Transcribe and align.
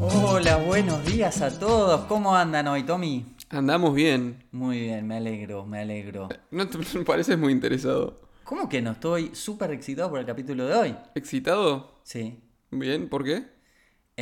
Hola, 0.00 0.56
buenos 0.56 1.04
días 1.06 1.40
a 1.42 1.56
todos. 1.56 2.06
¿Cómo 2.06 2.34
andan 2.34 2.66
hoy, 2.66 2.82
Tommy? 2.82 3.24
Andamos 3.50 3.94
bien. 3.94 4.42
Muy 4.50 4.80
bien, 4.80 5.06
me 5.06 5.18
alegro, 5.18 5.64
me 5.64 5.78
alegro. 5.78 6.28
No 6.50 6.68
te 6.68 6.78
pareces 7.04 7.38
muy 7.38 7.52
interesado. 7.52 8.22
¿Cómo 8.42 8.68
que 8.68 8.82
no 8.82 8.90
estoy 8.90 9.30
súper 9.34 9.70
excitado 9.70 10.10
por 10.10 10.18
el 10.18 10.26
capítulo 10.26 10.66
de 10.66 10.74
hoy? 10.74 10.96
¿Excitado? 11.14 12.00
Sí, 12.02 12.40
Bien, 12.72 13.08
¿por 13.08 13.24
qué? 13.24 13.59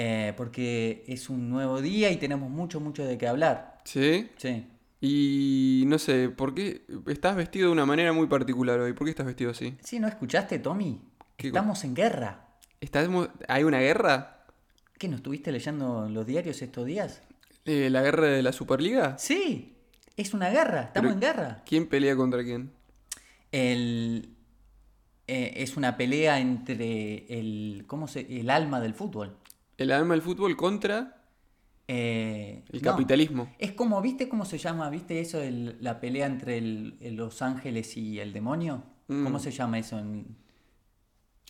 Eh, 0.01 0.33
porque 0.37 1.03
es 1.09 1.29
un 1.29 1.51
nuevo 1.51 1.81
día 1.83 2.09
y 2.13 2.19
tenemos 2.19 2.49
mucho, 2.49 2.79
mucho 2.79 3.05
de 3.05 3.19
qué 3.19 3.27
hablar. 3.27 3.79
Sí. 3.85 4.31
Sí. 4.37 4.65
Y 5.01 5.83
no 5.89 5.99
sé, 5.99 6.29
¿por 6.29 6.55
qué 6.55 6.83
estás 7.09 7.35
vestido 7.35 7.67
de 7.67 7.73
una 7.73 7.85
manera 7.85 8.13
muy 8.13 8.29
particular 8.29 8.79
hoy? 8.79 8.93
¿Por 8.93 9.07
qué 9.07 9.11
estás 9.11 9.27
vestido 9.27 9.51
así? 9.51 9.77
Sí, 9.83 9.99
¿no 9.99 10.07
escuchaste, 10.07 10.61
Tommy? 10.61 11.01
¿Qué 11.37 11.49
Estamos 11.49 11.83
en 11.83 11.95
guerra. 11.95 12.47
¿Estás 12.81 13.09
mu- 13.09 13.27
¿Hay 13.49 13.65
una 13.65 13.81
guerra? 13.81 14.45
¿Qué, 14.99 15.09
no 15.09 15.17
estuviste 15.17 15.51
leyendo 15.51 16.09
los 16.09 16.25
diarios 16.27 16.63
estos 16.63 16.87
días? 16.87 17.23
Eh, 17.65 17.91
¿La 17.91 18.03
guerra 18.03 18.27
de 18.29 18.43
la 18.43 18.53
Superliga? 18.53 19.19
Sí, 19.19 19.75
es 20.17 20.33
una 20.33 20.49
guerra, 20.51 20.83
estamos 20.83 21.13
Pero- 21.13 21.15
en 21.15 21.21
guerra. 21.21 21.63
¿Quién 21.67 21.89
pelea 21.89 22.15
contra 22.15 22.45
quién? 22.45 22.71
El, 23.53 24.31
eh, 25.27 25.55
es 25.57 25.77
una 25.77 25.97
pelea 25.97 26.39
entre 26.41 27.27
el, 27.39 27.85
¿cómo 27.87 28.07
se, 28.09 28.21
el 28.41 28.51
alma 28.51 28.81
del 28.81 28.95
fútbol. 28.95 29.37
El 29.79 29.93
alma 29.93 30.13
del 30.15 30.23
fútbol 30.23 30.57
contra 30.57 31.15
Eh, 31.91 32.65
el 32.71 32.83
no, 32.83 32.91
capitalismo. 32.91 33.55
Es 33.59 33.73
como, 33.73 34.03
¿viste 34.03 34.29
cómo 34.29 34.45
se 34.45 34.59
llama? 34.59 34.91
¿Viste 34.91 35.21
eso? 35.21 35.41
la 35.81 36.01
pelea 36.01 36.27
entre 36.27 36.59
el- 36.59 36.99
el- 37.01 37.15
los 37.17 37.41
ángeles 37.41 37.97
y 37.97 38.21
el 38.21 38.35
demonio. 38.35 38.83
Mm. 39.07 39.25
¿Cómo 39.25 39.39
se 39.39 39.51
llama 39.53 39.79
eso? 39.79 39.99
en- 39.99 40.37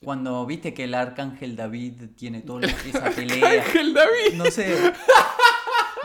Cuando 0.04 0.46
viste 0.46 0.74
que 0.74 0.84
el 0.84 0.94
arcángel 0.94 1.56
David 1.56 2.10
tiene 2.14 2.42
toda 2.42 2.68
esa 2.68 3.10
pelea. 3.10 3.62
Ángel 3.64 3.92
David. 3.94 4.36
No 4.36 4.44
sé. 4.46 4.92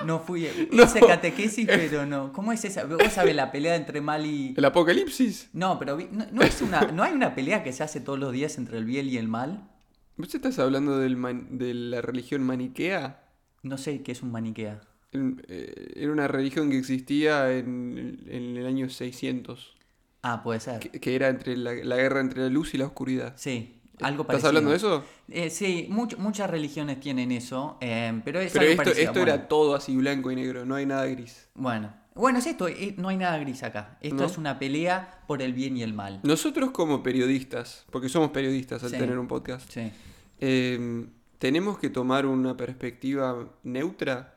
No 0.04 0.20
fui. 0.20 0.48
No. 0.72 0.84
Hice 0.86 1.00
catequesis, 1.02 1.68
pero 1.68 2.06
no. 2.08 2.34
¿Cómo 2.34 2.52
es 2.52 2.66
esa? 2.66 2.86
Vos 2.86 2.98
sabés 3.14 3.36
la 3.36 3.52
pelea 3.52 3.76
entre 3.76 4.02
mal 4.02 4.26
y. 4.26 4.56
El 4.58 4.66
apocalipsis. 4.66 5.50
No, 5.54 5.78
pero 5.78 5.96
vi- 5.96 6.10
no, 6.12 6.26
no 6.32 6.42
es 6.42 6.60
una, 6.64 6.82
no 6.92 7.04
hay 7.04 7.14
una 7.14 7.36
pelea 7.36 7.64
que 7.64 7.72
se 7.72 7.84
hace 7.84 8.02
todos 8.02 8.18
los 8.18 8.32
días 8.32 8.58
entre 8.58 8.80
el 8.80 8.86
bien 8.86 9.08
y 9.08 9.18
el 9.18 9.28
mal. 9.28 9.70
¿Vos 10.18 10.34
estás 10.34 10.60
hablando 10.60 10.98
del 11.00 11.16
man- 11.18 11.58
de 11.58 11.74
la 11.74 12.02
religión 12.02 12.44
maniquea? 12.44 13.24
No 13.64 13.78
sé 13.78 14.04
qué 14.04 14.12
es 14.12 14.22
un 14.22 14.32
maniquea. 14.32 14.82
Eh, 15.12 15.94
Era 15.96 16.12
una 16.12 16.28
religión 16.28 16.70
que 16.70 16.78
existía 16.78 17.52
en, 17.52 18.24
en 18.28 18.58
el 18.58 18.66
año 18.66 18.90
600. 18.90 19.76
Ah, 20.22 20.42
puede 20.44 20.60
ser. 20.60 20.80
Que, 20.80 20.90
que 20.92 21.16
era 21.16 21.30
entre 21.30 21.58
la, 21.58 21.74
la 21.74 21.98
guerra 21.98 22.22
entre 22.22 22.42
la 22.44 22.50
luz 22.50 22.74
y 22.74 22.78
la 22.78 22.86
oscuridad. 22.86 23.34
Sí, 23.38 23.82
algo 24.02 24.24
¿Estás 24.24 24.42
parecido. 24.42 24.48
hablando 24.50 24.72
de 24.72 24.78
eso? 24.78 25.04
Eh, 25.30 25.50
sí, 25.50 25.88
much- 25.92 26.18
muchas 26.18 26.50
religiones 26.50 27.00
tienen 27.00 27.32
eso, 27.32 27.78
eh, 27.82 28.22
pero 28.24 28.40
es 28.40 28.52
Pero 28.54 28.62
algo 28.62 28.72
esto, 28.72 28.84
parecido. 28.84 29.08
esto 29.10 29.20
bueno, 29.20 29.34
era 29.34 29.48
todo 29.48 29.76
así 29.76 29.96
blanco 29.96 30.32
y 30.32 30.36
negro, 30.36 30.66
no 30.66 30.76
hay 30.76 30.86
nada 30.86 31.06
gris. 31.08 31.50
Bueno, 31.56 31.94
bueno, 32.16 32.40
es 32.40 32.48
esto, 32.48 32.68
eh, 32.68 32.96
no 32.98 33.10
hay 33.10 33.18
nada 33.18 33.38
gris 33.40 33.64
acá. 33.64 33.98
Esto 34.02 34.16
¿No? 34.18 34.26
es 34.26 34.38
una 34.38 34.60
pelea 34.60 35.22
por 35.28 35.42
el 35.42 35.54
bien 35.54 35.78
y 35.78 35.84
el 35.84 35.94
mal. 35.94 36.20
Nosotros 36.24 36.72
como 36.72 37.02
periodistas, 37.04 37.86
porque 37.92 38.10
somos 38.10 38.32
periodistas 38.32 38.84
al 38.84 38.92
Sí. 38.92 38.98
tener 38.98 39.18
un 39.18 39.28
podcast, 39.28 39.70
Sí. 39.72 39.92
eh, 40.40 41.06
tenemos 41.40 41.78
que 41.80 41.90
tomar 41.90 42.26
una 42.26 42.56
perspectiva 42.56 43.50
neutra. 43.64 44.36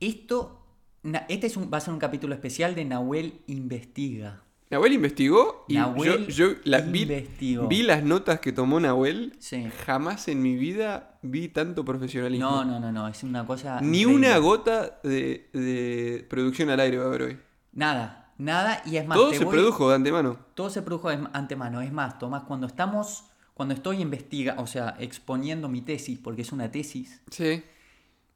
Esto, 0.00 0.66
este 1.28 1.46
es 1.46 1.56
un- 1.56 1.70
va 1.72 1.78
a 1.78 1.80
ser 1.80 1.94
un 1.94 2.00
capítulo 2.00 2.34
especial 2.34 2.74
de 2.74 2.84
Nahuel 2.84 3.40
Investiga. 3.46 4.42
Nahuel 4.72 4.94
investigó 4.94 5.64
y 5.68 5.74
Nahuel 5.74 6.26
yo, 6.28 6.48
yo 6.50 6.56
la- 6.64 6.80
vi, 6.80 7.82
las 7.82 8.02
notas 8.02 8.40
que 8.40 8.52
tomó 8.52 8.80
Nahuel. 8.80 9.34
Sí. 9.38 9.68
Jamás 9.86 10.28
en 10.28 10.42
mi 10.42 10.56
vida 10.56 11.18
vi 11.22 11.48
tanto 11.48 11.84
profesionalismo. 11.84 12.50
No, 12.50 12.64
no, 12.64 12.80
no, 12.80 12.90
no, 12.90 13.06
es 13.08 13.22
una 13.22 13.46
cosa... 13.46 13.80
Ni 13.80 14.00
increíble. 14.00 14.14
una 14.28 14.38
gota 14.38 14.98
de, 15.04 15.48
de 15.52 16.26
producción 16.28 16.70
al 16.70 16.80
aire 16.80 16.96
va 16.98 17.04
a 17.04 17.06
haber 17.08 17.22
hoy. 17.22 17.38
Nada, 17.72 18.32
nada, 18.38 18.82
y 18.86 18.96
es 18.96 19.06
más... 19.06 19.16
Todo 19.18 19.32
se 19.32 19.44
voy- 19.44 19.52
produjo 19.54 19.88
de 19.90 19.94
antemano. 19.96 20.38
Todo 20.54 20.70
se 20.70 20.82
produjo 20.82 21.10
de 21.10 21.18
antemano. 21.32 21.80
Es 21.82 21.92
más, 21.92 22.18
Tomás, 22.18 22.44
cuando 22.44 22.66
estamos, 22.66 23.24
cuando 23.54 23.74
estoy 23.74 24.00
investiga, 24.00 24.54
o 24.58 24.66
sea, 24.66 24.96
exponiendo 24.98 25.68
mi 25.68 25.82
tesis, 25.82 26.18
porque 26.18 26.42
es 26.42 26.50
una 26.52 26.70
tesis, 26.70 27.22
Sí. 27.30 27.62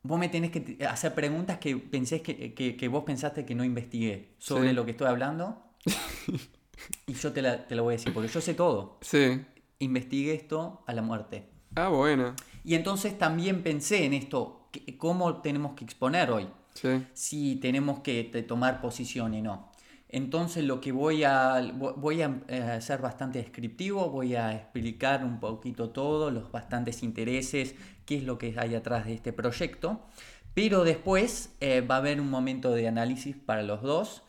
vos 0.02 0.18
me 0.20 0.28
tenés 0.28 0.50
que 0.50 0.78
hacer 0.86 1.14
preguntas 1.14 1.58
que 1.58 1.76
pensés 1.78 2.20
que, 2.20 2.52
que- 2.54 2.76
que 2.76 2.88
vos 2.88 3.04
pensaste 3.04 3.44
que 3.46 3.54
no 3.54 3.64
investigué 3.64 4.34
sobre 4.38 4.68
Sí. 4.68 4.74
lo 4.74 4.84
que 4.84 4.90
estoy 4.90 5.06
hablando. 5.08 5.62
y 7.06 7.14
yo 7.14 7.32
te 7.32 7.42
la, 7.42 7.66
te 7.66 7.74
la 7.74 7.82
voy 7.82 7.94
a 7.94 7.96
decir, 7.96 8.12
porque 8.12 8.28
yo 8.28 8.40
sé 8.40 8.54
todo. 8.54 8.98
Sí. 9.00 9.40
Investigué 9.78 10.34
esto 10.34 10.82
a 10.86 10.92
la 10.92 11.02
muerte. 11.02 11.48
Ah, 11.74 11.88
bueno. 11.88 12.34
Y 12.64 12.74
entonces 12.74 13.16
también 13.18 13.62
pensé 13.62 14.04
en 14.04 14.12
esto, 14.14 14.68
que- 14.72 14.96
cómo 14.98 15.40
tenemos 15.42 15.74
que 15.74 15.84
exponer 15.84 16.30
hoy 16.30 16.48
Sí. 16.74 17.04
si 17.14 17.56
tenemos 17.56 18.00
que 18.00 18.24
te- 18.24 18.42
tomar 18.42 18.80
posición 18.80 19.34
y 19.34 19.42
no. 19.42 19.70
Entonces 20.08 20.64
lo 20.64 20.80
que 20.80 20.92
voy 20.92 21.24
a 21.24 21.56
vo- 21.60 21.94
voy 21.96 22.22
a 22.22 22.40
eh, 22.48 22.78
ser 22.80 23.00
bastante 23.00 23.38
descriptivo, 23.40 24.08
voy 24.08 24.34
a 24.36 24.52
explicar 24.54 25.24
un 25.24 25.40
poquito 25.40 25.90
todo, 25.90 26.30
los 26.30 26.50
bastantes 26.52 27.02
intereses, 27.02 27.74
qué 28.06 28.16
es 28.18 28.22
lo 28.24 28.38
que 28.38 28.54
hay 28.56 28.74
atrás 28.76 29.04
de 29.06 29.14
este 29.14 29.32
proyecto, 29.32 30.00
pero 30.54 30.84
después 30.84 31.50
eh, 31.60 31.80
va 31.80 31.96
a 31.96 31.98
haber 31.98 32.20
un 32.20 32.30
momento 32.30 32.70
de 32.72 32.86
análisis 32.88 33.36
para 33.36 33.62
los 33.62 33.82
dos, 33.82 34.22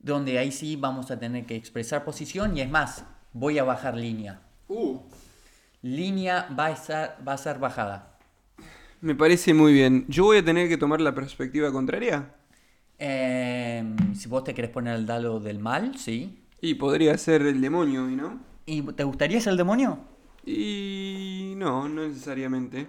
donde 0.00 0.38
ahí 0.38 0.50
sí 0.52 0.76
vamos 0.76 1.10
a 1.10 1.18
tener 1.18 1.46
que 1.46 1.56
expresar 1.56 2.04
posición 2.04 2.56
y 2.56 2.60
es 2.62 2.70
más, 2.70 3.04
voy 3.32 3.58
a 3.58 3.64
bajar 3.64 3.96
línea. 3.96 4.42
Uh. 4.68 4.98
Línea 5.82 6.48
va 6.58 6.66
a, 6.66 6.70
estar, 6.72 7.18
va 7.26 7.32
a 7.34 7.38
ser 7.38 7.58
bajada. 7.58 8.18
Me 9.00 9.14
parece 9.14 9.54
muy 9.54 9.72
bien. 9.72 10.04
Yo 10.08 10.24
voy 10.24 10.38
a 10.38 10.44
tener 10.44 10.68
que 10.68 10.76
tomar 10.76 11.00
la 11.00 11.14
perspectiva 11.14 11.72
contraria. 11.72 12.34
Eh, 12.98 13.82
si 14.14 14.28
vos 14.28 14.44
te 14.44 14.52
querés 14.52 14.70
poner 14.70 14.94
el 14.96 15.06
dalo 15.06 15.40
del 15.40 15.58
mal, 15.58 15.96
sí. 15.96 16.44
Y 16.60 16.74
podría 16.74 17.16
ser 17.16 17.42
el 17.42 17.60
demonio, 17.60 18.10
¿y 18.10 18.16
no? 18.16 18.40
¿Y 18.66 18.82
te 18.82 19.04
gustaría 19.04 19.40
ser 19.40 19.52
el 19.52 19.56
demonio? 19.56 19.98
Y 20.44 21.54
no, 21.56 21.88
no 21.88 22.06
necesariamente. 22.06 22.88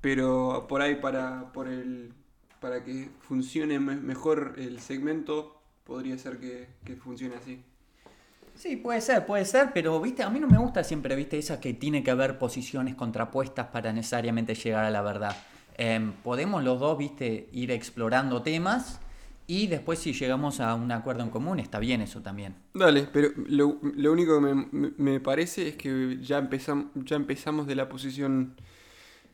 Pero 0.00 0.66
por 0.68 0.80
ahí 0.82 0.96
para, 0.96 1.52
por 1.52 1.68
el, 1.68 2.12
para 2.60 2.82
que 2.84 3.10
funcione 3.20 3.78
me- 3.78 3.96
mejor 3.96 4.54
el 4.56 4.80
segmento, 4.80 5.61
podría 5.84 6.18
ser 6.18 6.38
que, 6.38 6.68
que 6.84 6.96
funcione 6.96 7.36
así. 7.36 7.62
Sí, 8.54 8.76
puede 8.76 9.00
ser, 9.00 9.26
puede 9.26 9.44
ser, 9.44 9.70
pero 9.72 10.00
viste, 10.00 10.22
a 10.22 10.30
mí 10.30 10.38
no 10.38 10.46
me 10.46 10.58
gusta 10.58 10.84
siempre, 10.84 11.16
viste, 11.16 11.38
esa 11.38 11.60
que 11.60 11.74
tiene 11.74 12.02
que 12.04 12.10
haber 12.10 12.38
posiciones 12.38 12.94
contrapuestas 12.94 13.68
para 13.68 13.92
necesariamente 13.92 14.54
llegar 14.54 14.84
a 14.84 14.90
la 14.90 15.02
verdad. 15.02 15.36
Em, 15.76 16.12
podemos 16.12 16.62
los 16.62 16.78
dos, 16.78 16.98
viste, 16.98 17.48
ir 17.52 17.70
explorando 17.70 18.42
temas 18.42 19.00
y 19.46 19.66
después 19.66 19.98
si 19.98 20.12
llegamos 20.12 20.60
a 20.60 20.74
un 20.74 20.92
acuerdo 20.92 21.22
en 21.22 21.30
común, 21.30 21.58
está 21.58 21.78
bien 21.78 22.02
eso 22.02 22.20
también. 22.20 22.54
Dale, 22.74 23.08
pero 23.12 23.30
lo, 23.46 23.78
lo 23.82 24.12
único 24.12 24.40
que 24.40 24.66
me, 24.96 25.20
parece 25.20 25.68
es 25.68 25.76
que 25.76 26.18
ya 26.22 26.38
empezamos, 26.38 26.86
ya 26.94 27.16
empezamos 27.16 27.66
de 27.66 27.74
la 27.74 27.88
posición, 27.88 28.54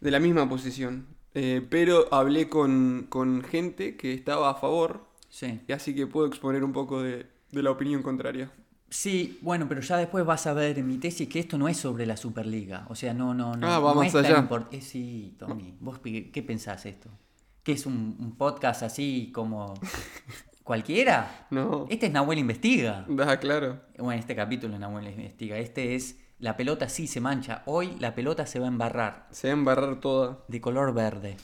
de 0.00 0.10
la 0.10 0.20
misma 0.20 0.48
posición. 0.48 1.06
Eh, 1.34 1.64
pero 1.68 2.12
hablé 2.12 2.48
con, 2.48 3.06
con 3.08 3.42
gente 3.42 3.96
que 3.96 4.14
estaba 4.14 4.50
a 4.50 4.54
favor, 4.54 5.07
Sí. 5.28 5.60
y 5.66 5.72
así 5.72 5.94
que 5.94 6.06
puedo 6.06 6.26
exponer 6.26 6.64
un 6.64 6.72
poco 6.72 7.02
de, 7.02 7.26
de 7.52 7.62
la 7.62 7.70
opinión 7.70 8.02
contraria. 8.02 8.50
Sí, 8.90 9.38
bueno, 9.42 9.66
pero 9.68 9.82
ya 9.82 9.98
después 9.98 10.24
vas 10.24 10.46
a 10.46 10.54
ver 10.54 10.78
en 10.78 10.86
mi 10.86 10.96
tesis 10.96 11.28
que 11.28 11.38
esto 11.38 11.58
no 11.58 11.68
es 11.68 11.76
sobre 11.76 12.06
la 12.06 12.16
Superliga. 12.16 12.86
O 12.88 12.94
sea, 12.94 13.12
no, 13.12 13.34
no, 13.34 13.54
no. 13.54 13.66
Ah, 13.66 13.78
va 13.80 13.92
no 13.94 14.02
es 14.02 14.14
allá. 14.14 14.48
eh, 14.72 14.80
sí, 14.80 15.36
Tommy. 15.38 15.76
¿Vos 15.80 15.98
pi- 15.98 16.30
qué 16.32 16.42
pensás 16.42 16.86
esto? 16.86 17.10
¿Que 17.62 17.72
es 17.72 17.84
un, 17.84 18.16
un 18.18 18.36
podcast 18.36 18.82
así 18.82 19.30
como 19.34 19.74
cualquiera? 20.64 21.46
No, 21.50 21.86
Este 21.90 22.06
es 22.06 22.12
Nahuel 22.12 22.38
Investiga. 22.38 23.04
da 23.08 23.38
claro. 23.38 23.80
Bueno, 23.98 24.18
este 24.20 24.34
capítulo 24.34 24.74
es 24.74 24.80
Nahuel 24.80 25.06
Investiga. 25.08 25.58
Este 25.58 25.94
es 25.94 26.18
La 26.38 26.56
pelota 26.56 26.88
sí 26.88 27.06
se 27.06 27.20
mancha. 27.20 27.62
Hoy 27.66 27.96
la 28.00 28.14
pelota 28.14 28.46
se 28.46 28.58
va 28.58 28.66
a 28.66 28.68
embarrar 28.68 29.26
Se 29.32 29.48
va 29.48 29.52
a 29.54 29.56
embarrar 29.58 30.00
toda. 30.00 30.38
de 30.48 30.60
color 30.60 30.94
verde. 30.94 31.36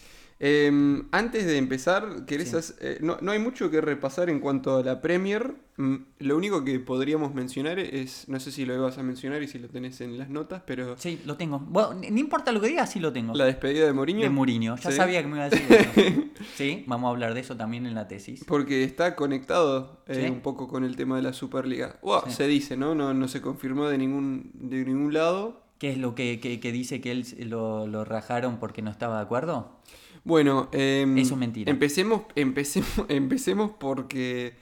Eh, 0.47 1.03
antes 1.11 1.47
de 1.47 1.57
empezar, 1.57 2.27
¿querés 2.27 2.51
Sí. 2.51 2.57
hacer- 2.57 2.77
eh, 2.83 2.99
no, 3.01 3.17
no 3.23 3.33
hay 3.33 3.39
mucho 3.39 3.71
que 3.71 3.81
repasar 3.81 4.29
en 4.29 4.41
cuanto 4.41 4.77
a 4.77 4.83
la 4.83 5.01
Premier. 5.01 5.55
Mm, 5.79 5.95
Lo 6.19 6.37
único 6.37 6.65
que 6.65 6.79
podríamos 6.81 7.35
mencionar 7.35 7.79
es, 7.79 8.29
no 8.29 8.39
sé 8.39 8.53
si 8.53 8.67
lo 8.67 8.75
ibas 8.75 8.99
a 8.99 9.03
mencionar 9.03 9.43
y 9.43 9.49
si 9.49 9.59
lo 9.59 9.69
tenés 9.69 10.03
en 10.03 10.19
las 10.19 10.29
notas, 10.29 10.63
pero 10.67 10.97
Sí, 10.99 11.21
lo 11.25 11.37
tengo. 11.39 11.61
Bueno, 11.61 11.95
no 11.95 12.19
importa 12.19 12.53
lo 12.53 12.61
que 12.61 12.69
digas, 12.69 12.93
sí 12.93 13.01
lo 13.01 13.11
tengo. 13.13 13.33
la 13.35 13.47
despedida 13.47 13.87
de 13.87 13.93
Mourinho. 13.95 14.21
de 14.21 14.29
Mourinho. 14.31 14.77
Ya 14.77 14.91
Sí. 14.91 14.97
sabía 14.99 15.23
que 15.23 15.29
me 15.29 15.37
iba 15.37 15.45
a 15.47 15.49
decir 15.49 15.67
eso. 15.73 15.91
Sí, 16.57 16.85
vamos 16.87 17.09
a 17.09 17.11
hablar 17.13 17.33
de 17.33 17.41
eso 17.41 17.57
también 17.57 17.87
en 17.87 17.95
la 17.95 18.07
tesis. 18.07 18.45
Porque 18.47 18.85
está 18.85 19.17
conectado 19.17 20.03
eh, 20.09 20.25
Sí. 20.27 20.31
un 20.31 20.41
poco 20.41 20.69
con 20.69 20.85
el 20.85 20.95
tema 20.97 21.17
de 21.17 21.23
la 21.23 21.33
Superliga. 21.33 21.97
Wow. 22.03 22.25
Se 22.29 22.47
dice, 22.47 22.77
¿no? 22.77 22.95
¿no? 22.95 23.15
No 23.15 23.29
se 23.29 23.41
confirmó 23.41 23.89
de 23.89 23.97
ningún, 23.97 24.51
de 24.53 24.85
ningún 24.85 25.15
lado. 25.15 25.63
¿Qué 25.79 25.91
es 25.91 25.99
lo 25.99 26.15
que, 26.15 26.39
que- 26.41 26.61
que 26.61 26.71
dice 26.71 27.01
que 27.01 27.11
él 27.13 27.25
lo, 27.49 27.87
lo 27.87 28.05
rajaron 28.05 28.59
porque 28.59 28.83
no 28.83 28.91
estaba 28.91 29.17
de 29.17 29.23
acuerdo? 29.23 29.81
Bueno, 30.25 30.69
em, 30.73 31.19
Eso 31.19 31.35
es 31.35 31.41
mentira. 31.41 31.71
Empecemos, 31.71 32.23
empecemos, 32.35 32.89
empecemos 33.09 33.73
porque 33.79 34.55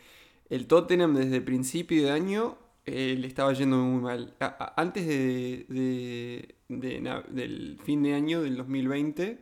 el 0.51 0.67
Tottenham 0.67 1.15
desde 1.15 1.37
el 1.37 1.45
principio 1.45 2.05
de 2.05 2.11
año 2.11 2.59
eh, 2.85 3.17
le 3.19 3.29
estaba 3.29 3.53
yendo 3.53 3.77
muy 3.79 4.03
mal. 4.03 4.35
A- 4.41 4.57
a- 4.77 4.81
antes 4.81 5.07
de, 5.07 5.67
de- 5.69 6.55
de 6.69 7.01
na- 7.01 7.23
del 7.29 7.79
fin 7.85 8.03
de 8.03 8.15
año 8.15 8.43
del 8.43 8.57
2020, 8.57 9.39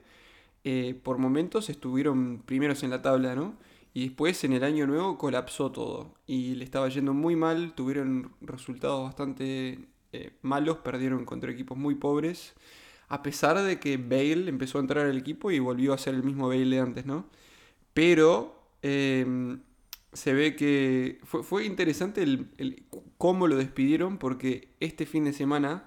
eh, 0.65 1.01
por 1.03 1.17
momentos 1.19 1.71
estuvieron 1.71 2.43
primeros 2.45 2.83
en 2.83 2.91
la 2.91 3.01
tabla, 3.01 3.35
¿no? 3.35 3.57
Y 3.95 4.03
después 4.09 4.45
en 4.45 4.53
el 4.53 4.63
año 4.63 4.87
nuevo 4.87 5.17
colapsó 5.19 5.73
todo. 5.73 6.15
Y 6.27 6.55
le 6.55 6.65
estaba 6.65 6.89
yendo 6.91 7.15
muy 7.15 7.35
mal, 7.35 7.73
tuvieron 7.75 8.33
resultados 8.43 9.03
bastante 9.05 9.79
eh, 10.13 10.33
malos, 10.43 10.79
perdieron 10.79 11.25
contra 11.25 11.51
equipos 11.51 11.79
muy 11.79 11.95
pobres. 11.95 12.55
A 13.11 13.23
pesar 13.23 13.61
de 13.63 13.79
que 13.79 13.99
Bale 13.99 14.49
empezó 14.49 14.79
a 14.79 14.81
entrar 14.81 15.07
al 15.07 15.19
equipo 15.19 15.51
y 15.51 15.59
volvió 15.59 15.93
a 15.93 15.99
ser 15.99 16.15
el 16.15 16.23
mismo 16.23 16.49
Bale 16.49 16.65
de 16.77 16.81
antes, 16.81 17.05
¿no? 17.07 17.29
Pero 17.93 18.63
eh, 18.83 19.59
se 20.13 20.33
ve 20.33 20.57
que 20.57 21.19
fue, 21.25 21.43
fue 21.43 21.65
interesante 21.67 22.23
el, 22.23 22.49
el 22.57 22.85
cómo 23.19 23.47
lo 23.49 23.57
despidieron 23.57 24.17
porque 24.19 24.69
este 24.81 25.07
fin 25.07 25.25
de 25.25 25.33
semana 25.33 25.85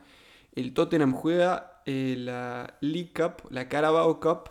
el 0.55 0.73
Tottenham 0.73 1.13
juega 1.13 1.81
eh, 1.85 2.15
la 2.17 2.77
League 2.81 3.11
Cup, 3.15 3.49
la 3.49 3.67
Carabao 3.69 4.19
Cup, 4.19 4.49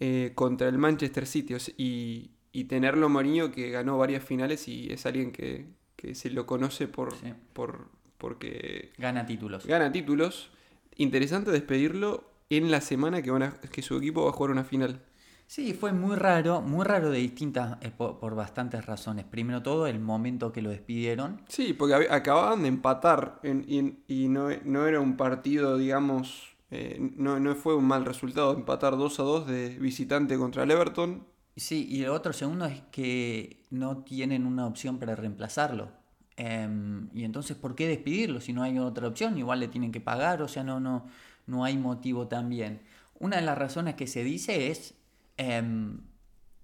eh, 0.00 0.32
contra 0.34 0.68
el 0.68 0.78
Manchester 0.78 1.26
City. 1.26 1.54
y, 1.76 2.30
y 2.52 2.64
tenerlo 2.64 3.08
Mourinho 3.08 3.50
que 3.50 3.70
ganó 3.70 3.98
varias 3.98 4.22
finales 4.24 4.68
y 4.68 4.92
es 4.92 5.06
alguien 5.06 5.32
que, 5.32 5.66
que 5.96 6.14
se 6.14 6.30
lo 6.30 6.46
conoce 6.46 6.86
por, 6.86 7.12
Sí. 7.14 7.32
por 7.52 7.88
porque 8.18 8.92
Gana 8.96 9.26
títulos. 9.26 9.66
gana 9.66 9.90
títulos. 9.92 10.50
Interesante 10.96 11.50
despedirlo 11.50 12.24
en 12.50 12.70
la 12.70 12.80
semana 12.80 13.22
que, 13.22 13.30
van 13.30 13.42
a- 13.42 13.52
que 13.60 13.82
su 13.82 13.96
equipo 13.96 14.24
va 14.24 14.30
a 14.30 14.32
jugar 14.32 14.50
una 14.52 14.64
final. 14.64 15.02
Sí, 15.46 15.74
fue 15.74 15.92
muy 15.92 16.16
raro, 16.16 16.62
muy 16.62 16.84
raro 16.84 17.10
de 17.10 17.18
distintas, 17.18 17.76
eh, 17.82 17.90
por, 17.96 18.18
por 18.18 18.34
bastantes 18.34 18.86
razones. 18.86 19.24
Primero 19.26 19.62
todo, 19.62 19.86
el 19.86 20.00
momento 20.00 20.52
que 20.52 20.62
lo 20.62 20.70
despidieron. 20.70 21.42
Sí, 21.48 21.74
porque 21.74 21.94
hab- 21.94 22.10
acababan 22.10 22.62
de 22.62 22.68
empatar 22.68 23.40
en- 23.42 24.02
y 24.08 24.28
no, 24.28 24.48
no 24.64 24.86
era 24.86 25.00
un 25.00 25.16
partido, 25.16 25.76
digamos, 25.76 26.56
eh, 26.70 26.98
no, 27.16 27.38
no 27.40 27.54
fue 27.54 27.76
un 27.76 27.84
mal 27.86 28.04
resultado 28.04 28.54
empatar 28.54 28.96
2 28.96 29.20
a 29.20 29.22
2 29.22 29.46
de 29.46 29.70
visitante 29.78 30.36
contra 30.38 30.62
el 30.62 30.70
Everton. 30.70 31.26
Sí, 31.56 31.86
y 31.88 32.02
lo 32.04 32.14
otro 32.14 32.32
segundo 32.32 32.64
es 32.66 32.80
que 32.90 33.64
no 33.70 33.98
tienen 34.02 34.46
una 34.46 34.66
opción 34.66 34.98
para 34.98 35.14
reemplazarlo. 35.14 35.92
Em, 36.36 37.08
y 37.14 37.24
entonces, 37.24 37.56
¿por 37.56 37.74
qué 37.74 37.86
despedirlo 37.86 38.40
si 38.40 38.52
no 38.52 38.62
hay 38.62 38.78
otra 38.78 39.06
opción? 39.06 39.38
Igual 39.38 39.60
le 39.60 39.68
tienen 39.68 39.92
que 39.92 40.00
pagar, 40.00 40.42
o 40.42 40.48
sea, 40.48 40.64
no, 40.64 40.80
no, 40.80 41.06
no 41.46 41.64
hay 41.64 41.76
motivo 41.78 42.26
también. 42.26 42.80
Una 43.20 43.36
de 43.36 43.42
las 43.42 43.56
razones 43.56 43.94
que 43.94 44.06
se 44.08 44.24
dice 44.24 44.70
es 44.70 44.94
em, 45.36 45.98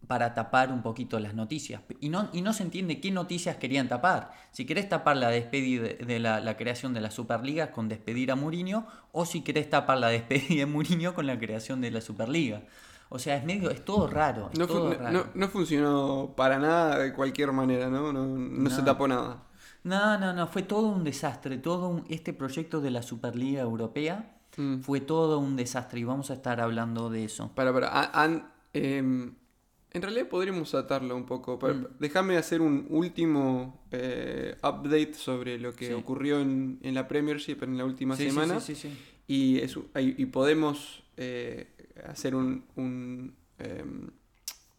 para 0.08 0.34
tapar 0.34 0.72
un 0.72 0.82
poquito 0.82 1.20
las 1.20 1.34
noticias. 1.34 1.82
Y 2.00 2.08
no, 2.08 2.28
y 2.32 2.42
no 2.42 2.52
se 2.52 2.64
entiende 2.64 3.00
qué 3.00 3.12
noticias 3.12 3.56
querían 3.58 3.88
tapar. 3.88 4.32
Si 4.50 4.64
querés 4.66 4.88
tapar 4.88 5.16
la 5.16 5.28
despedida 5.28 5.84
de 6.04 6.18
la, 6.18 6.40
la 6.40 6.56
creación 6.56 6.92
de 6.92 7.00
la 7.00 7.10
Superliga 7.12 7.70
con 7.70 7.88
despedir 7.88 8.32
a 8.32 8.36
Mourinho, 8.36 8.86
o 9.12 9.24
si 9.24 9.42
querés 9.42 9.70
tapar 9.70 9.98
la 9.98 10.08
despedida 10.08 10.60
de 10.60 10.66
Mourinho 10.66 11.14
con 11.14 11.26
la 11.26 11.38
creación 11.38 11.80
de 11.80 11.92
la 11.92 12.00
Superliga. 12.00 12.62
O 13.08 13.18
sea, 13.18 13.36
es 13.36 13.44
medio, 13.44 13.70
es 13.70 13.84
todo 13.84 14.08
raro. 14.08 14.50
es 14.52 14.58
No, 14.58 14.66
todo 14.66 14.88
no- 14.90 14.98
raro. 14.98 15.12
no- 15.12 15.26
no 15.34 15.48
funcionó 15.48 16.32
para 16.36 16.58
nada 16.58 16.98
de 16.98 17.12
cualquier 17.12 17.52
manera, 17.52 17.88
¿no? 17.88 18.12
No, 18.12 18.24
no 18.26 18.70
se 18.70 18.82
tapó 18.82 19.06
nada. 19.06 19.42
No, 19.84 20.18
no, 20.18 20.32
no, 20.32 20.46
fue 20.46 20.62
todo 20.62 20.88
un 20.88 21.04
desastre. 21.04 21.58
Todo 21.58 21.88
un- 21.88 22.04
este 22.08 22.32
proyecto 22.32 22.80
de 22.80 22.90
la 22.90 23.02
Superliga 23.02 23.62
Europea 23.62 24.36
Mm. 24.56 24.80
fue 24.80 25.00
todo 25.00 25.38
un 25.38 25.56
desastre 25.56 26.00
y 26.00 26.04
vamos 26.04 26.30
a 26.30 26.34
estar 26.34 26.60
hablando 26.60 27.08
de 27.08 27.24
eso. 27.24 27.50
Para, 27.54 27.72
para. 27.72 27.88
a- 27.92 28.52
em, 28.74 29.34
en 29.92 30.02
realidad 30.02 30.28
podríamos 30.28 30.74
atarlo 30.74 31.16
un 31.16 31.24
poco. 31.24 31.58
Mm. 31.62 31.86
Déjame 31.98 32.36
hacer 32.36 32.60
un 32.60 32.86
último 32.90 33.80
eh, 33.90 34.56
update 34.62 35.14
sobre 35.14 35.58
lo 35.58 35.72
que 35.74 35.86
Sí. 35.88 35.92
ocurrió 35.92 36.40
en, 36.40 36.78
en 36.82 36.94
la 36.94 37.08
Premiership 37.08 37.58
en 37.62 37.76
la 37.78 37.84
última 37.84 38.16
Sí, 38.16 38.26
semana. 38.30 38.60
sí, 38.60 38.74
sí, 38.74 38.88
sí. 38.90 38.98
Y, 39.26 39.58
es- 39.60 39.76
y- 39.76 40.22
y 40.22 40.26
podemos 40.26 41.02
eh, 41.16 41.68
hacer 42.08 42.34
un, 42.34 42.64
un, 42.76 43.34
em, 43.58 44.10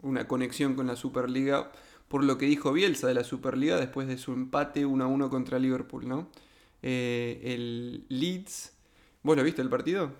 una 0.02 0.26
conexión 0.26 0.74
con 0.74 0.86
la 0.88 0.96
Superliga 0.96 1.70
por 2.12 2.22
lo 2.24 2.36
que 2.36 2.44
dijo 2.44 2.72
Bielsa 2.74 3.06
de 3.08 3.14
la 3.14 3.24
Superliga 3.24 3.76
después 3.78 4.06
de 4.06 4.18
su 4.18 4.34
empate 4.34 4.84
1 4.84 5.02
a 5.02 5.06
1 5.06 5.30
contra 5.30 5.58
Liverpool, 5.58 6.06
¿no? 6.06 6.28
Eh, 6.82 7.40
el 7.42 8.04
Leeds. 8.10 8.74
¿Vos 9.22 9.34
lo 9.34 9.42
viste 9.42 9.62
el 9.62 9.70
partido? 9.70 10.12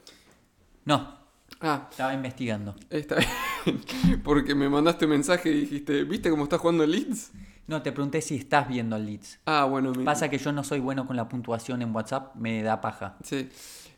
No, 0.86 1.20
Ah, 1.60 1.86
estaba 1.90 2.14
investigando. 2.14 2.74
está 2.88 3.16
bien. 3.16 3.80
Porque 4.24 4.54
me 4.54 4.68
mandaste 4.70 5.04
un 5.04 5.10
mensaje 5.12 5.50
y 5.50 5.60
dijiste, 5.60 6.04
¿viste 6.04 6.30
cómo 6.30 6.44
está 6.44 6.56
jugando 6.58 6.82
el 6.82 6.92
Leeds? 6.92 7.30
No, 7.66 7.82
te 7.82 7.92
pregunté 7.92 8.22
si 8.22 8.36
estás 8.36 8.66
viendo 8.68 8.96
el 8.96 9.04
Leeds. 9.06 9.38
Ah, 9.44 9.64
bueno, 9.66 9.92
me- 9.92 10.02
Pasa 10.04 10.28
que 10.30 10.38
yo 10.38 10.50
no 10.50 10.64
soy 10.64 10.80
bueno 10.80 11.06
con 11.06 11.14
la 11.16 11.28
puntuación 11.28 11.82
en 11.82 11.94
WhatsApp, 11.94 12.34
me 12.36 12.62
da 12.62 12.80
paja. 12.80 13.16
Sí. 13.22 13.48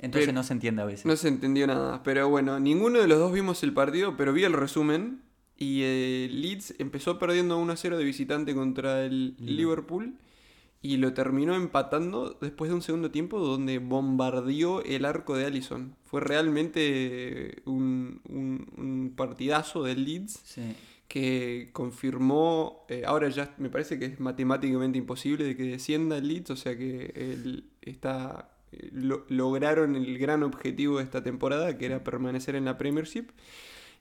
Entonces 0.01 0.27
Pero- 0.27 0.33
no 0.33 0.43
se 0.43 0.53
entiende 0.53 0.83
a 0.83 0.85
veces. 0.85 1.07
No 1.07 1.15
se 1.17 1.29
entendió 1.29 1.67
nada, 1.69 2.03
pero 2.03 2.29
bueno, 2.29 2.59
ninguno 2.61 2.99
de 2.99 3.07
los 3.07 3.19
dos 3.21 3.33
vimos 3.33 3.63
el 3.63 3.73
partido, 3.73 4.17
pero 4.17 4.33
vi 4.35 4.43
el 4.45 4.53
resumen 4.53 5.23
y 5.57 5.81
eh, 5.83 6.29
Leeds 6.33 6.75
empezó 6.79 7.19
perdiendo 7.19 7.57
1 7.59 7.73
a 7.73 7.77
0 7.77 7.97
de 7.99 8.05
visitante 8.05 8.55
contra 8.55 9.05
el 9.05 9.37
Liverpool 9.39 10.15
y 10.83 10.97
lo 10.99 11.15
terminó 11.15 11.55
empatando 11.55 12.37
después 12.41 12.69
de 12.71 12.75
un 12.75 12.83
segundo 12.83 13.11
tiempo 13.11 13.39
donde 13.39 13.79
bombardeó 13.79 14.83
el 14.83 15.05
arco 15.05 15.37
de 15.37 15.47
Allison. 15.47 15.95
Fue 16.05 16.21
realmente 16.21 17.63
un, 17.65 18.21
un- 18.29 18.67
un 18.77 19.13
partidazo 19.17 19.83
del 19.83 20.05
Leeds 20.05 20.41
Sí. 20.45 20.63
que 21.09 21.71
confirmó, 21.73 22.85
eh, 22.89 23.05
ahora 23.07 23.29
ya 23.29 23.55
me 23.59 23.71
parece 23.71 23.99
que 23.99 24.07
es 24.07 24.21
matemáticamente 24.21 24.99
imposible 24.99 25.45
de 25.45 25.57
que 25.57 25.63
descienda 25.65 26.19
el 26.19 26.29
Leeds, 26.29 26.51
o 26.51 26.57
sea 26.57 26.77
que 26.77 27.13
él 27.15 27.65
está, 27.81 28.51
eh, 28.73 28.91
lo- 28.93 29.25
lograron 29.29 29.97
el 29.97 30.19
gran 30.19 30.43
objetivo 30.43 30.99
de 30.99 31.05
esta 31.05 31.23
temporada, 31.23 31.79
que 31.79 31.87
era 31.87 32.05
permanecer 32.05 32.57
en 32.57 32.65
la 32.67 32.77
Premiership, 32.77 33.29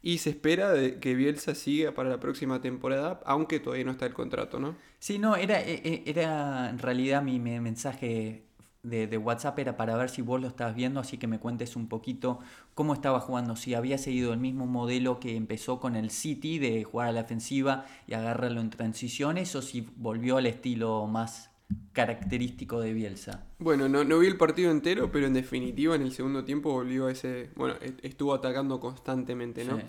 y 0.04 0.20
se 0.20 0.30
espera 0.32 0.72
de 0.74 1.00
que 1.00 1.16
Bielsa 1.16 1.56
siga 1.56 1.94
para 1.96 2.10
la 2.10 2.20
próxima 2.20 2.62
temporada, 2.62 3.22
aunque 3.26 3.60
todavía 3.60 3.86
no 3.86 3.92
está 3.92 4.06
el 4.06 4.14
contrato, 4.14 4.60
¿no? 4.60 4.78
Sí, 5.00 5.20
no, 5.20 5.36
era, 5.36 5.62
e- 5.62 5.82
e- 5.84 6.04
era 6.06 6.70
en 6.70 6.80
realidad 6.80 7.22
mi 7.24 7.40
me- 7.40 7.60
mensaje 7.62 8.46
de, 8.84 9.08
de 9.08 9.18
WhatsApp 9.18 9.60
era 9.60 9.78
para 9.78 9.96
ver 9.98 10.10
si 10.10 10.22
vos 10.22 10.42
lo 10.42 10.48
estabas 10.48 10.76
viendo, 10.76 11.00
así 11.00 11.18
que 11.18 11.28
me 11.28 11.40
cuentes 11.40 11.76
un 11.76 11.88
poquito 11.90 12.40
cómo 12.74 12.94
estaba 12.94 13.20
jugando, 13.20 13.56
si 13.56 13.74
había 13.74 13.98
seguido 13.98 14.34
el 14.34 14.40
mismo 14.40 14.66
modelo 14.66 15.20
que 15.20 15.36
empezó 15.36 15.80
con 15.80 15.96
el 15.96 16.10
City 16.10 16.60
de 16.60 16.84
jugar 16.84 17.10
a 17.10 17.12
la 17.14 17.22
ofensiva 17.22 17.86
y 18.08 18.14
agarrarlo 18.14 18.62
en 18.62 18.70
transiciones, 18.70 19.56
o 19.56 19.62
si 19.62 19.82
volvió 19.98 20.38
al 20.38 20.46
estilo 20.48 21.06
más 21.08 21.50
característico 21.92 22.80
de 22.82 22.94
Bielsa. 22.94 23.46
Bueno, 23.60 23.88
no, 23.90 24.04
no 24.04 24.20
vi 24.20 24.28
el 24.28 24.38
partido 24.38 24.72
entero, 24.72 25.12
pero 25.12 25.28
en 25.28 25.34
definitiva 25.34 25.96
en 25.96 26.02
el 26.02 26.12
segundo 26.12 26.44
tiempo 26.44 26.72
volvió 26.72 27.08
a 27.08 27.12
ese, 27.12 27.50
bueno, 27.56 27.76
e- 27.82 27.94
estuvo 28.02 28.34
atacando 28.34 28.80
constantemente, 28.80 29.64
¿no? 29.66 29.78
Sí. 29.78 29.84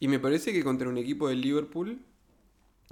Y 0.00 0.08
me 0.08 0.18
parece 0.18 0.52
que 0.52 0.64
contra 0.64 0.88
un 0.88 0.98
equipo 0.98 1.28
del 1.28 1.40
Liverpool 1.40 1.98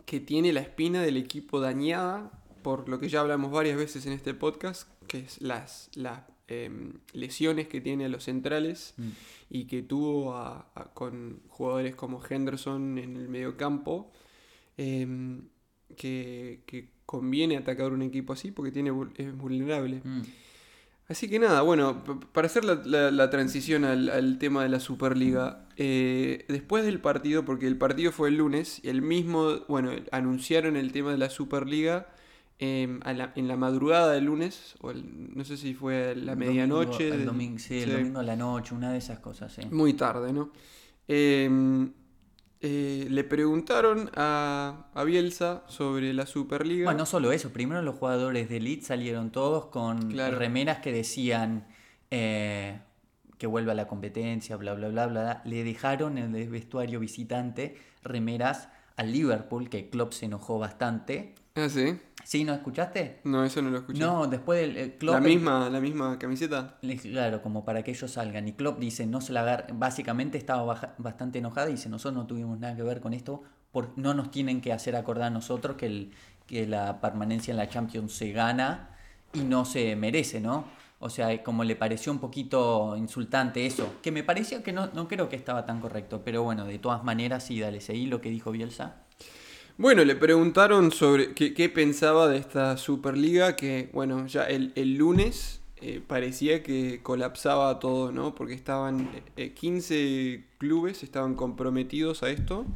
que 0.05 0.21
tiene 0.21 0.53
la 0.53 0.61
espina 0.61 1.03
del 1.03 1.17
equipo 1.17 1.61
dañada 1.61 2.31
por 2.63 2.89
lo 2.89 2.99
que 2.99 3.09
ya 3.09 3.21
hablamos 3.21 3.51
varias 3.53 3.77
veces 3.79 4.05
en 4.07 4.13
este 4.13 4.35
podcast, 4.35 4.89
que 5.07 5.21
es 5.21 5.41
las, 5.41 5.91
las 5.95 6.23
em, 6.49 6.95
lesiones 7.13 7.69
que 7.69 7.81
tiene 7.81 8.07
a 8.07 8.09
los 8.09 8.25
centrales 8.25 8.95
Mm. 8.97 9.09
y 9.51 9.65
que 9.67 9.83
tuvo 9.83 10.35
a- 10.35 10.71
a- 10.75 10.85
con 10.95 11.41
jugadores 11.49 11.95
como 11.95 12.23
Henderson 12.25 12.99
en 12.99 13.17
el 13.17 13.29
mediocampo, 13.29 14.11
em, 14.77 15.49
que, 15.97 16.63
que 16.67 16.89
conviene 17.09 17.57
atacar 17.57 17.93
un 17.93 18.03
equipo 18.03 18.35
así 18.35 18.51
porque 18.51 18.71
tiene, 18.71 18.93
es 19.17 19.35
vulnerable. 19.35 20.03
Mm. 20.05 20.21
Así 21.09 21.27
que 21.31 21.39
nada, 21.39 21.63
bueno, 21.63 22.05
para 22.35 22.49
hacer 22.49 22.67
la, 22.67 22.75
la- 22.85 23.11
la 23.11 23.31
transición 23.31 23.87
al, 23.87 24.11
al 24.11 24.39
tema 24.39 24.63
de 24.63 24.69
la 24.69 24.79
Superliga, 24.79 25.65
eh, 25.79 26.45
después 26.49 26.85
del 26.85 27.01
partido, 27.01 27.47
porque 27.47 27.67
el 27.67 27.79
partido 27.79 28.13
fue 28.13 28.29
el 28.29 28.37
lunes, 28.37 28.83
el 28.85 29.01
mismo, 29.01 29.61
bueno, 29.69 29.91
anunciaron 30.13 30.77
el 30.77 30.93
tema 30.93 31.11
de 31.13 31.17
la 31.17 31.31
Superliga 31.31 32.09
eh, 32.59 32.99
la- 33.07 33.33
en 33.37 33.49
la 33.49 33.57
madrugada 33.57 34.13
del 34.13 34.25
lunes, 34.25 34.75
o 34.83 34.91
el- 34.91 35.35
no 35.35 35.45
sé 35.47 35.57
si 35.57 35.73
fue 35.73 36.11
a 36.11 36.15
la 36.15 36.33
El 36.33 36.39
medianoche. 36.39 37.05
domingo- 37.09 37.15
el 37.21 37.25
domingo, 37.25 37.59
sí, 37.59 37.79
el 37.79 37.93
domingo 37.93 38.19
a 38.19 38.23
la 38.25 38.37
noche, 38.37 38.75
una 38.75 38.93
de 38.93 38.99
esas 38.99 39.21
cosas, 39.21 39.51
sí. 39.55 39.63
Muy 39.71 39.95
tarde, 39.95 40.33
¿no? 40.35 40.51
Eh, 41.07 41.49
eh, 42.61 43.07
le 43.09 43.25
preguntaron 43.25 44.11
a, 44.17 44.87
a 44.95 45.05
Bielsa 45.05 45.63
sobre 45.69 46.13
la 46.13 46.27
Superliga. 46.27 46.85
Bueno, 46.85 46.99
no 47.01 47.07
solo 47.07 47.33
eso, 47.33 47.53
primero 47.53 47.83
los 47.83 47.97
jugadores 47.97 48.49
de 48.49 48.57
Elite 48.57 48.85
salieron 48.85 49.31
todos 49.31 49.67
con 49.67 50.11
Claro. 50.11 50.39
remeras 50.39 50.79
que 50.79 50.93
decían 50.93 51.67
eh, 52.11 52.81
que 53.39 53.47
vuelva 53.47 53.73
a 53.73 53.75
la 53.77 53.87
competencia, 53.87 54.57
bla, 54.57 54.75
bla, 54.75 54.89
bla, 54.89 55.07
bla, 55.07 55.23
bla. 55.23 55.43
Le 55.45 55.63
dejaron 55.63 56.19
en 56.19 56.35
el 56.35 56.49
vestuario 56.49 56.99
visitante 57.01 57.77
remeras 58.03 58.69
al 58.97 59.13
Liverpool, 59.13 59.69
que 59.69 59.89
Klopp 59.91 60.13
se 60.13 60.27
enojó 60.27 60.59
bastante. 60.59 61.35
Ah, 61.55 61.69
sí. 61.69 61.99
¿Sí? 62.29 62.45
¿No 62.45 62.53
escuchaste? 62.53 63.21
No, 63.25 63.43
eso 63.43 63.63
no 63.63 63.71
lo 63.71 63.79
escuché. 63.79 64.01
No, 64.01 64.27
después 64.27 64.61
del 64.61 64.77
el 64.77 64.93
Klopp... 64.99 65.15
la 65.15 65.21
misma, 65.23 65.71
la 65.71 65.81
misma 65.81 66.19
camiseta. 66.19 66.77
Claro, 67.01 67.41
como 67.41 67.65
para 67.65 67.83
que 67.83 67.93
ellos 67.93 68.11
salgan. 68.11 68.47
Y 68.47 68.53
Klopp 68.53 68.79
dice, 68.79 69.07
no 69.07 69.23
se 69.23 69.33
la 69.33 69.41
agar- 69.41 69.69
básicamente 69.73 70.37
estaba 70.37 70.63
baja- 70.63 70.95
bastante 70.99 71.39
enojada 71.39 71.71
y 71.71 71.73
dice, 71.73 71.89
nosotros 71.89 72.13
no 72.21 72.27
tuvimos 72.27 72.59
nada 72.59 72.77
que 72.77 72.83
ver 72.83 73.01
con 73.01 73.15
esto, 73.15 73.45
por, 73.73 73.97
no 73.97 74.13
nos 74.13 74.31
tienen 74.31 74.61
que 74.61 74.75
hacer 74.75 74.95
acordar 74.95 75.29
a 75.29 75.31
nosotros 75.31 75.79
que, 75.79 75.87
el, 75.87 76.11
que 76.47 76.67
la 76.67 77.01
permanencia 77.01 77.51
en 77.53 77.57
la 77.57 77.71
Champions 77.71 78.13
se 78.13 78.31
gana 78.33 78.91
y 79.33 79.41
no 79.41 79.65
se 79.65 79.97
merece, 79.97 80.39
¿no? 80.39 80.67
O 80.99 81.09
sea, 81.09 81.43
como 81.43 81.65
le 81.65 81.77
pareció 81.77 82.13
un 82.13 82.19
poquito 82.19 82.95
insultante 82.99 83.65
eso, 83.65 83.95
que 84.03 84.13
me 84.13 84.23
pareció 84.23 84.63
que 84.63 84.75
no, 84.75 84.89
no 84.89 85.09
creo 85.09 85.31
que 85.31 85.37
estaba 85.37 85.65
tan 85.65 85.81
correcto, 85.81 86.21
pero 86.27 86.43
bueno, 86.43 86.67
de 86.67 86.79
todas 86.79 87.03
maneras, 87.05 87.45
sí, 87.45 87.59
dale, 87.59 87.81
seguí 87.81 88.05
lo 88.05 88.21
que 88.21 88.29
dijo 88.29 88.51
Bielsa. 88.51 88.97
Bueno, 89.79 90.05
le 90.05 90.17
preguntaron 90.17 90.91
sobre 90.91 91.35
qué, 91.35 91.55
qué 91.55 91.69
pensaba 91.69 92.27
de 92.27 92.37
esta 92.37 92.77
Superliga 92.77 93.55
que, 93.55 93.91
bueno, 93.93 94.27
ya 94.27 94.43
el, 94.43 94.73
el 94.75 94.97
lunes 94.97 95.61
eh, 95.81 96.03
parecía 96.05 96.65
que 96.65 96.99
colapsaba 97.01 97.79
todo, 97.79 98.11
¿no? 98.11 98.35
Porque 98.35 98.55
estaban 98.55 99.09
eh, 99.37 99.53
15 99.53 100.45
clubes, 100.59 101.05
estaban 101.05 101.37
comprometidos 101.37 102.25
a 102.25 102.31
esto. 102.31 102.67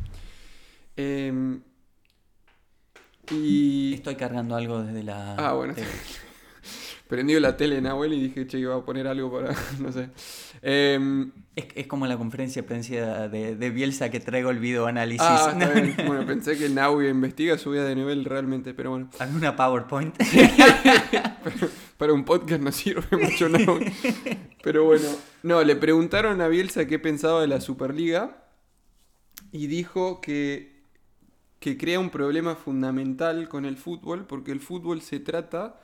Em, 0.97 1.63
y 3.33 3.95
Estoy 3.95 4.15
cargando 4.15 4.55
algo 4.55 4.85
desde 4.85 5.03
la... 5.03 5.35
Ah, 5.35 5.55
bueno. 5.55 5.75
tele. 5.75 5.89
prendió 7.09 7.41
la 7.41 7.57
tele 7.57 7.81
Nahuel 7.81 8.13
y 8.13 8.21
dije, 8.29 8.47
che, 8.47 8.61
iba 8.61 8.77
a 8.77 8.85
poner 8.85 9.09
algo 9.09 9.33
para, 9.33 9.53
no 9.81 9.91
sé. 9.91 10.09
Em, 10.63 11.33
Es, 11.55 11.67
es 11.75 11.87
como 11.87 12.07
la 12.07 12.17
conferencia 12.17 12.63
de 12.63 12.69
prensa 12.69 13.29
de, 13.29 13.57
de 13.57 13.71
Bielsa 13.71 14.11
que 14.11 14.21
traigo 14.21 14.51
el 14.51 14.59
video 14.59 14.87
análisis. 14.87 15.27
ah. 15.27 15.55
Bueno, 16.07 16.25
pensé 16.25 16.57
que 16.57 16.69
Nahui 16.69 17.09
investiga, 17.09 17.59
subía 17.59 17.83
de 17.85 17.95
nivel 17.95 18.25
realmente, 18.25 18.73
pero 18.73 18.91
bueno. 18.91 19.11
¿Alguna 19.19 19.55
PowerPoint? 19.55 20.17
Para 21.99 22.13
un 22.13 22.25
podcast 22.25 22.63
no 22.63 22.73
sirve 22.73 23.17
mucho 23.17 23.49
Nahui. 23.49 23.93
Pero 24.63 24.85
bueno, 24.85 25.09
no, 25.43 25.63
le 25.63 25.77
preguntaron 25.77 26.41
a 26.41 26.49
Bielsa 26.49 26.87
qué 26.87 26.99
pensaba 26.99 27.41
de 27.43 27.49
la 27.49 27.61
Superliga 27.61 28.45
y 29.51 29.67
dijo 29.67 30.21
que, 30.21 30.81
que 31.59 31.77
crea 31.77 32.01
un 32.01 32.11
problema 32.11 32.55
fundamental 32.55 33.49
con 33.49 33.65
el 33.67 33.77
fútbol, 33.77 34.27
porque 34.27 34.53
el 34.53 34.61
fútbol 34.61 35.03
se 35.03 35.21
trata 35.21 35.81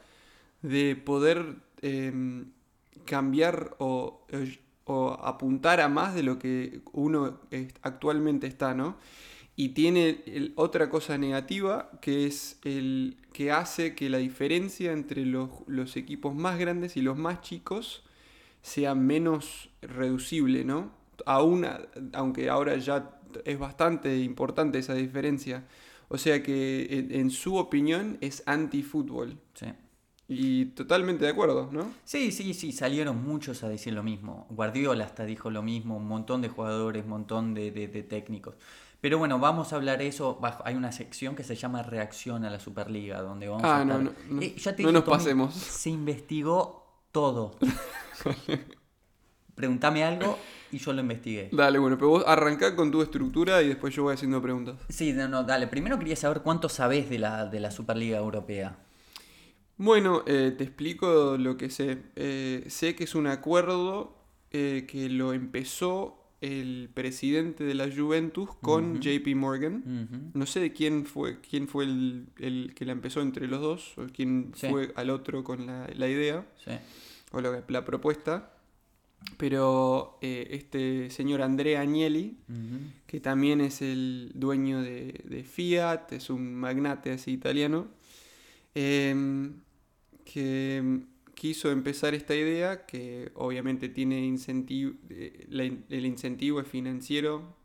de 0.62 0.96
poder 0.96 1.56
em, 1.82 2.52
cambiar 3.04 3.76
o, 3.78 4.24
o 4.88 5.12
apuntar 5.22 5.82
a 5.82 5.88
más 5.88 6.14
de 6.14 6.22
lo 6.22 6.38
que 6.38 6.80
uno 6.92 7.40
actualmente 7.82 8.46
está, 8.46 8.72
¿no? 8.72 8.96
Y 9.54 9.70
tiene 9.70 10.52
otra 10.54 10.88
cosa 10.88 11.18
negativa 11.18 11.90
que 12.00 12.26
es 12.26 12.58
el 12.64 13.18
que 13.34 13.52
hace 13.52 13.94
que 13.94 14.08
la 14.08 14.16
diferencia 14.18 14.92
entre 14.92 15.26
los, 15.26 15.96
equipos 15.96 16.34
más 16.34 16.58
grandes 16.58 16.96
y 16.96 17.02
los 17.02 17.18
más 17.18 17.42
chicos 17.42 18.02
sea 18.62 18.94
menos 18.94 19.68
reducible, 19.82 20.64
¿no? 20.64 20.90
Aunque 21.26 22.48
ahora 22.48 22.76
ya 22.76 23.20
es 23.44 23.58
bastante 23.58 24.16
importante 24.18 24.78
esa 24.78 24.94
diferencia. 24.94 25.66
O 26.08 26.16
sea 26.16 26.42
que 26.42 26.86
en, 26.90 27.12
en 27.12 27.30
su 27.30 27.56
opinión 27.56 28.16
es 28.22 28.42
anti-fútbol. 28.46 29.36
Sí. 29.52 29.66
Y 30.30 30.66
totalmente 30.66 31.24
de 31.24 31.30
acuerdo, 31.30 31.70
¿no? 31.72 31.90
sí, 32.04 32.30
sí, 32.32 32.52
sí, 32.52 32.70
salieron 32.72 33.24
muchos 33.24 33.64
a 33.64 33.68
decir 33.68 33.94
lo 33.94 34.02
mismo. 34.02 34.46
Guardiola 34.50 35.04
hasta 35.04 35.24
dijo 35.24 35.50
lo 35.50 35.62
mismo, 35.62 35.96
un 35.96 36.06
montón 36.06 36.42
de 36.42 36.50
jugadores, 36.50 37.04
un 37.04 37.10
montón 37.10 37.54
de, 37.54 37.70
de- 37.70 37.88
de 37.88 38.02
técnicos. 38.02 38.54
Pero 39.00 39.16
bueno, 39.16 39.38
vamos 39.38 39.72
a 39.72 39.76
hablar 39.76 40.02
eso. 40.02 40.36
bajo- 40.40 40.62
Hay 40.66 40.74
una 40.74 40.92
sección 40.92 41.34
que 41.34 41.44
se 41.44 41.54
llama 41.56 41.82
Reacción 41.82 42.44
a 42.44 42.50
la 42.50 42.60
Superliga, 42.60 43.22
donde 43.22 43.48
vamos 43.48 43.64
Ah, 43.64 43.80
a 43.80 43.84
no, 43.86 44.00
estar- 44.00 44.02
no, 44.28 44.34
no. 44.34 44.42
Eh, 44.42 44.54
ya 44.58 44.76
te 44.76 44.82
No 44.82 44.88
dije, 44.88 44.92
nos 44.98 45.04
Tommy, 45.04 45.16
pasemos. 45.16 45.54
Se 45.54 45.88
investigó 45.90 46.84
todo. 47.10 47.56
Pregúntame 49.54 50.04
algo 50.04 50.38
y 50.70 50.78
yo 50.78 50.92
lo 50.92 51.00
investigué. 51.00 51.48
Dale, 51.52 51.78
bueno, 51.78 51.96
pero 51.96 52.10
vos 52.10 52.24
arrancá 52.26 52.76
con 52.76 52.90
tu 52.90 53.02
estructura 53.02 53.60
y 53.62 53.68
después 53.68 53.94
yo 53.94 54.04
voy 54.04 54.14
haciendo 54.14 54.40
preguntas. 54.40 54.76
Sí, 54.88 55.12
no, 55.12 55.26
no, 55.26 55.42
dale. 55.42 55.66
Primero 55.66 55.98
quería 55.98 56.16
saber 56.16 56.42
cuánto 56.42 56.68
sabés 56.68 57.08
de 57.10 57.18
la, 57.18 57.46
de 57.46 57.58
la 57.60 57.70
Superliga 57.70 58.18
Europea. 58.18 58.76
Bueno, 59.78 60.24
eh, 60.26 60.52
te 60.56 60.64
explico 60.64 61.36
lo 61.38 61.56
que 61.56 61.70
sé. 61.70 61.98
Eh, 62.16 62.64
sé 62.68 62.94
que 62.96 63.04
es 63.04 63.14
un 63.14 63.26
acuerdo 63.28 64.16
eh, 64.50 64.86
que 64.88 65.08
lo 65.08 65.32
empezó 65.32 66.14
el 66.40 66.88
presidente 66.94 67.64
de 67.64 67.74
la 67.74 67.88
Juventus 67.94 68.50
con. 68.60 69.00
JP 69.00 69.34
Morgan. 69.36 70.30
No 70.34 70.46
sé 70.46 70.60
de 70.60 70.72
quién 70.72 71.04
fue, 71.06 71.40
quién 71.40 71.66
fue 71.68 71.84
el, 71.84 72.26
el 72.38 72.72
que 72.74 72.84
la 72.84 72.92
empezó 72.92 73.20
entre 73.20 73.46
los 73.48 73.60
dos, 73.60 73.98
o 73.98 74.06
quién 74.12 74.52
Sí. 74.54 74.68
fue 74.68 74.92
al 74.96 75.10
otro 75.10 75.42
con 75.44 75.66
la, 75.66 75.88
la 75.96 76.08
idea, 76.08 76.46
Sí. 76.64 76.72
o 77.32 77.40
lo- 77.40 77.62
la 77.68 77.84
propuesta. 77.84 78.52
Pero 79.36 80.18
eh, 80.22 80.46
este 80.52 81.10
señor 81.10 81.42
Andrea 81.42 81.80
Agnelli, 81.80 82.36
que 83.08 83.18
también 83.20 83.60
es 83.60 83.82
el 83.82 84.30
dueño 84.34 84.80
de, 84.80 85.20
de 85.24 85.42
Fiat, 85.42 86.12
es 86.12 86.30
un 86.30 86.54
magnate 86.54 87.10
así 87.10 87.32
italiano, 87.32 87.88
em, 88.76 89.54
que 90.32 91.00
quiso 91.34 91.70
empezar 91.70 92.14
esta 92.14 92.34
idea, 92.34 92.84
que 92.84 93.30
obviamente 93.34 93.88
tiene 93.88 94.24
incentivo, 94.24 94.92
eh, 95.08 95.46
el 95.88 96.06
incentivo 96.06 96.60
es 96.60 96.66
financiero, 96.68 97.56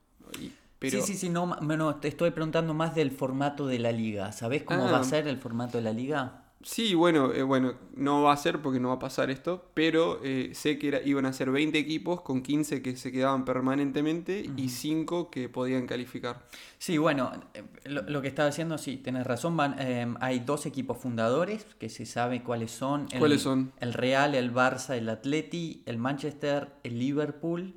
pero 0.79 1.01
Sí, 1.01 1.13
sí, 1.13 1.17
sí, 1.17 1.29
no, 1.29 1.45
no, 1.61 1.95
te 1.95 2.07
estoy 2.07 2.31
preguntando 2.31 2.73
más 2.73 2.93
del 2.93 3.11
formato 3.11 3.67
de 3.67 3.79
la 3.79 3.91
liga. 3.91 4.31
¿Sabés 4.31 4.63
cómo 4.63 4.83
va 4.85 4.97
Ah. 4.97 5.01
a 5.01 5.03
ser 5.03 5.27
el 5.27 5.37
formato 5.37 5.77
de 5.77 5.83
la 5.83 5.93
liga? 5.93 6.42
Sí, 6.63 6.95
bueno, 6.95 7.33
eh, 7.33 7.43
bueno, 7.43 7.73
no 7.95 8.23
va 8.23 8.31
a 8.33 8.37
ser 8.37 8.61
porque 8.61 8.79
no 8.79 8.87
va 8.87 8.93
a 8.95 8.99
pasar 8.99 9.29
esto, 9.29 9.65
pero 9.73 10.21
eh, 10.23 10.51
sé 10.53 10.79
que 10.79 10.87
era- 10.87 11.01
iban 11.03 11.25
a 11.25 11.33
ser 11.33 11.51
20 11.51 11.77
equipos 11.77 12.21
con 12.21 12.41
15 12.41 12.81
que 12.81 12.95
se 12.95 13.11
quedaban 13.11 13.43
permanentemente 13.43 14.45
y 14.55 14.69
5 14.69 15.29
que 15.29 15.49
podían 15.49 15.87
calificar. 15.87 16.45
Sí, 16.77 16.97
bueno, 16.97 17.31
eh, 17.53 17.63
lo, 17.83 18.03
lo 18.03 18.21
que 18.21 18.29
estaba 18.29 18.47
diciendo, 18.49 18.77
sí, 18.77 18.95
tenés 18.95 19.27
razón. 19.27 19.57
Van, 19.57 19.75
eh, 19.77 20.13
hay 20.21 20.39
dos 20.39 20.65
equipos 20.65 20.97
fundadores 20.97 21.65
que 21.79 21.89
se 21.89 22.05
sabe 22.05 22.43
cuáles 22.43 22.71
son. 22.71 23.07
El- 23.11 23.19
¿Cuáles 23.19 23.41
son? 23.41 23.73
El 23.81 23.93
Real, 23.93 24.33
el 24.33 24.53
Barça, 24.53 24.95
el 24.95 25.09
Atleti, 25.09 25.83
el 25.85 25.97
Manchester, 25.97 26.69
el 26.83 26.97
Liverpool, 26.97 27.73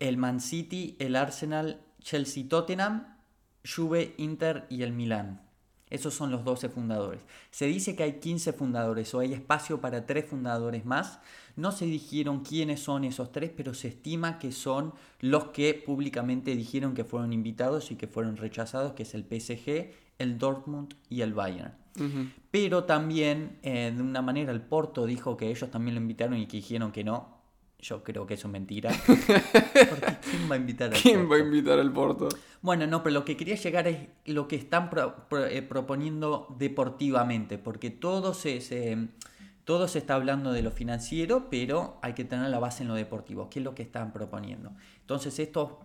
el 0.00 0.18
Man 0.18 0.40
City, 0.40 0.96
el 0.98 1.16
Arsenal, 1.16 1.80
Chelsea, 2.02 2.44
Tottenham, 2.46 3.16
Juve, 3.64 4.14
Inter 4.18 4.66
y 4.68 4.82
el 4.82 4.92
Milán. 4.92 5.40
Esos 5.90 6.14
son 6.14 6.30
los 6.30 6.44
12 6.44 6.68
fundadores. 6.68 7.20
Se 7.50 7.66
dice 7.66 7.96
que 7.96 8.02
hay 8.02 8.14
15 8.14 8.52
fundadores 8.52 9.14
o 9.14 9.20
hay 9.20 9.32
espacio 9.32 9.80
para 9.80 10.06
tres 10.06 10.26
fundadores 10.26 10.84
más. 10.84 11.20
No 11.56 11.72
se 11.72 11.86
dijeron 11.86 12.44
quiénes 12.44 12.80
son 12.80 13.04
esos 13.04 13.32
tres, 13.32 13.50
pero 13.56 13.74
se 13.74 13.88
estima 13.88 14.38
que 14.38 14.52
son 14.52 14.92
los 15.20 15.46
que 15.46 15.74
públicamente 15.74 16.54
dijeron 16.54 16.94
que 16.94 17.04
fueron 17.04 17.32
invitados 17.32 17.90
y 17.90 17.96
que 17.96 18.06
fueron 18.06 18.36
rechazados, 18.36 18.92
que 18.92 19.02
es 19.02 19.14
el 19.14 19.24
PSG, 19.24 19.90
el 20.18 20.38
Dortmund 20.38 20.94
y 21.08 21.22
el 21.22 21.34
Bayern. 21.34 21.74
Pero 22.50 22.84
también, 22.84 23.58
eh, 23.62 23.92
de 23.94 24.02
una 24.02 24.22
manera, 24.22 24.52
el 24.52 24.60
Porto 24.60 25.04
dijo 25.04 25.36
que 25.36 25.50
ellos 25.50 25.70
también 25.70 25.96
lo 25.96 26.00
invitaron 26.00 26.38
y 26.38 26.46
que 26.46 26.58
dijeron 26.58 26.92
que 26.92 27.02
no. 27.02 27.38
Yo 27.80 28.02
creo 28.02 28.26
que 28.26 28.34
eso 28.34 28.48
es 28.48 28.52
mentira. 28.52 28.90
Porque 29.06 30.16
¿quién 30.30 30.50
va 30.50 30.54
a 30.54 30.58
invitar 30.58 30.92
al 30.92 31.00
¿Quién 31.00 31.30
va 31.30 31.36
a 31.36 31.38
invitar 31.38 31.78
al 31.78 31.92
Porto? 31.92 32.28
Bueno, 32.60 32.86
no, 32.86 33.02
pero 33.02 33.14
lo 33.14 33.24
que 33.24 33.36
quería 33.36 33.54
llegar 33.54 33.86
es 33.86 34.08
lo 34.26 34.48
que 34.48 34.56
están 34.56 34.90
eh, 35.50 35.62
proponiendo 35.62 36.54
deportivamente, 36.58 37.56
porque 37.56 37.90
todo 37.90 38.34
se, 38.34 38.56
está 38.56 40.14
hablando 40.14 40.52
de 40.52 40.62
lo 40.62 40.72
financiero, 40.72 41.48
pero 41.50 41.98
hay 42.02 42.14
que 42.14 42.24
tener 42.24 42.50
la 42.50 42.58
base 42.58 42.82
en 42.82 42.88
lo 42.88 42.94
deportivo, 42.94 43.48
que 43.48 43.60
es 43.60 43.64
lo 43.64 43.74
que 43.76 43.82
están 43.82 44.12
proponiendo. 44.12 44.72
Entonces 45.00 45.38
esto 45.38 45.80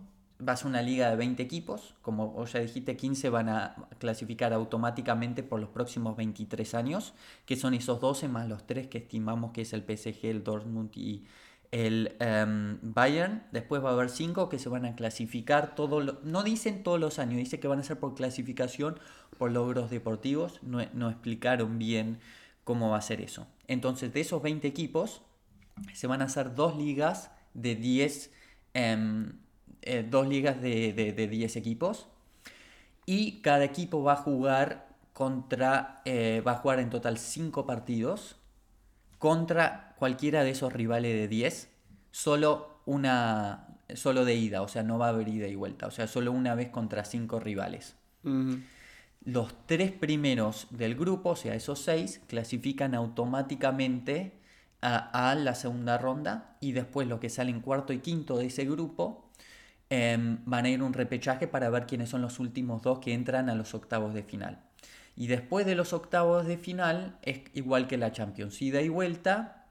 va 0.46 0.54
a 0.54 0.58
ser 0.58 0.68
una 0.68 0.82
liga 0.82 1.12
de 1.12 1.16
20 1.16 1.44
equipos, 1.44 1.94
como 2.02 2.44
ya 2.46 2.60
dijiste, 2.60 2.98
15 2.98 3.30
van 3.30 3.50
a 3.50 3.76
clasificar 4.00 4.52
automáticamente 4.52 5.44
por 5.44 5.60
los 5.60 5.70
próximos 5.70 6.18
23 6.18 6.74
años, 6.74 7.14
que 7.46 7.56
son 7.56 7.76
esos 7.76 8.02
12 8.02 8.28
más 8.30 8.50
los 8.50 8.66
3 8.66 8.88
que 8.88 8.98
estimamos 8.98 9.52
que 9.52 9.62
es 9.62 9.74
el 9.74 9.84
PSG, 9.84 10.26
el 10.26 10.44
Dortmund 10.44 10.90
y 10.98 11.26
el 11.74 12.16
em, 12.20 12.78
Bayern. 12.82 13.44
Después 13.52 13.84
va 13.84 13.90
a 13.90 13.94
haber 13.94 14.10
5 14.10 14.48
que 14.48 14.60
se 14.60 14.70
van 14.70 14.86
a 14.86 14.96
clasificar 14.96 15.76
todos 15.76 16.06
los... 16.06 16.24
No 16.24 16.44
dicen 16.44 16.84
todos 16.84 17.00
los 17.00 17.18
años, 17.18 17.38
dice 17.38 17.60
que 17.60 17.68
van 17.68 17.80
a 17.80 17.84
ser 17.84 18.00
por 18.00 18.14
clasificación, 18.14 19.00
por 19.40 19.52
logros 19.52 19.90
deportivos. 19.90 20.62
No, 20.62 20.80
no 20.94 21.10
explicaron 21.10 21.80
bien 21.80 22.20
cómo 22.64 22.92
va 22.92 22.98
a 22.98 23.02
ser 23.02 23.22
eso. 23.22 23.48
Entonces, 23.68 24.14
de 24.14 24.22
esos 24.22 24.42
20 24.42 24.68
equipos, 24.68 25.24
se 25.94 26.06
van 26.08 26.22
a 26.22 26.26
hacer 26.26 26.56
dos 26.56 26.78
ligas 26.78 27.32
de 27.54 27.76
10... 27.76 28.32
em, 28.74 29.34
eh, 29.82 30.08
dos 30.10 30.28
ligas 30.28 30.62
de, 30.62 30.94
de, 30.94 31.12
de 31.12 31.28
10 31.28 31.58
equipos 31.58 32.08
y 33.06 33.42
cada 33.42 33.66
equipo 33.66 34.02
va 34.02 34.14
a 34.14 34.16
jugar 34.16 34.88
contra 35.12 36.02
eh, 36.06 36.42
va 36.46 36.54
a 36.54 36.56
jugar 36.56 36.80
en 36.80 36.90
total 36.90 37.18
5 37.18 37.66
partidos 37.66 38.38
contra 39.20 39.93
cualquiera 40.04 40.44
de 40.44 40.52
esos 40.52 40.74
rivales 40.74 41.14
de 41.14 41.28
10 41.30 41.70
solo 42.12 42.82
una 42.86 43.80
solo 43.96 44.26
de 44.26 44.36
ida 44.36 44.62
o 44.62 44.68
sea 44.68 44.84
no 44.84 44.98
va 44.98 45.06
a 45.06 45.10
haber 45.10 45.30
ida 45.30 45.48
y 45.48 45.56
vuelta 45.56 45.88
o 45.88 45.92
sea 45.92 46.08
solo 46.08 46.34
una 46.34 46.56
vez 46.56 46.70
contra 46.70 47.06
5 47.06 47.40
rivales 47.40 47.96
los 49.26 49.54
tres 49.66 49.92
primeros 49.92 50.68
del 50.72 50.96
grupo, 50.96 51.30
o 51.30 51.36
sea, 51.36 51.56
esos 51.56 51.80
seis, 51.80 52.22
clasifican 52.28 52.94
automáticamente 52.94 54.34
a, 54.82 55.32
a 55.32 55.36
la 55.36 55.56
segunda 55.56 55.98
ronda 55.98 56.58
y 56.60 56.74
después 56.74 57.08
los 57.08 57.20
que 57.20 57.30
salen 57.30 57.62
cuarto 57.62 57.94
y 57.94 58.00
quinto 58.00 58.38
de 58.38 58.48
ese 58.48 58.66
grupo 58.66 59.32
em, 59.90 60.40
van 60.46 60.66
a 60.66 60.70
ir 60.70 60.82
a 60.82 60.84
un 60.84 60.94
repechaje 60.94 61.48
para 61.48 61.70
ver 61.70 61.86
quiénes 61.86 62.10
son 62.10 62.22
los 62.22 62.40
últimos 62.40 62.82
dos 62.82 63.00
que 63.00 63.14
entran 63.14 63.50
a 63.50 63.56
los 63.56 63.74
octavos 63.74 64.14
de 64.14 64.24
final. 64.24 64.60
Y 65.16 65.28
después 65.28 65.66
de 65.66 65.76
los 65.76 65.94
octavos 65.94 66.46
de 66.46 66.58
final 66.58 67.18
es 67.22 67.44
igual 67.54 67.88
que 67.88 67.98
la 67.98 68.12
Champions, 68.12 68.62
ida 68.62 68.82
y 68.82 68.90
vuelta 68.90 69.63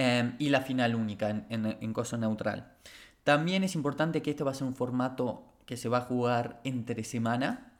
em, 0.00 0.34
y 0.38 0.48
la 0.50 0.60
final 0.60 0.94
única 0.94 1.28
en, 1.30 1.44
en, 1.50 1.66
en 1.80 1.92
cosa 1.92 2.16
neutral. 2.16 2.72
También 3.24 3.64
es 3.64 3.74
importante 3.74 4.22
que 4.22 4.30
este 4.30 4.44
va 4.44 4.52
a 4.52 4.54
ser 4.54 4.66
un 4.66 4.74
formato 4.74 5.42
que 5.66 5.76
se 5.76 5.88
va 5.88 5.98
a 5.98 6.00
jugar 6.02 6.60
entre 6.64 7.04
semana, 7.04 7.72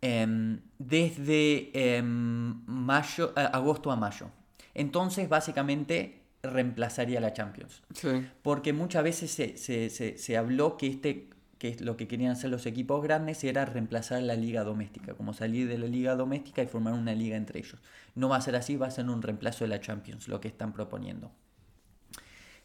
em, 0.00 0.60
desde 0.78 1.70
em, 1.96 2.62
mayo, 2.66 3.32
a- 3.36 3.46
agosto 3.46 3.90
a 3.90 3.96
mayo. 3.96 4.30
Entonces, 4.74 5.28
básicamente, 5.28 6.20
reemplazaría 6.42 7.20
la 7.20 7.32
Champions. 7.32 7.82
Sí. 7.94 8.26
Porque 8.42 8.72
muchas 8.72 9.02
veces 9.02 9.30
se, 9.30 9.56
se- 9.58 9.90
se- 9.90 10.16
se 10.18 10.36
habló 10.36 10.76
que 10.76 10.86
este 10.86 11.29
que 11.60 11.68
es 11.68 11.82
lo 11.82 11.96
que 11.98 12.08
querían 12.08 12.32
hacer 12.32 12.48
los 12.50 12.64
equipos 12.64 13.02
grandes 13.02 13.44
era 13.44 13.66
reemplazar 13.66 14.22
la 14.22 14.34
liga 14.34 14.64
doméstica, 14.64 15.14
como 15.14 15.34
salir 15.34 15.68
de 15.68 15.76
la 15.76 15.86
liga 15.86 16.16
doméstica 16.16 16.62
y 16.62 16.66
formar 16.66 16.94
una 16.94 17.14
liga 17.14 17.36
entre 17.36 17.60
ellos. 17.60 17.78
No 18.14 18.30
va 18.30 18.36
a 18.36 18.40
ser 18.40 18.56
así, 18.56 18.76
va 18.76 18.86
a 18.86 18.90
ser 18.90 19.08
un 19.10 19.20
reemplazo 19.20 19.64
de 19.64 19.68
la 19.68 19.80
Champions, 19.80 20.26
lo 20.26 20.40
que 20.40 20.48
están 20.48 20.72
proponiendo. 20.72 21.30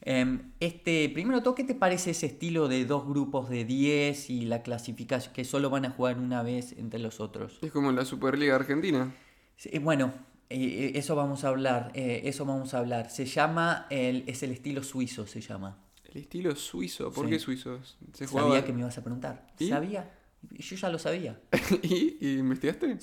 Em, 0.02 0.54
Este, 0.62 1.10
primero 1.10 1.44
todo, 1.44 1.56
¿qué 1.56 1.66
te 1.66 1.76
parece 1.76 2.12
ese 2.12 2.28
estilo 2.28 2.70
de 2.70 2.86
dos 2.86 3.06
grupos 3.06 3.50
de 3.50 3.66
10 3.66 4.30
y 4.30 4.46
la 4.46 4.64
clasificación 4.64 5.34
que 5.34 5.44
solo 5.44 5.70
van 5.70 5.86
a 5.86 5.90
jugar 5.92 6.18
una 6.20 6.42
vez 6.42 6.72
entre 6.78 7.00
los 7.00 7.20
otros? 7.20 7.60
Es 7.62 7.72
como 7.74 7.92
la 7.92 8.06
Superliga 8.06 8.56
Argentina. 8.56 9.14
Sí, 9.58 9.78
bueno, 9.80 10.14
eh, 10.50 10.58
eh, 10.58 10.92
eso 10.96 11.16
vamos 11.16 11.44
a 11.44 11.50
hablar, 11.50 11.92
eh, 11.96 12.22
eso 12.26 12.46
vamos 12.46 12.74
a 12.74 12.80
hablar. 12.80 13.10
Se 13.10 13.26
llama, 13.26 13.88
el, 13.90 14.24
es 14.28 14.44
el 14.44 14.52
estilo 14.52 14.84
suizo, 14.84 15.28
se 15.28 15.42
llama. 15.42 15.85
El 16.16 16.22
estilo 16.22 16.56
suizo. 16.56 17.12
¿Por 17.12 17.26
Sí. 17.26 17.32
qué 17.32 17.40
suizo? 17.40 17.80
Se 18.14 18.26
Sabía 18.26 18.42
jugaba. 18.44 18.64
que 18.66 18.72
me 18.74 18.80
ibas 18.80 18.98
a 18.98 19.04
preguntar. 19.04 19.48
¿Y? 19.60 19.68
¿Sabía? 19.68 20.12
Yo 20.50 20.76
ya 20.78 20.90
lo 20.90 20.98
sabía. 20.98 21.40
¿Y? 21.84 22.18
¿Y 22.22 22.38
investigaste? 22.40 22.98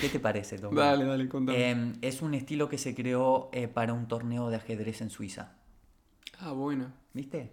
¿Qué 0.00 0.08
te 0.08 0.18
parece, 0.18 0.58
Tom? 0.58 0.74
Dale, 0.74 1.04
dale, 1.04 1.28
contame. 1.28 1.70
Em, 1.70 1.92
es 2.00 2.22
un 2.22 2.32
estilo 2.34 2.68
que 2.70 2.78
se 2.78 2.94
creó 2.94 3.50
eh, 3.52 3.68
para 3.68 3.92
un 3.92 4.08
torneo 4.08 4.48
de 4.48 4.56
ajedrez 4.56 5.02
en 5.02 5.10
Suiza. 5.10 5.52
Ah, 6.38 6.52
bueno. 6.52 6.90
¿Viste? 7.12 7.50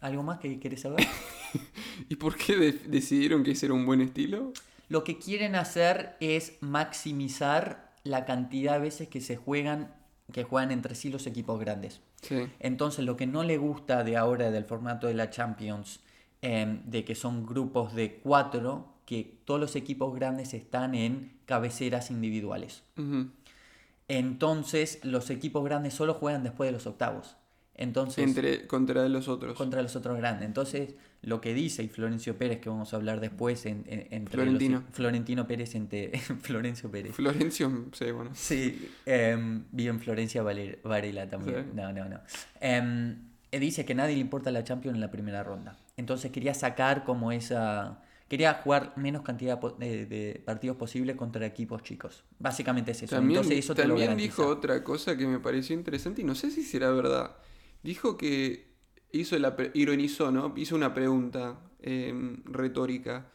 ¿Algo 0.00 0.22
más 0.24 0.40
que 0.40 0.58
quieres 0.58 0.80
saber? 0.80 1.06
¿Y 2.08 2.16
por 2.16 2.36
qué 2.36 2.56
de- 2.56 2.72
decidieron 2.72 3.44
que 3.44 3.52
ese 3.52 3.66
era 3.66 3.74
un 3.74 3.86
buen 3.86 4.00
estilo? 4.00 4.52
Lo 4.88 5.04
que 5.04 5.18
quieren 5.18 5.54
hacer 5.54 6.16
es 6.18 6.54
maximizar 6.60 7.94
la 8.02 8.24
cantidad 8.24 8.74
de 8.74 8.80
veces 8.80 9.08
que 9.08 9.20
se 9.20 9.36
juegan, 9.36 9.94
que 10.32 10.42
juegan 10.44 10.72
entre 10.72 10.94
sí 10.96 11.08
los 11.08 11.26
equipos 11.28 11.58
grandes. 11.60 12.00
Sí. 12.22 12.48
Entonces, 12.60 13.04
lo 13.04 13.16
que 13.16 13.26
no 13.26 13.44
le 13.44 13.58
gusta 13.58 14.04
de 14.04 14.16
ahora 14.16 14.50
del 14.50 14.64
formato 14.64 15.06
de 15.06 15.14
la 15.14 15.30
Champions, 15.30 16.00
em, 16.42 16.82
de 16.84 17.04
que 17.04 17.14
son 17.14 17.46
grupos 17.46 17.94
de 17.94 18.20
cuatro, 18.20 18.94
que 19.04 19.40
todos 19.44 19.58
los 19.58 19.74
equipos 19.76 20.14
grandes 20.14 20.52
están 20.52 20.94
en 20.94 21.38
cabeceras 21.46 22.10
individuales. 22.10 22.82
Entonces, 24.06 25.02
los 25.02 25.30
equipos 25.30 25.64
grandes 25.64 25.94
solo 25.94 26.14
juegan 26.14 26.42
después 26.42 26.68
de 26.68 26.72
los 26.72 26.86
octavos. 26.86 27.36
Entonces, 27.78 28.24
Entre, 28.24 28.66
contra 28.66 29.08
los 29.08 29.28
otros. 29.28 29.56
contra 29.56 29.80
los 29.82 29.94
otros 29.96 30.18
grandes. 30.18 30.46
Entonces, 30.46 30.94
lo 31.22 31.40
que 31.40 31.54
dice 31.54 31.82
y 31.82 31.88
Florencio 31.88 32.36
Pérez, 32.36 32.60
que 32.60 32.68
vamos 32.68 32.92
a 32.92 32.96
hablar 32.96 33.20
después, 33.20 33.64
en, 33.66 33.84
en- 33.86 34.06
entre 34.10 34.34
Florentino. 34.34 34.82
los- 34.86 34.94
Florentino 34.94 35.46
Pérez 35.46 35.74
entre 35.76 36.10
Florencio 36.42 36.90
Pérez. 36.90 37.14
Florencio, 37.14 37.86
sí, 37.92 38.10
bueno. 38.10 38.30
Sí, 38.34 38.90
em, 39.06 39.64
vive 39.72 39.90
en 39.90 40.00
Florencia 40.00 40.42
Varela 40.42 41.28
también. 41.28 41.64
Sí. 41.64 41.70
No, 41.74 41.92
no, 41.92 42.08
no. 42.08 42.20
Eh, 42.60 43.14
dice 43.60 43.84
que 43.84 43.94
nadie 43.94 44.14
le 44.14 44.20
importa 44.20 44.50
la 44.50 44.62
Champions 44.64 44.96
en 44.96 45.00
la 45.00 45.10
primera 45.10 45.42
ronda. 45.42 45.76
Entonces 45.96 46.30
quería 46.30 46.54
sacar 46.54 47.04
como 47.04 47.32
esa... 47.32 48.02
Quería 48.28 48.52
jugar 48.62 48.92
menos 48.96 49.22
cantidad 49.22 49.58
de, 49.78 50.04
de 50.04 50.42
partidos 50.44 50.76
posible 50.76 51.16
contra 51.16 51.46
equipos 51.46 51.82
chicos. 51.82 52.24
Básicamente 52.38 52.90
es 52.90 53.02
eso. 53.04 53.16
También, 53.16 53.38
Entonces 53.38 53.64
eso 53.64 53.74
te 53.74 53.86
lo 53.86 53.94
también 53.94 54.18
dijo 54.18 54.46
otra 54.46 54.84
cosa 54.84 55.16
que 55.16 55.26
me 55.26 55.38
pareció 55.38 55.74
interesante 55.74 56.20
y 56.20 56.24
no 56.24 56.34
sé 56.34 56.50
si 56.50 56.62
será 56.62 56.90
verdad. 56.90 57.30
Dijo 57.82 58.16
que 58.16 58.68
hizo 59.12 59.38
la 59.38 59.56
ironizó, 59.74 60.30
¿no? 60.30 60.52
Hizo 60.56 60.74
una 60.76 60.94
pregunta 60.94 61.60
eh, 61.80 62.12
retórica. 62.44 63.30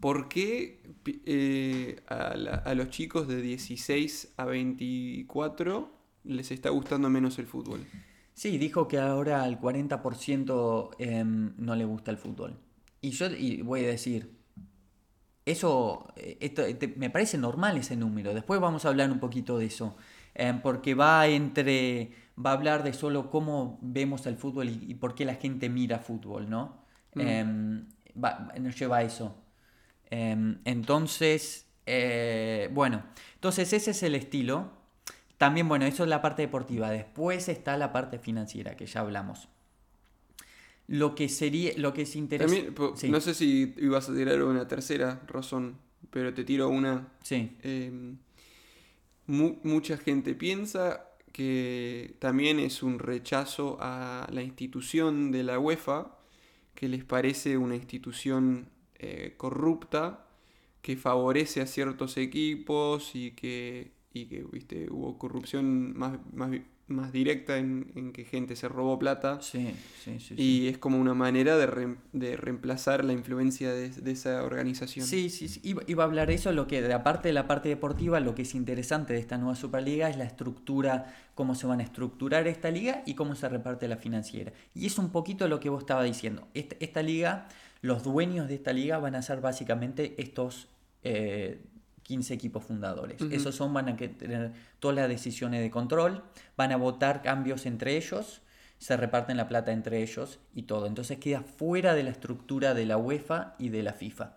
¿Por 0.00 0.28
qué 0.28 0.80
eh, 1.26 2.00
a, 2.08 2.28
a 2.64 2.74
los 2.74 2.90
chicos 2.90 3.26
de 3.26 3.42
16 3.42 4.34
a 4.36 4.44
24 4.44 5.90
les 6.24 6.50
está 6.52 6.70
gustando 6.70 7.10
menos 7.10 7.38
el 7.38 7.46
fútbol? 7.46 7.80
Sí, 8.34 8.56
dijo 8.58 8.86
que 8.86 8.98
ahora 8.98 9.42
al 9.42 9.58
40% 9.60 10.90
em, 10.98 11.54
no 11.56 11.74
le 11.74 11.84
gusta 11.84 12.12
el 12.12 12.18
fútbol. 12.18 12.56
Y 13.00 13.10
yo 13.10 13.26
y 13.26 13.62
voy 13.62 13.84
a 13.84 13.88
decir, 13.88 14.30
eso 15.44 16.12
eh, 16.16 16.36
esto, 16.40 16.62
te- 16.76 16.94
me 16.96 17.10
parece 17.10 17.38
normal 17.38 17.76
ese 17.78 17.96
número. 17.96 18.34
Después 18.34 18.60
vamos 18.60 18.84
a 18.84 18.88
hablar 18.88 19.10
un 19.10 19.18
poquito 19.20 19.58
de 19.58 19.66
eso. 19.66 19.96
Em, 20.34 20.60
porque 20.60 20.94
va 20.94 21.26
entre. 21.26 22.12
Va 22.44 22.50
a 22.50 22.52
hablar 22.54 22.82
de 22.84 22.92
solo 22.92 23.30
cómo 23.30 23.78
vemos 23.82 24.26
el 24.26 24.36
fútbol 24.36 24.68
y, 24.68 24.84
y 24.88 24.94
por 24.94 25.14
qué 25.14 25.24
la 25.24 25.34
gente 25.34 25.68
mira 25.68 25.98
fútbol, 25.98 26.48
¿no? 26.48 26.84
Mm. 27.14 27.20
Em, 27.20 27.86
va- 28.22 28.52
nos 28.60 28.78
lleva 28.78 28.98
a 28.98 29.02
eso. 29.02 29.34
Em, 30.10 30.58
entonces, 30.64 31.66
eh, 31.86 32.70
bueno, 32.72 33.02
entonces 33.34 33.72
ese 33.72 33.90
es 33.90 34.02
el 34.02 34.14
estilo. 34.14 34.70
También, 35.36 35.68
bueno, 35.68 35.84
eso 35.86 36.02
es 36.04 36.08
la 36.08 36.22
parte 36.22 36.42
deportiva. 36.42 36.90
Después 36.90 37.48
está 37.48 37.76
la 37.76 37.92
parte 37.92 38.18
financiera, 38.18 38.76
que 38.76 38.86
ya 38.86 39.00
hablamos. 39.00 39.48
Lo 40.86 41.14
que 41.14 41.28
sería, 41.28 41.72
lo 41.76 41.92
que 41.92 42.02
es 42.02 42.16
interesante. 42.16 42.72
Sí, 42.96 43.10
no 43.10 43.20
sé 43.20 43.34
si 43.34 43.74
ibas 43.76 44.08
a 44.08 44.14
tirar 44.14 44.42
una 44.42 44.66
tercera 44.66 45.20
razón, 45.26 45.76
pero 46.10 46.32
te 46.32 46.44
tiro 46.44 46.68
una 46.70 47.08
sí, 47.22 47.56
mu- 49.26 49.56
mucha 49.62 49.96
gente 49.98 50.34
piensa 50.34 51.07
que 51.32 52.16
también 52.18 52.58
es 52.58 52.82
un 52.82 52.98
rechazo 52.98 53.78
a 53.80 54.26
la 54.32 54.42
institución 54.42 55.30
de 55.30 55.42
la 55.42 55.58
UEFA, 55.58 56.18
que 56.74 56.88
les 56.88 57.04
parece 57.04 57.56
una 57.58 57.76
institución 57.76 58.68
eh, 58.98 59.34
corrupta, 59.36 60.26
que 60.82 60.96
favorece 60.96 61.60
a 61.60 61.66
ciertos 61.66 62.16
equipos 62.16 63.14
y 63.14 63.32
que, 63.32 63.92
y 64.12 64.26
que 64.26 64.44
¿viste? 64.44 64.88
hubo 64.90 65.18
corrupción 65.18 65.96
más, 65.96 66.18
más, 66.32 66.50
más 66.88 67.12
directa 67.12 67.58
en, 67.58 67.92
en 67.94 68.12
que 68.12 68.24
gente 68.24 68.56
se 68.56 68.68
robó 68.68 68.98
plata. 68.98 69.40
sí, 69.40 69.74
sí, 70.02 70.18
sí. 70.18 70.20
sí. 70.20 70.34
Y 70.36 70.68
es 70.68 70.78
como 70.78 70.98
una 70.98 71.14
manera 71.14 71.56
de, 71.56 71.68
reem- 71.68 71.98
de 72.12 72.36
reemplazar 72.36 73.04
la 73.04 73.12
influencia 73.12 73.72
de, 73.72 73.90
de 73.90 74.10
esa 74.10 74.42
organización. 74.42 75.06
Sí, 75.06 75.30
sí, 75.30 75.48
sí. 75.48 75.60
Iba, 75.62 75.82
iba 75.86 76.02
a 76.02 76.06
hablar 76.06 76.28
de 76.28 76.34
eso, 76.34 76.50
lo 76.52 76.66
que, 76.66 76.80
de 76.82 76.92
aparte 76.92 77.28
de 77.28 77.34
la 77.34 77.46
parte 77.46 77.68
deportiva, 77.68 78.20
lo 78.20 78.34
que 78.34 78.42
es 78.42 78.54
interesante 78.54 79.12
de 79.12 79.18
esta 79.18 79.36
nueva 79.38 79.54
Superliga 79.54 80.08
es 80.08 80.16
la 80.16 80.24
estructura, 80.24 81.14
cómo 81.34 81.54
se 81.54 81.66
van 81.66 81.80
a 81.80 81.82
estructurar 81.84 82.46
esta 82.48 82.70
liga 82.70 83.02
y 83.06 83.14
cómo 83.14 83.34
se 83.34 83.48
reparte 83.48 83.86
la 83.86 83.96
financiera. 83.98 84.52
Y 84.74 84.86
es 84.86 84.98
un 84.98 85.10
poquito 85.10 85.46
lo 85.46 85.60
que 85.60 85.68
vos 85.68 85.80
estabas 85.82 86.06
diciendo. 86.06 86.48
Esta, 86.54 86.76
esta 86.80 87.02
liga, 87.02 87.48
los 87.82 88.02
dueños 88.02 88.48
de 88.48 88.54
esta 88.54 88.72
liga 88.72 88.98
van 88.98 89.14
a 89.14 89.22
ser 89.22 89.40
básicamente 89.40 90.14
estos 90.20 90.68
eh, 91.04 91.60
15 92.08 92.32
equipos 92.32 92.64
fundadores. 92.64 93.20
Esos 93.30 93.54
son, 93.54 93.74
van 93.74 93.90
a 93.90 93.96
tener 93.96 94.52
todas 94.80 94.96
las 94.96 95.08
decisiones 95.10 95.60
de 95.60 95.70
control, 95.70 96.24
van 96.56 96.72
a 96.72 96.76
votar 96.78 97.20
cambios 97.20 97.66
entre 97.66 97.98
ellos, 97.98 98.40
se 98.78 98.96
reparten 98.96 99.36
la 99.36 99.46
plata 99.46 99.72
entre 99.72 100.02
ellos 100.02 100.38
y 100.54 100.62
todo. 100.62 100.86
Entonces 100.86 101.18
queda 101.18 101.42
fuera 101.42 101.94
de 101.94 102.04
la 102.04 102.10
estructura 102.10 102.72
de 102.72 102.86
la 102.86 102.96
UEFA 102.96 103.56
y 103.58 103.68
de 103.68 103.82
la 103.82 103.92
FIFA. 103.92 104.36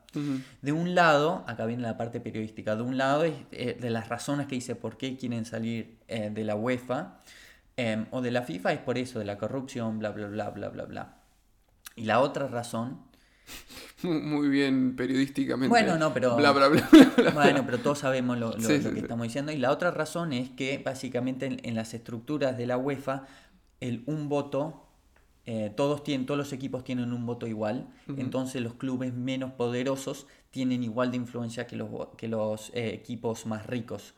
De 0.62 0.72
un 0.74 0.96
lado, 0.96 1.46
acá 1.48 1.66
viene 1.66 1.84
la 1.84 1.96
parte 1.96 2.20
periodística, 2.20 2.76
de 2.76 2.82
un 2.82 2.98
lado 2.98 3.24
es 3.24 3.36
eh, 3.52 3.78
de 3.80 3.90
las 3.90 4.10
razones 4.10 4.48
que 4.48 4.56
dice 4.56 4.76
por 4.76 4.98
qué 4.98 5.16
quieren 5.16 5.46
salir 5.46 5.98
eh, 6.10 6.30
de 6.30 6.44
la 6.44 6.56
UEFA 6.56 7.20
em, 7.78 8.06
o 8.12 8.20
de 8.20 8.32
la 8.32 8.42
FIFA 8.42 8.74
es 8.74 8.80
por 8.80 8.98
eso, 8.98 9.18
de 9.18 9.26
la 9.26 9.38
corrupción, 9.38 10.00
bla, 10.00 10.10
bla, 10.10 10.28
bla, 10.28 10.50
bla, 10.50 10.68
bla, 10.68 10.84
bla. 10.84 11.18
Y 11.96 12.04
la 12.04 12.20
otra 12.20 12.48
razón, 12.48 13.00
Muy, 14.04 14.50
bien 14.50 14.96
periodísticamente. 14.96 15.70
Bueno, 15.70 15.98
no, 15.98 16.14
pero- 16.14 16.36
Bla, 16.36 16.52
bla, 16.52 16.68
bla, 16.70 16.90
bueno, 17.34 17.64
pero 17.66 17.78
todos 17.80 18.00
sabemos 18.00 18.38
lo, 18.38 18.52
lo- 18.52 18.60
Sí, 18.60 18.78
lo 18.78 18.84
sí, 18.84 18.90
que 18.90 18.94
sí. 18.96 19.00
estamos 19.00 19.28
diciendo. 19.28 19.52
Y 19.52 19.58
la 19.58 19.72
otra 19.72 19.92
razón 19.92 20.34
es 20.34 20.50
que 20.50 20.80
básicamente 20.84 21.46
en, 21.46 21.60
en 21.64 21.76
las 21.76 21.94
estructuras 21.94 22.58
de 22.58 22.66
la 22.66 22.78
UEFA, 22.78 23.26
el 23.80 24.04
un 24.08 24.28
voto, 24.28 24.88
eh, 25.46 25.72
todos, 25.76 26.04
tienen, 26.04 26.26
todos 26.26 26.38
los 26.38 26.54
equipos 26.54 26.84
tienen 26.84 27.14
un 27.14 27.26
voto 27.26 27.48
igual, 27.48 27.88
entonces 28.18 28.62
los 28.62 28.76
clubes 28.76 29.14
menos 29.14 29.52
poderosos 29.54 30.28
tienen 30.52 30.84
igual 30.84 31.10
de 31.12 31.18
influencia 31.18 31.66
que 31.68 31.76
los, 31.76 31.90
que 32.18 32.28
los 32.28 32.70
eh, 32.74 32.94
equipos 32.94 33.46
más 33.46 33.66
ricos. 33.66 34.14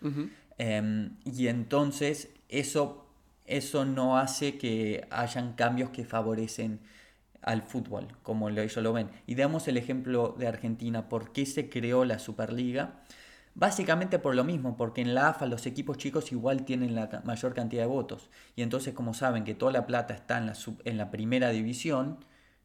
Em, 0.57 1.15
y 1.25 1.47
entonces 1.47 2.29
eso, 2.49 3.05
eso 3.45 3.85
no 3.85 4.17
hace 4.17 4.57
que 4.57 5.07
hayan 5.09 5.53
cambios 5.53 5.89
que 5.91 6.03
favorecen 6.05 6.79
al 7.43 7.61
fútbol, 7.61 8.07
como 8.23 8.49
lo- 8.49 8.61
ellos 8.61 8.77
lo 8.83 8.93
ven. 8.93 9.09
Y 9.27 9.35
damos 9.35 9.67
el 9.67 9.77
ejemplo 9.77 10.35
de 10.37 10.47
Argentina, 10.47 11.09
¿por 11.09 11.31
qué 11.31 11.45
se 11.45 11.69
creó 11.69 12.05
la 12.05 12.19
Superliga? 12.19 13.01
Básicamente 13.55 14.17
por 14.17 14.33
lo 14.35 14.43
mismo, 14.43 14.75
porque 14.77 15.01
en 15.01 15.13
la 15.13 15.29
AFA 15.29 15.45
los 15.45 15.67
equipos 15.67 15.97
chicos 15.97 16.31
igual 16.31 16.65
tienen 16.65 16.95
la 16.95 17.21
mayor 17.23 17.53
cantidad 17.53 17.83
de 17.83 17.87
votos. 17.87 18.29
Y 18.55 18.63
entonces 18.63 18.93
como 18.95 19.13
saben 19.13 19.43
que 19.43 19.53
toda 19.53 19.71
la 19.71 19.85
plata 19.85 20.13
está 20.15 20.39
en 20.39 20.47
la, 20.47 20.55
sub- 20.55 20.81
en 20.85 20.97
la 20.97 21.11
primera 21.11 21.49
división, 21.51 22.17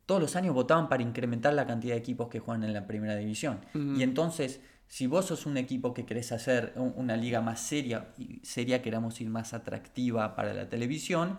todos 0.07 0.23
los 0.23 0.35
años 0.37 0.55
votaban 0.55 0.89
para 0.89 1.03
incrementar 1.03 1.53
la 1.53 1.67
cantidad 1.67 1.93
de 1.95 2.01
equipos 2.01 2.29
que 2.29 2.39
juegan 2.39 2.65
en 2.65 2.73
la 2.73 2.87
primera 2.87 3.17
división. 3.17 3.59
Y 3.99 4.03
entonces, 4.03 4.61
si 4.87 5.07
vos 5.07 5.27
sos 5.27 5.45
un 5.45 5.59
equipo 5.59 5.93
que 5.93 6.07
querés 6.07 6.33
hacer 6.33 6.73
un- 6.77 6.95
una 6.97 7.15
liga 7.19 7.43
más 7.43 7.61
seria, 7.61 8.09
y 8.17 8.41
seria 8.43 8.81
queramos 8.81 9.13
decir 9.13 9.29
más 9.29 9.53
atractiva 9.53 10.35
para 10.35 10.55
la 10.55 10.71
televisión, 10.71 11.39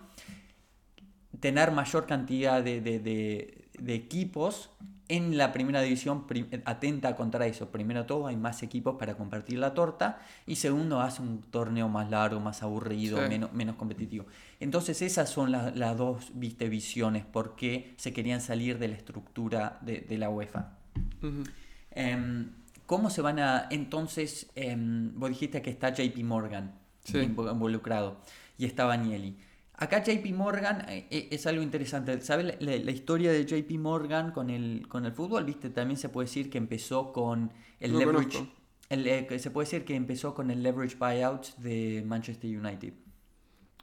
tener 1.40 1.72
mayor 1.72 2.06
cantidad 2.06 2.64
de, 2.64 2.82
de- 2.82 3.00
de- 3.00 3.66
de 3.80 3.94
equipos 3.96 4.70
en 5.08 5.38
la 5.38 5.52
primera 5.54 5.82
división 5.82 6.26
atenta 6.66 7.16
contra 7.16 7.48
eso. 7.48 7.72
Primero 7.72 8.06
todo, 8.06 8.28
hay 8.28 8.36
más 8.36 8.62
equipos 8.62 8.96
para 9.00 9.16
compartir 9.16 9.58
la 9.58 9.74
torta. 9.74 10.20
Y 10.46 10.58
segundo, 10.58 11.00
hace 11.02 11.22
un 11.24 11.42
torneo 11.42 11.88
más 11.90 12.12
largo, 12.12 12.40
más 12.40 12.62
aburrido, 12.62 13.18
Sí. 13.24 13.28
menos, 13.30 13.52
menos 13.54 13.76
competitivo. 13.76 14.26
Entonces 14.60 15.02
esas 15.02 15.30
son 15.30 15.52
las, 15.52 15.76
las 15.76 15.98
dos 15.98 16.32
viste, 16.36 16.70
visiones 16.70 17.26
por 17.26 17.56
qué 17.56 17.94
se 17.98 18.14
querían 18.14 18.40
salir 18.42 18.78
de 18.78 18.90
la 18.90 18.96
estructura 18.96 19.80
de, 19.82 20.02
de 20.02 20.18
la 20.20 20.30
UEFA. 20.30 20.74
Em, 21.92 22.52
¿Cómo 22.86 23.10
se 23.10 23.22
van 23.22 23.40
a...? 23.40 23.68
Entonces, 23.70 24.50
em, 24.56 25.12
vos 25.16 25.30
dijiste 25.30 25.62
que 25.62 25.70
está 25.70 25.90
JP 25.94 26.24
Morgan 26.24 26.74
Sí. 27.04 27.18
involucrado 27.20 28.18
y 28.58 28.66
está 28.66 28.86
Bagnelli. 28.86 29.38
Acá 29.82 30.04
JP 30.04 30.34
Morgan 30.34 30.82
eh, 30.90 31.08
eh, 31.10 31.28
es 31.32 31.48
algo 31.48 31.62
interesante. 31.64 32.20
¿Sabes 32.22 32.46
la, 32.46 32.56
la- 32.60 32.78
la 32.84 32.92
historia 32.92 33.32
de 33.32 33.46
JP 33.46 33.72
Morgan 33.80 34.32
con 34.32 34.50
el, 34.50 34.86
con 34.90 35.06
el 35.06 35.14
fútbol? 35.14 35.46
¿Viste? 35.46 35.70
También 35.70 35.98
se 35.98 36.10
puede 36.10 36.26
decir 36.28 36.50
que 36.50 36.58
empezó 36.58 37.14
con 37.14 37.52
el 37.80 37.94
No 37.94 38.00
leverage... 38.00 38.46
el, 38.90 39.08
eh, 39.08 39.40
se 39.40 39.52
puede 39.52 39.66
decir 39.66 39.86
que 39.86 39.96
empezó 39.96 40.34
con 40.36 40.52
el 40.52 40.62
leverage 40.64 40.98
buyout 40.98 41.56
de 41.58 42.04
Manchester 42.06 42.50
United. 42.60 42.94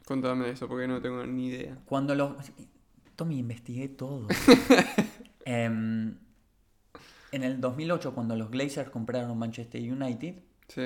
Contame 0.04 0.50
eso 0.50 0.68
porque 0.68 0.86
no 0.86 1.00
tengo 1.00 1.24
ni 1.26 1.48
idea. 1.48 1.78
Cuando 1.86 2.14
los... 2.14 2.32
Tommy, 3.16 3.38
investigué 3.38 3.88
todo. 3.88 4.28
Em, 5.48 6.16
en 7.32 7.42
el 7.44 7.60
2008, 7.60 8.14
cuando 8.14 8.34
los 8.36 8.50
Glazers 8.50 8.90
compraron 8.90 9.38
Manchester 9.38 9.80
United, 9.80 10.34
Sí. 10.68 10.82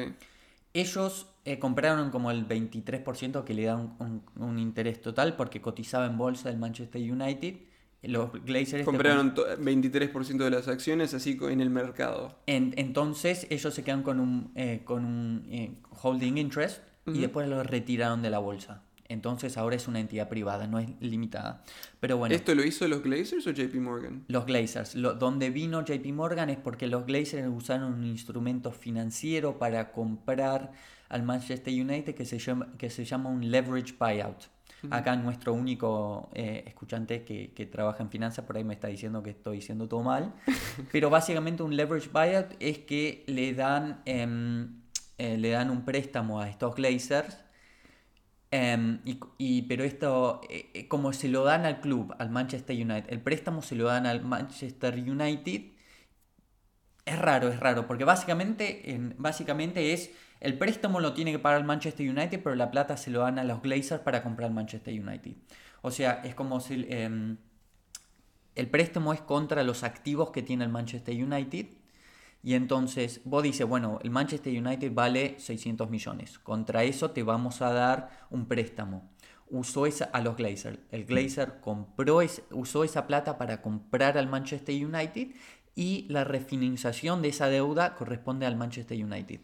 Ellos 0.74 1.26
eh, 1.44 1.58
compraron 1.58 2.10
como 2.10 2.30
el 2.30 2.46
23% 2.46 3.44
que 3.44 3.54
le 3.54 3.64
da 3.64 3.76
un, 3.76 3.94
un- 3.98 4.22
un 4.42 4.58
interés 4.58 5.00
total 5.00 5.36
porque 5.36 5.60
cotizaba 5.60 6.06
en 6.06 6.16
bolsa 6.18 6.50
el 6.50 6.58
Manchester 6.58 7.00
United. 7.00 7.56
Los 8.02 8.32
Glazers... 8.44 8.84
Compraron 8.84 9.34
to- 9.34 9.46
23% 9.58 10.36
de 10.44 10.50
las 10.50 10.68
acciones 10.68 11.12
así 11.12 11.38
en 11.42 11.60
el 11.60 11.68
mercado. 11.70 12.38
En- 12.46 12.72
entonces 12.76 13.46
ellos 13.50 13.74
se 13.74 13.84
quedan 13.84 14.02
con 14.02 14.20
un, 14.20 14.52
eh, 14.54 14.82
con 14.84 15.04
un 15.04 15.46
eh, 15.50 15.74
holding 16.02 16.38
interest 16.38 16.82
y 17.06 17.18
después 17.20 17.48
lo 17.48 17.62
retiraron 17.62 18.22
de 18.22 18.30
la 18.30 18.38
bolsa. 18.38 18.84
Entonces 19.10 19.56
ahora 19.58 19.74
es 19.76 19.88
una 19.88 19.98
entidad 20.00 20.28
privada, 20.28 20.66
no 20.68 20.78
es 20.78 20.88
limitada. 21.00 21.62
Pero 21.98 22.16
bueno, 22.16 22.34
¿Esto 22.34 22.54
lo 22.54 22.64
hizo 22.64 22.86
los 22.88 23.02
Glazers 23.02 23.46
o 23.46 23.50
JP 23.50 23.74
Morgan? 23.80 24.24
los 24.28 24.46
Glazers, 24.46 24.94
lo- 24.94 25.14
donde 25.14 25.50
vino 25.50 25.84
JP 25.84 26.06
Morgan 26.12 26.48
es 26.48 26.58
porque 26.58 26.86
los 26.86 27.04
Glazers 27.06 27.48
usaron 27.52 27.92
un 27.92 28.04
instrumento 28.04 28.70
financiero 28.70 29.58
para 29.58 29.90
comprar 29.92 30.72
al 31.08 31.24
Manchester 31.24 31.74
United 31.74 32.14
que 32.14 32.24
se 32.24 32.38
llama, 32.38 32.68
que 32.78 32.88
se 32.88 33.04
llama 33.04 33.30
un 33.30 33.50
leverage 33.50 33.94
buyout. 33.98 34.44
Acá 34.90 35.14
nuestro 35.16 35.52
único 35.52 36.30
eh, 36.32 36.62
escuchante 36.66 37.22
que, 37.22 37.52
que 37.52 37.66
trabaja 37.66 38.02
en 38.02 38.08
finanzas 38.08 38.46
por 38.46 38.56
ahí 38.56 38.64
me 38.64 38.72
está 38.72 38.88
diciendo 38.88 39.22
que 39.22 39.30
estoy 39.30 39.56
diciendo 39.56 39.86
todo 39.88 40.02
mal. 40.02 40.32
Pero 40.92 41.10
básicamente 41.10 41.62
un 41.62 41.76
leverage 41.76 42.08
buyout 42.08 42.54
es 42.60 42.78
que 42.78 43.24
le 43.26 43.52
dan, 43.52 44.00
em, 44.06 44.80
eh, 45.18 45.36
le 45.36 45.50
dan 45.50 45.68
un 45.70 45.84
préstamo 45.84 46.40
a 46.40 46.48
estos 46.48 46.74
Glazers 46.76 47.36
Em, 48.52 49.00
y, 49.04 49.20
y- 49.38 49.62
pero 49.62 49.84
esto, 49.84 50.40
eh, 50.50 50.70
eh, 50.74 50.88
como 50.88 51.12
se 51.12 51.28
lo 51.28 51.44
dan 51.44 51.64
al 51.66 51.80
club, 51.80 52.14
al 52.18 52.30
Manchester 52.30 52.74
United, 52.76 53.06
el 53.12 53.20
préstamo 53.20 53.62
se 53.62 53.76
lo 53.76 53.84
dan 53.86 54.06
al 54.06 54.22
Manchester 54.24 54.94
United, 54.94 55.62
es 57.04 57.18
raro, 57.18 57.48
es 57.48 57.58
raro, 57.60 57.86
porque 57.86 58.04
básicamente, 58.04 58.92
en- 58.92 59.14
básicamente 59.18 59.92
es, 59.92 60.10
el 60.40 60.56
préstamo 60.58 61.00
lo 61.00 61.12
tiene 61.14 61.32
que 61.32 61.38
pagar 61.38 61.60
el 61.60 61.66
Manchester 61.66 62.08
United, 62.08 62.42
pero 62.42 62.54
la 62.56 62.70
plata 62.70 62.96
se 62.96 63.10
lo 63.10 63.20
dan 63.20 63.38
a 63.38 63.44
los 63.44 63.62
Glazers 63.62 64.02
para 64.02 64.22
comprar 64.22 64.48
el 64.48 64.54
Manchester 64.54 64.94
United. 65.00 65.32
O 65.82 65.90
sea, 65.90 66.20
es 66.24 66.34
como 66.34 66.60
si 66.60 66.86
em, 66.88 67.36
el 68.54 68.68
préstamo 68.70 69.12
es 69.12 69.20
contra 69.20 69.64
los 69.64 69.82
activos 69.82 70.30
que 70.30 70.42
tiene 70.42 70.62
el 70.64 70.70
Manchester 70.70 71.14
United. 71.16 71.66
Y 72.42 72.54
entonces 72.54 73.20
vos 73.24 73.42
dices, 73.42 73.66
bueno, 73.66 73.98
el 74.02 74.10
Manchester 74.10 74.56
United 74.56 74.92
vale 74.94 75.34
600 75.38 75.90
millones. 75.90 76.38
Contra 76.38 76.84
eso 76.84 77.10
te 77.10 77.22
vamos 77.22 77.60
a 77.62 77.72
dar 77.72 78.26
un 78.30 78.46
préstamo. 78.46 79.10
Usó 79.50 79.84
esa 79.86 80.06
a 80.06 80.22
los 80.22 80.36
Glazers. 80.36 80.78
El 80.90 81.04
Glazer 81.04 81.60
compró 81.60 82.22
es- 82.22 82.42
usó 82.50 82.84
esa 82.84 83.06
plata 83.06 83.36
para 83.36 83.60
comprar 83.60 84.16
al 84.16 84.28
Manchester 84.28 84.74
United 84.86 85.28
y 85.74 86.06
la 86.08 86.24
refinanciación 86.24 87.20
de 87.20 87.28
esa 87.28 87.48
deuda 87.48 87.94
corresponde 87.94 88.46
al 88.46 88.56
Manchester 88.56 89.02
United. 89.04 89.40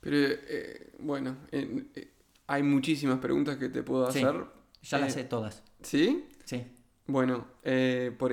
Pero 0.00 0.16
eh, 0.18 0.92
bueno, 0.98 1.36
en- 1.50 1.88
eh, 1.94 2.12
hay 2.48 2.62
muchísimas 2.62 3.18
preguntas 3.20 3.56
que 3.56 3.68
te 3.68 3.82
puedo 3.82 4.10
Sí, 4.10 4.18
hacer. 4.22 4.44
Ya 4.82 4.98
las 4.98 5.10
Eh, 5.10 5.12
sé 5.12 5.24
todas. 5.24 5.62
¿Sí? 5.82 6.28
Sí. 6.44 6.64
Bueno, 7.06 7.46
eh, 7.64 8.12
por 8.18 8.32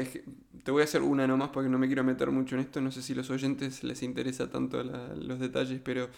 te 0.64 0.72
voy 0.72 0.82
a 0.82 0.86
hacer 0.86 1.02
una 1.02 1.26
nomás 1.28 1.50
porque 1.50 1.70
no 1.70 1.80
me 1.80 1.88
quiero 1.88 2.04
meter 2.04 2.30
mucho 2.32 2.56
en 2.56 2.62
esto. 2.62 2.82
No 2.82 2.92
sé 2.92 3.02
si 3.02 3.14
a 3.14 3.16
los 3.16 3.30
oyentes 3.30 3.84
les 3.84 4.04
interesa 4.04 4.50
tanto 4.50 4.84
la- 4.84 5.16
los 5.16 5.40
detalles, 5.40 5.82
pero 5.84 6.10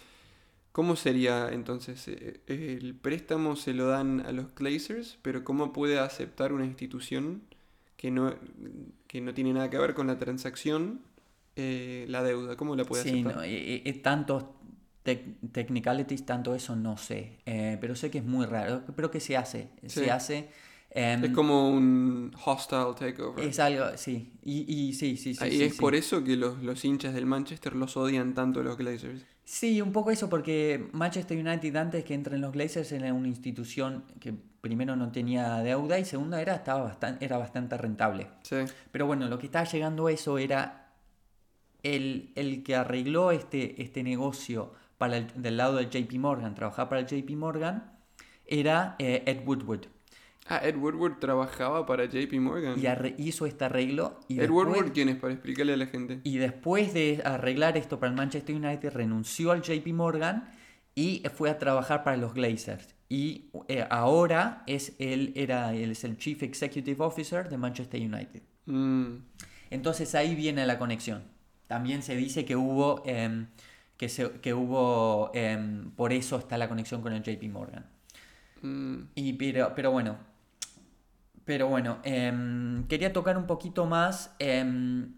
¿cómo 0.72 0.96
sería 0.96 1.50
entonces? 1.52 2.08
Eh, 2.08 2.40
el 2.48 2.94
préstamo 2.94 3.56
se 3.56 3.74
lo 3.74 3.86
dan 3.88 4.20
a 4.20 4.32
los 4.32 4.54
Glazers, 4.54 5.18
pero 5.22 5.44
¿cómo 5.44 5.72
puede 5.72 5.98
aceptar 6.00 6.52
una 6.52 6.66
institución 6.66 7.42
que 7.96 8.10
no, 8.10 8.34
que 9.06 9.20
no 9.20 9.34
tiene 9.34 9.52
nada 9.54 9.70
que 9.70 9.78
ver 9.78 9.94
con 9.94 10.06
la 10.08 10.18
transacción 10.18 11.00
eh, 11.56 12.06
la 12.08 12.22
deuda? 12.22 12.56
¿Cómo 12.56 12.76
la 12.76 12.84
puede 12.84 13.04
Sí, 13.04 13.10
aceptar? 13.12 13.36
no, 13.36 13.42
eh, 13.42 13.82
eh, 13.84 13.92
tantos 14.02 14.44
tec- 15.04 15.36
technicalities, 15.52 16.24
tanto 16.26 16.54
eso 16.54 16.76
no 16.76 16.96
sé. 16.96 17.38
Pero 17.44 17.94
sé 17.96 18.10
que 18.10 18.18
es 18.18 18.24
muy 18.24 18.46
raro. 18.46 18.82
Pero 18.96 19.10
que 19.10 19.20
se 19.20 19.36
hace. 19.36 19.68
Sí. 19.82 19.88
Se 19.88 20.10
hace. 20.10 20.48
Em, 20.94 21.24
Es 21.24 21.30
como 21.32 21.70
un 21.70 22.30
hostile 22.44 22.92
takeover. 22.98 23.44
Es 23.44 23.58
algo, 23.58 23.84
sí. 23.96 24.32
Y, 24.44 24.70
y 24.72 24.92
sí, 24.94 25.16
sí, 25.16 25.34
sí. 25.34 25.46
Y 25.46 25.50
sí, 25.50 25.62
es 25.64 25.74
sí. 25.74 25.80
por 25.80 25.94
eso 25.94 26.22
que 26.22 26.36
los, 26.36 26.62
los 26.62 26.84
hinchas 26.84 27.14
del 27.14 27.26
Manchester 27.26 27.74
los 27.74 27.96
odian 27.96 28.34
tanto 28.34 28.62
los 28.62 28.76
Glazers. 28.76 29.24
Sí, 29.44 29.80
un 29.82 29.90
poco 29.92 30.10
eso, 30.12 30.28
porque 30.28 30.88
Manchester 30.92 31.36
United 31.36 31.74
antes 31.76 32.04
que 32.04 32.14
entren 32.14 32.40
los 32.40 32.52
Glazers 32.52 32.92
era 32.92 33.12
una 33.12 33.26
institución 33.28 34.04
que 34.20 34.32
primero 34.60 34.94
no 34.94 35.10
tenía 35.10 35.56
deuda 35.58 35.98
y 35.98 36.04
segundo 36.04 36.36
era, 36.36 36.54
estaba 36.54 36.82
bastante, 36.82 37.24
era 37.24 37.38
bastante 37.38 37.76
rentable. 37.76 38.28
Sí. 38.42 38.56
Pero 38.92 39.06
bueno, 39.06 39.26
lo 39.28 39.38
que 39.38 39.46
estaba 39.46 39.64
llegando 39.64 40.06
a 40.06 40.12
eso 40.12 40.38
era 40.38 40.92
el, 41.82 42.30
el 42.36 42.62
que 42.62 42.76
arregló 42.76 43.32
este, 43.32 43.82
este 43.82 44.02
negocio 44.02 44.72
para 44.98 45.16
el- 45.16 45.42
del 45.42 45.56
lado 45.56 45.76
del 45.76 45.90
JP 45.90 46.18
Morgan, 46.18 46.54
trabajar 46.54 46.88
para 46.88 47.00
el 47.00 47.06
JP 47.08 47.30
Morgan, 47.36 47.90
era 48.46 48.94
eh, 48.98 49.22
Ed 49.26 49.40
Woodward. 49.46 49.86
Ah, 50.48 50.60
Ed 50.64 50.76
Woodward 50.76 51.18
trabajaba 51.20 51.86
para 51.86 52.04
JP 52.06 52.32
Morgan. 52.40 52.74
Y 52.78 53.28
hizo 53.28 53.46
este 53.46 53.64
arreglo 53.64 54.18
y 54.28 54.34
Ed 54.34 54.40
después, 54.42 54.66
Woodward, 54.66 54.92
¿quién 54.92 55.08
es? 55.08 55.16
Para 55.16 55.32
explicarle 55.34 55.72
a 55.74 55.76
la 55.76 55.86
gente. 55.86 56.20
y 56.24 56.36
después 56.38 56.92
de 56.92 57.22
arreglar 57.24 57.76
esto 57.76 57.98
para 58.00 58.10
el 58.10 58.16
Manchester 58.16 58.54
United, 58.56 58.92
renunció 58.92 59.52
al 59.52 59.62
JP 59.62 59.86
Morgan 59.94 60.52
y 60.94 61.22
fue 61.34 61.48
a 61.48 61.58
trabajar 61.58 62.02
para 62.04 62.16
los 62.16 62.34
Glazers. 62.34 62.94
Y 63.08 63.50
eh, 63.68 63.86
ahora 63.90 64.62
es 64.66 64.94
él, 64.98 65.32
era, 65.36 65.74
él 65.74 65.92
es 65.92 66.02
el 66.04 66.16
Chief 66.16 66.42
Executive 66.42 67.02
Officer 67.04 67.48
de 67.48 67.56
Manchester 67.58 68.00
United. 68.00 68.42
Mm, 68.66 69.16
Entonces 69.70 70.14
ahí 70.14 70.34
viene 70.34 70.66
la 70.66 70.78
conexión. 70.78 71.22
También 71.66 72.02
se 72.02 72.16
dice 72.16 72.44
que 72.44 72.56
hubo, 72.56 73.02
em, 73.06 73.46
que, 73.96 74.08
se- 74.08 74.32
que 74.40 74.52
hubo, 74.54 75.30
em, 75.34 75.90
por 75.92 76.12
eso 76.12 76.36
está 76.38 76.58
la 76.58 76.68
conexión 76.68 77.00
con 77.00 77.12
el 77.12 77.22
JP 77.22 77.48
Morgan. 77.48 77.86
mm. 78.60 78.96
Y, 79.14 79.32
pero, 79.34 79.72
pero 79.74 79.90
bueno, 79.92 80.16
pero 81.44 81.68
bueno, 81.68 81.98
em, 82.04 82.84
quería 82.88 83.12
tocar 83.12 83.36
un 83.36 83.46
poquito 83.46 83.86
más, 83.86 84.34
em, 84.38 85.14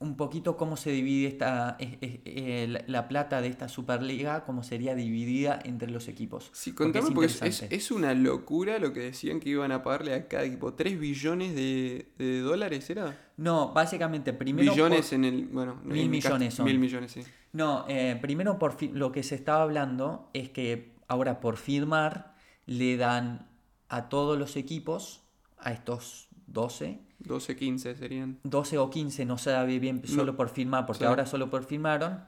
un 0.00 0.16
poquito 0.16 0.56
cómo 0.56 0.76
se 0.76 0.90
divide 0.92 1.26
esta, 1.26 1.76
eh, 1.80 2.66
la, 2.68 2.84
la 2.86 3.08
plata 3.08 3.40
de 3.40 3.48
esta 3.48 3.68
Superliga, 3.68 4.44
cómo 4.44 4.62
sería 4.62 4.94
dividida 4.94 5.58
entre 5.64 5.90
los 5.90 6.06
equipos. 6.06 6.50
Sí, 6.52 6.72
contame, 6.72 7.10
porque 7.10 7.26
es, 7.26 7.32
es, 7.32 7.36
interesante. 7.38 7.74
es 7.76 7.90
una 7.90 8.14
locura 8.14 8.78
lo 8.78 8.92
que 8.92 9.00
decían 9.00 9.40
que 9.40 9.48
iban 9.50 9.72
a 9.72 9.82
pagarle 9.82 10.14
a 10.14 10.28
cada 10.28 10.44
equipo. 10.44 10.76
¿3 10.76 10.98
billones 11.00 11.54
de, 11.56 12.12
de 12.16 12.40
dólares 12.40 12.88
era? 12.90 13.16
No, 13.36 13.72
básicamente 13.72 14.32
primero... 14.32 14.70
billones 14.72 15.06
por- 15.06 15.14
en 15.14 15.24
el. 15.24 15.46
Bueno, 15.46 15.80
Mil 15.84 16.02
en 16.04 16.10
millones 16.10 16.54
son. 16.54 16.66
Mil 16.66 16.78
millones, 16.78 17.10
sí. 17.10 17.22
No, 17.52 17.84
eh, 17.88 18.16
primero 18.22 18.58
por 18.60 18.80
lo 18.82 19.10
que 19.10 19.22
se 19.24 19.34
estaba 19.34 19.62
hablando 19.62 20.30
es 20.32 20.48
que 20.50 20.92
ahora 21.08 21.40
por 21.40 21.56
firmar 21.56 22.36
le 22.66 22.96
dan 22.96 23.48
a 23.88 24.08
todos 24.08 24.38
los 24.38 24.54
equipos, 24.56 25.24
a 25.60 25.72
estos 25.72 26.28
12. 26.46 27.00
12, 27.20 27.56
15 27.56 27.96
serían. 27.96 28.38
12 28.44 28.78
o 28.78 28.90
15, 28.90 29.24
no 29.24 29.38
se 29.38 29.50
sabe 29.50 29.78
bien 29.78 30.02
solo 30.06 30.32
No. 30.32 30.36
por 30.36 30.48
firmar, 30.50 30.86
porque 30.86 31.00
Sí. 31.00 31.04
ahora 31.06 31.26
solo 31.26 31.50
por 31.50 31.64
firmaron, 31.64 32.24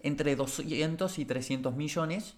entre 0.00 0.36
200 0.36 1.18
y 1.18 1.24
300 1.24 1.74
millones. 1.74 2.36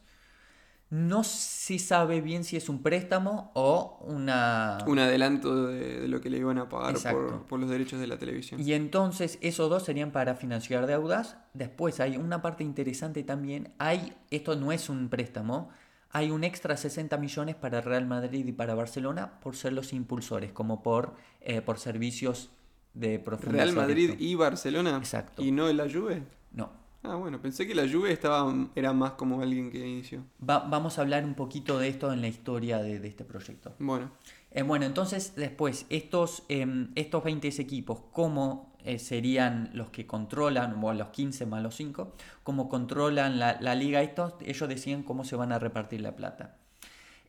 No 0.88 1.24
se 1.24 1.80
sabe 1.80 2.20
bien 2.20 2.44
si 2.44 2.56
es 2.56 2.68
un 2.68 2.80
préstamo 2.80 3.50
o 3.54 3.98
una... 4.06 4.78
Un 4.86 5.00
adelanto 5.00 5.66
de, 5.66 6.02
de 6.02 6.06
lo 6.08 6.20
que 6.20 6.30
le 6.30 6.38
iban 6.38 6.58
a 6.58 6.68
pagar 6.68 6.94
por, 7.12 7.46
por 7.48 7.58
los 7.58 7.68
derechos 7.68 7.98
de 7.98 8.06
la 8.06 8.18
televisión. 8.18 8.60
Y 8.60 8.72
entonces 8.72 9.36
esos 9.42 9.68
dos 9.68 9.82
serían 9.82 10.12
para 10.12 10.36
financiar 10.36 10.86
deudas. 10.86 11.38
Después 11.54 11.98
hay 11.98 12.16
una 12.16 12.40
parte 12.40 12.62
interesante 12.62 13.24
también. 13.24 13.74
Hay, 13.78 14.14
esto 14.30 14.54
no 14.54 14.70
es 14.70 14.88
un 14.88 15.08
préstamo, 15.08 15.70
hay 16.16 16.30
un 16.30 16.44
extra 16.44 16.76
60 16.76 17.16
millones 17.18 17.56
para 17.56 17.80
Real 17.82 18.06
Madrid 18.06 18.46
y 18.46 18.52
para 18.52 18.74
Barcelona 18.74 19.38
por 19.40 19.54
ser 19.54 19.72
los 19.74 19.92
impulsores, 19.92 20.50
como 20.52 20.82
por, 20.82 21.14
eh, 21.42 21.60
por 21.60 21.78
servicios 21.78 22.50
de 22.94 23.18
profunda 23.18 23.62
Real 23.64 23.74
Madrid 23.74 24.14
y 24.18 24.34
Barcelona. 24.34 24.96
Exacto. 24.96 25.42
Y 25.42 25.50
no 25.52 25.70
la 25.72 25.84
Juve. 25.90 26.22
No. 26.52 26.70
Ah, 27.02 27.16
bueno, 27.16 27.40
pensé 27.40 27.66
que 27.66 27.74
la 27.74 27.86
Juve 27.86 28.10
estaba, 28.12 28.52
era 28.74 28.92
más 28.92 29.12
como 29.12 29.40
alguien 29.42 29.70
que 29.70 29.78
inició. 29.86 30.24
Va- 30.40 30.66
vamos 30.66 30.98
a 30.98 31.02
hablar 31.02 31.24
un 31.24 31.34
poquito 31.34 31.78
de 31.78 31.88
esto 31.88 32.12
en 32.12 32.20
la 32.22 32.28
historia 32.28 32.78
de, 32.78 32.98
de 32.98 33.08
este 33.08 33.24
proyecto. 33.24 33.74
Bueno, 33.78 34.10
Eh, 34.50 34.62
bueno, 34.62 34.86
entonces 34.86 35.34
después, 35.36 35.84
estos, 35.90 36.44
em, 36.48 36.90
estos 36.94 37.22
20 37.22 37.48
equipos, 37.48 38.00
¿cómo 38.10 38.74
eh, 38.86 38.98
serían 38.98 39.70
los 39.74 39.90
que 39.90 40.06
controlan, 40.06 40.82
o 40.82 40.92
los 40.92 41.08
15 41.08 41.44
más 41.46 41.62
los 41.62 41.74
5, 41.74 42.14
cómo 42.42 42.68
controlan 42.68 43.38
la, 43.38 43.58
la 43.60 43.74
liga? 43.74 44.00
Estos, 44.00 44.34
ellos 44.40 44.68
decían 44.68 45.02
cómo 45.02 45.24
se 45.24 45.36
van 45.36 45.52
a 45.52 45.58
repartir 45.58 46.00
la 46.00 46.16
plata. 46.16 46.56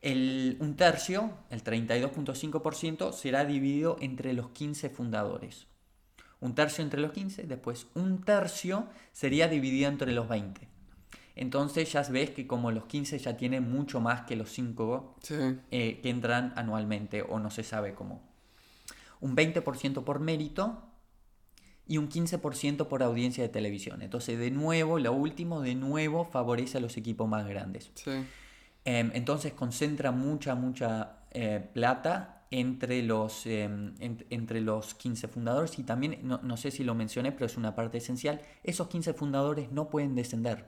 El, 0.00 0.56
un 0.60 0.76
tercio, 0.76 1.32
el 1.50 1.64
32.5%, 1.64 3.12
será 3.12 3.44
dividido 3.44 3.96
entre 4.00 4.32
los 4.32 4.50
15 4.50 4.88
fundadores. 4.90 5.66
Un 6.40 6.54
tercio 6.54 6.84
entre 6.84 7.00
los 7.00 7.12
15, 7.12 7.42
después 7.44 7.88
un 7.94 8.22
tercio 8.22 8.86
sería 9.12 9.48
dividido 9.48 9.88
entre 9.88 10.12
los 10.12 10.28
20. 10.28 10.68
Entonces 11.34 11.92
ya 11.92 12.02
ves 12.02 12.30
que 12.30 12.46
como 12.46 12.70
los 12.70 12.86
15 12.86 13.18
ya 13.18 13.36
tienen 13.36 13.68
mucho 13.70 14.00
más 14.00 14.22
que 14.22 14.36
los 14.36 14.50
5 14.52 15.16
sí. 15.22 15.34
eh, 15.70 16.00
que 16.00 16.10
entran 16.10 16.52
anualmente 16.56 17.22
o 17.22 17.38
no 17.40 17.50
se 17.50 17.64
sabe 17.64 17.94
cómo. 17.94 18.22
Un 19.20 19.36
20% 19.36 20.04
por 20.04 20.20
mérito 20.20 20.82
y 21.88 21.96
un 21.98 22.08
15% 22.08 22.86
por 22.86 23.02
audiencia 23.02 23.42
de 23.42 23.48
televisión. 23.48 24.02
Entonces, 24.02 24.38
de 24.38 24.50
nuevo, 24.50 24.98
lo 24.98 25.12
último, 25.12 25.62
de 25.62 25.74
nuevo, 25.74 26.24
favorece 26.26 26.78
a 26.78 26.80
los 26.80 26.96
equipos 26.96 27.28
más 27.28 27.48
grandes. 27.48 27.90
Sí. 27.94 28.10
Em, 28.84 29.10
entonces, 29.14 29.52
concentra 29.54 30.10
mucha, 30.12 30.54
mucha 30.54 31.14
eh, 31.30 31.60
plata 31.74 32.46
entre 32.50 33.02
los, 33.02 33.44
em, 33.46 33.94
en- 34.00 34.24
entre 34.30 34.62
los 34.62 34.94
15 34.94 35.28
fundadores 35.28 35.78
y 35.78 35.82
también, 35.82 36.20
no, 36.22 36.40
no 36.42 36.56
sé 36.56 36.70
si 36.70 36.84
lo 36.84 36.94
mencioné, 36.94 37.32
pero 37.32 37.44
es 37.44 37.56
una 37.58 37.74
parte 37.74 37.98
esencial, 37.98 38.40
esos 38.64 38.88
15 38.88 39.12
fundadores 39.12 39.70
no 39.72 39.90
pueden 39.90 40.14
descender. 40.14 40.66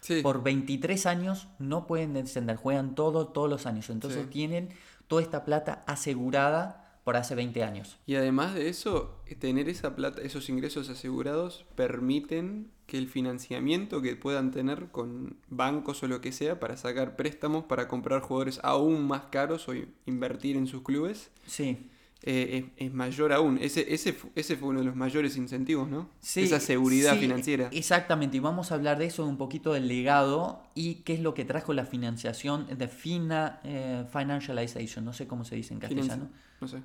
Sí. 0.00 0.20
Por 0.20 0.42
23 0.42 1.06
años 1.06 1.48
no 1.58 1.86
pueden 1.86 2.12
descender, 2.12 2.56
juegan 2.56 2.94
todo, 2.94 3.28
todos 3.28 3.48
los 3.48 3.64
años. 3.66 3.88
Entonces 3.88 4.24
Sí. 4.24 4.28
tienen 4.30 4.68
toda 5.06 5.22
esta 5.22 5.44
plata 5.44 5.82
asegurada 5.86 6.81
por 7.04 7.16
hace 7.16 7.34
20 7.34 7.62
años. 7.64 7.98
Y 8.06 8.14
además 8.14 8.54
de 8.54 8.68
eso, 8.68 9.16
tener 9.40 9.68
esa 9.68 9.96
plata, 9.96 10.22
esos 10.22 10.48
ingresos 10.48 10.88
asegurados 10.88 11.64
permiten 11.74 12.70
que 12.86 12.98
el 12.98 13.08
financiamiento 13.08 14.02
que 14.02 14.14
puedan 14.16 14.50
tener 14.50 14.88
con 14.90 15.36
bancos 15.48 16.02
o 16.02 16.08
lo 16.08 16.20
que 16.20 16.30
sea 16.32 16.60
para 16.60 16.76
sacar 16.76 17.16
préstamos 17.16 17.64
para 17.64 17.88
comprar 17.88 18.20
jugadores 18.20 18.60
aún 18.62 19.06
más 19.06 19.22
caros 19.30 19.68
o 19.68 19.72
invertir 20.06 20.56
en 20.56 20.66
sus 20.66 20.82
clubes 20.82 21.30
Sí, 21.46 21.88
eh, 22.24 22.70
es, 22.76 22.86
es 22.86 22.92
mayor 22.94 23.32
aún. 23.32 23.58
Ese, 23.60 23.92
ese, 23.94 24.14
ese 24.36 24.56
fue 24.56 24.68
uno 24.68 24.80
de 24.80 24.84
los 24.86 24.94
mayores 24.94 25.36
incentivos, 25.36 25.88
¿no? 25.88 26.08
sí, 26.20 26.42
Esa 26.42 26.60
seguridad 26.60 27.14
sí, 27.14 27.20
financiera. 27.20 27.68
Exactamente, 27.72 28.36
y 28.36 28.40
vamos 28.40 28.70
a 28.70 28.74
hablar 28.76 28.98
de 28.98 29.06
eso, 29.06 29.26
un 29.26 29.38
poquito 29.38 29.72
del 29.72 29.88
legado 29.88 30.62
y 30.74 30.96
qué 30.96 31.14
es 31.14 31.20
lo 31.20 31.34
que 31.34 31.44
trajo 31.44 31.72
la 31.72 31.84
financiación 31.84 32.66
de 32.78 32.86
fina, 32.88 33.58
eh, 33.64 34.04
financialization, 34.12 35.04
no 35.04 35.12
sé 35.12 35.26
cómo 35.26 35.44
se 35.44 35.56
dice 35.56 35.74
en 35.74 35.80
Financi- 35.80 35.96
castellano. 35.96 36.30
No 36.60 36.68
sé. 36.68 36.82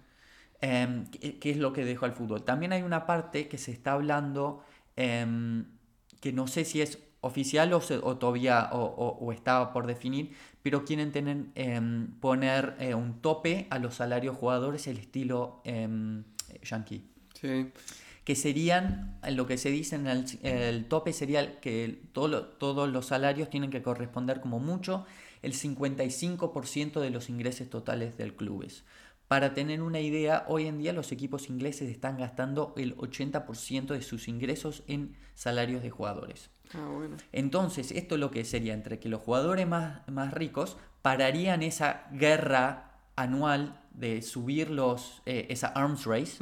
Em, 0.62 1.06
¿qué, 1.12 1.38
qué 1.39 1.52
es 1.52 1.58
lo 1.58 1.74
que 1.74 1.86
dejó 1.86 2.06
al 2.06 2.13
fútbol? 2.13 2.43
También 2.43 2.74
hay 2.74 2.82
una 2.82 3.06
parte 3.06 3.48
que 3.48 3.58
se 3.58 3.72
está 3.72 3.93
hablando 3.93 4.63
em, 4.96 5.65
que 6.22 6.34
no 6.34 6.48
sé 6.48 6.65
si 6.65 6.82
es 6.82 7.00
oficial 7.22 7.74
o, 7.74 7.82
se- 7.82 7.98
o 7.98 8.17
todavía 8.17 8.70
o, 8.72 8.80
o- 8.84 9.17
o 9.26 9.32
está 9.32 9.72
por 9.74 9.86
definir, 9.88 10.36
pero 10.63 10.84
quieren 10.86 11.12
tener, 11.12 11.46
em, 11.56 12.08
poner 12.20 12.76
eh, 12.80 12.93
un 12.96 13.22
tope 13.22 13.67
a 13.70 13.80
los 13.80 13.96
salarios 13.96 14.36
jugadores 14.38 14.88
el 14.88 14.98
estilo 14.98 15.62
yankee. 16.63 17.04
Sí. 17.39 17.72
Que 18.24 18.36
serían, 18.36 19.17
lo 19.32 19.48
que 19.48 19.58
se 19.58 19.70
dice 19.72 19.96
en 19.96 20.08
el, 20.08 20.26
el 20.43 20.86
tope 20.86 21.13
sería 21.13 21.60
que 21.62 22.02
todo 22.12 22.46
todos 22.46 22.89
los 22.89 23.06
salarios 23.06 23.50
tienen 23.50 23.70
que 23.72 23.82
corresponder 23.82 24.41
como 24.41 24.60
mucho 24.60 25.06
el 25.41 25.54
55% 25.54 27.00
de 27.00 27.10
los 27.10 27.30
ingresos 27.30 27.70
totales 27.70 28.17
del 28.17 28.36
clubes. 28.36 28.84
Para 29.28 29.54
tener 29.54 29.82
una 29.82 30.00
idea, 30.00 30.46
hoy 30.48 30.68
en 30.68 30.78
día 30.78 30.94
los 30.94 31.12
equipos 31.12 31.50
ingleses 31.50 31.90
están 31.90 32.18
gastando 32.18 32.74
el 32.78 32.96
80% 32.98 33.88
de 33.88 34.02
sus 34.02 34.28
ingresos 34.28 34.84
en 34.88 35.16
salarios 35.36 35.84
de 35.84 35.90
jugadores. 35.90 36.50
Ah, 36.74 36.90
bueno. 36.94 37.18
Entonces, 37.34 37.92
esto 37.92 38.18
lo 38.18 38.32
que 38.32 38.46
sería 38.46 38.74
entre 38.74 39.00
que 39.00 39.10
los 39.10 39.22
jugadores 39.22 39.68
más, 39.68 40.08
más 40.08 40.34
ricos 40.34 40.78
pararían 41.02 41.62
esa 41.62 42.08
guerra 42.13 42.92
anual 43.16 43.82
de 43.92 44.22
subir 44.22 44.70
los, 44.70 45.22
eh, 45.26 45.48
esa 45.50 45.68
arms 45.68 46.06
race 46.06 46.38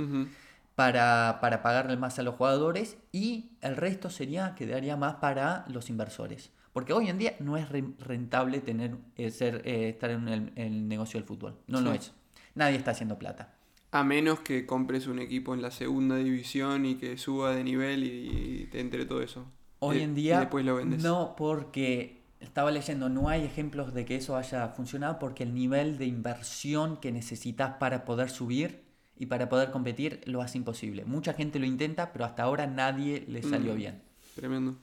para, 0.76 1.40
para 1.42 1.62
pagarle 1.64 1.96
más 1.98 2.20
a 2.20 2.24
los 2.24 2.36
jugadores 2.36 2.98
y 3.12 3.52
el 3.62 3.78
resto 3.78 4.10
sería 4.10 4.56
quedaría 4.56 4.98
más 4.98 5.16
para 5.16 5.66
los 5.70 5.90
inversores. 5.90 6.52
Porque 6.74 6.92
hoy 6.92 7.08
en 7.08 7.18
día 7.18 7.36
no 7.40 7.56
es 7.56 7.70
re- 7.70 7.94
rentable 8.00 8.60
tener, 8.60 8.98
eh, 9.16 9.32
ser, 9.32 9.62
eh, 9.66 9.90
estar 9.90 10.10
en 10.10 10.28
el, 10.28 10.88
negocio 10.90 11.18
del 11.20 11.26
fútbol. 11.26 11.58
No 11.68 11.80
lo 11.80 11.94
es. 11.94 12.12
Nadie 12.56 12.78
está 12.78 12.92
haciendo 12.92 13.20
plata. 13.20 13.54
A 13.92 14.04
menos 14.04 14.40
que 14.42 14.66
compres 14.66 15.08
un 15.08 15.20
equipo 15.20 15.54
en 15.54 15.62
la 15.62 15.72
segunda 15.72 16.16
división 16.18 16.86
y 16.86 16.96
que 16.96 17.18
suba 17.18 17.56
de 17.56 17.64
nivel 17.64 18.04
y, 18.04 18.62
y 18.64 18.66
te 18.68 18.80
entre 18.82 19.06
todo 19.06 19.22
eso. 19.22 19.46
Hoy 19.80 19.98
Y- 19.98 20.02
en 20.02 20.12
y 20.12 20.16
día 20.16 20.40
después 20.40 20.66
lo 20.66 20.76
vendes. 20.76 21.04
no 21.04 21.36
porque 21.38 22.22
estaba 22.40 22.72
leyendo, 22.72 23.08
no 23.10 23.30
hay 23.30 23.44
ejemplos 23.46 23.94
de 23.94 24.06
que 24.06 24.16
eso 24.18 24.36
haya 24.36 24.68
funcionado 24.70 25.18
porque 25.20 25.44
el 25.44 25.54
nivel 25.54 25.98
de 25.98 26.06
inversión 26.06 26.98
que 26.98 27.12
necesitas 27.12 27.76
para 27.78 28.04
poder 28.06 28.30
subir 28.30 28.84
y 29.18 29.28
para 29.28 29.48
poder 29.48 29.72
competir 29.72 30.22
lo 30.26 30.42
hace 30.42 30.58
imposible. 30.58 31.06
Mucha 31.06 31.34
gente 31.34 31.60
lo 31.60 31.66
intenta, 31.66 32.12
pero 32.12 32.26
hasta 32.26 32.44
ahora 32.44 32.68
nadie 32.68 33.24
le 33.30 33.42
salió 33.44 33.74
Mm. 33.74 33.78
bien. 33.78 34.02
Tremendo. 34.36 34.76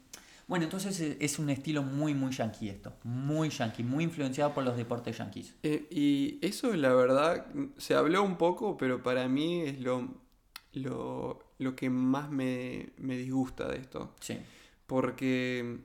Bueno, 0.49 0.65
entonces 0.65 1.01
eh, 1.01 1.17
es 1.21 1.39
un 1.39 1.49
estilo 1.51 1.83
muy, 1.83 2.15
muy 2.15 2.33
yankee 2.33 2.69
esto. 2.69 2.93
Muy 3.05 3.49
yankee, 3.51 3.83
muy 3.83 4.05
influenciado 4.05 4.53
por 4.53 4.65
los 4.65 4.77
deportes 4.77 5.17
yankees. 5.19 5.55
Eh, 5.63 5.87
y 5.91 6.39
eso, 6.43 6.75
la 6.75 6.93
verdad, 6.95 7.47
se 7.79 7.95
habló 7.95 8.23
un 8.23 8.37
poco, 8.37 8.77
pero 8.77 9.03
para 9.03 9.29
mí 9.29 9.63
es 9.63 9.81
lo, 9.81 10.09
lo, 10.73 11.39
lo 11.59 11.77
que 11.77 11.89
más 11.91 12.31
me, 12.31 12.91
me 12.99 13.17
disgusta 13.17 13.69
de 13.69 13.79
esto. 13.79 14.15
Sí. 14.21 14.37
Porque, 14.87 15.79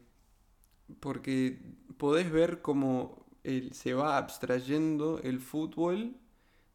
porque 1.00 1.60
podés 1.98 2.32
ver 2.32 2.62
cómo 2.62 3.26
el- 3.44 3.74
se 3.74 3.94
va 3.94 4.18
abstrayendo 4.18 5.20
el 5.24 5.40
fútbol 5.40 6.16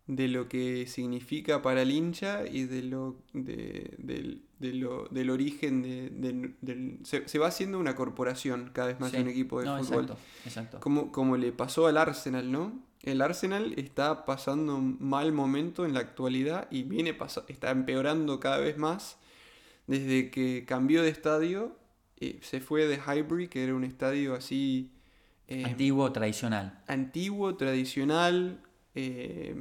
de 0.06 0.28
lo 0.28 0.48
que 0.48 0.86
significa 0.86 1.62
para 1.62 1.82
el 1.82 1.90
hincha 1.90 2.46
y 2.46 2.64
de 2.64 2.82
lo, 2.82 3.16
de- 3.32 3.94
del, 3.98 4.42
de 4.62 4.72
lo- 4.74 5.08
del 5.10 5.28
origen 5.30 5.82
de, 5.82 6.10
del- 6.10 6.54
del- 6.62 6.98
se, 7.04 7.28
se 7.28 7.38
va 7.38 7.48
haciendo 7.48 7.78
una 7.78 7.94
corporación 7.94 8.70
cada 8.72 8.88
vez 8.88 9.00
más 9.00 9.10
sí. 9.10 9.16
de 9.18 9.22
un 9.24 9.28
equipo 9.28 9.60
de 9.60 9.66
no, 9.66 9.78
fútbol. 9.78 10.04
Exacto, 10.04 10.22
exacto. 10.46 10.80
Como, 10.80 11.12
como 11.12 11.36
le 11.36 11.52
pasó 11.52 11.86
al 11.86 11.98
Arsenal, 11.98 12.50
¿no? 12.50 12.80
El 13.02 13.20
Arsenal 13.20 13.74
está 13.76 14.24
pasando 14.24 14.76
un 14.76 14.96
mal 15.00 15.32
momento 15.32 15.84
en 15.84 15.92
la 15.94 16.00
actualidad 16.00 16.68
y 16.70 16.84
viene 16.84 17.16
está 17.48 17.70
empeorando 17.70 18.38
cada 18.40 18.58
vez 18.58 18.78
más 18.78 19.18
desde 19.86 20.30
que 20.30 20.64
cambió 20.66 21.02
de 21.02 21.08
estadio. 21.10 21.76
eh, 22.20 22.38
se 22.42 22.60
fue 22.60 22.86
de 22.86 22.96
Highbury, 23.04 23.48
que 23.48 23.64
era 23.64 23.74
un 23.74 23.82
estadio 23.84 24.34
así 24.34 24.92
eh, 25.48 25.64
Antiguo, 25.64 26.12
tradicional. 26.12 26.78
antiguo, 26.86 27.56
tradicional, 27.56 28.60
eh, 28.94 29.56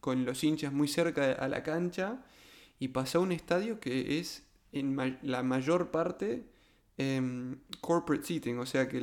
con 0.00 0.24
los 0.24 0.42
hinchas 0.42 0.72
muy 0.72 0.88
cerca 0.88 1.26
de- 1.28 1.34
a 1.34 1.48
la 1.48 1.62
cancha, 1.62 2.24
y 2.80 2.88
pasó 2.88 3.18
a 3.18 3.22
un 3.22 3.30
estadio 3.30 3.78
que 3.78 4.18
es 4.18 4.42
en 4.72 4.96
la 5.22 5.42
mayor 5.44 5.90
parte 5.92 6.44
em, 6.98 7.58
corporate 7.80 8.26
seating, 8.26 8.58
o 8.58 8.66
sea 8.66 8.88
que 8.88 8.98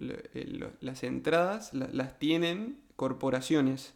eh, 0.00 0.70
las 0.80 1.02
entradas 1.02 1.72
la- 1.74 1.88
las 1.92 2.18
tienen 2.18 2.78
corporaciones. 2.96 3.94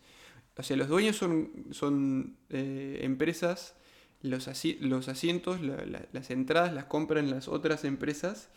O 0.59 0.63
sea, 0.63 0.77
los 0.77 0.89
dueños 0.89 1.17
son, 1.17 1.51
son 1.71 2.37
eh, 2.49 3.01
empresas, 3.03 3.75
los, 4.23 4.49
asi- 4.49 4.79
los 4.81 5.09
asientos, 5.09 5.61
la- 5.61 5.85
la- 5.85 6.07
las 6.13 6.31
entradas 6.31 6.73
las 6.73 6.87
compran 6.87 7.31
las 7.31 7.49
otras 7.49 7.85
empresas 7.85 8.49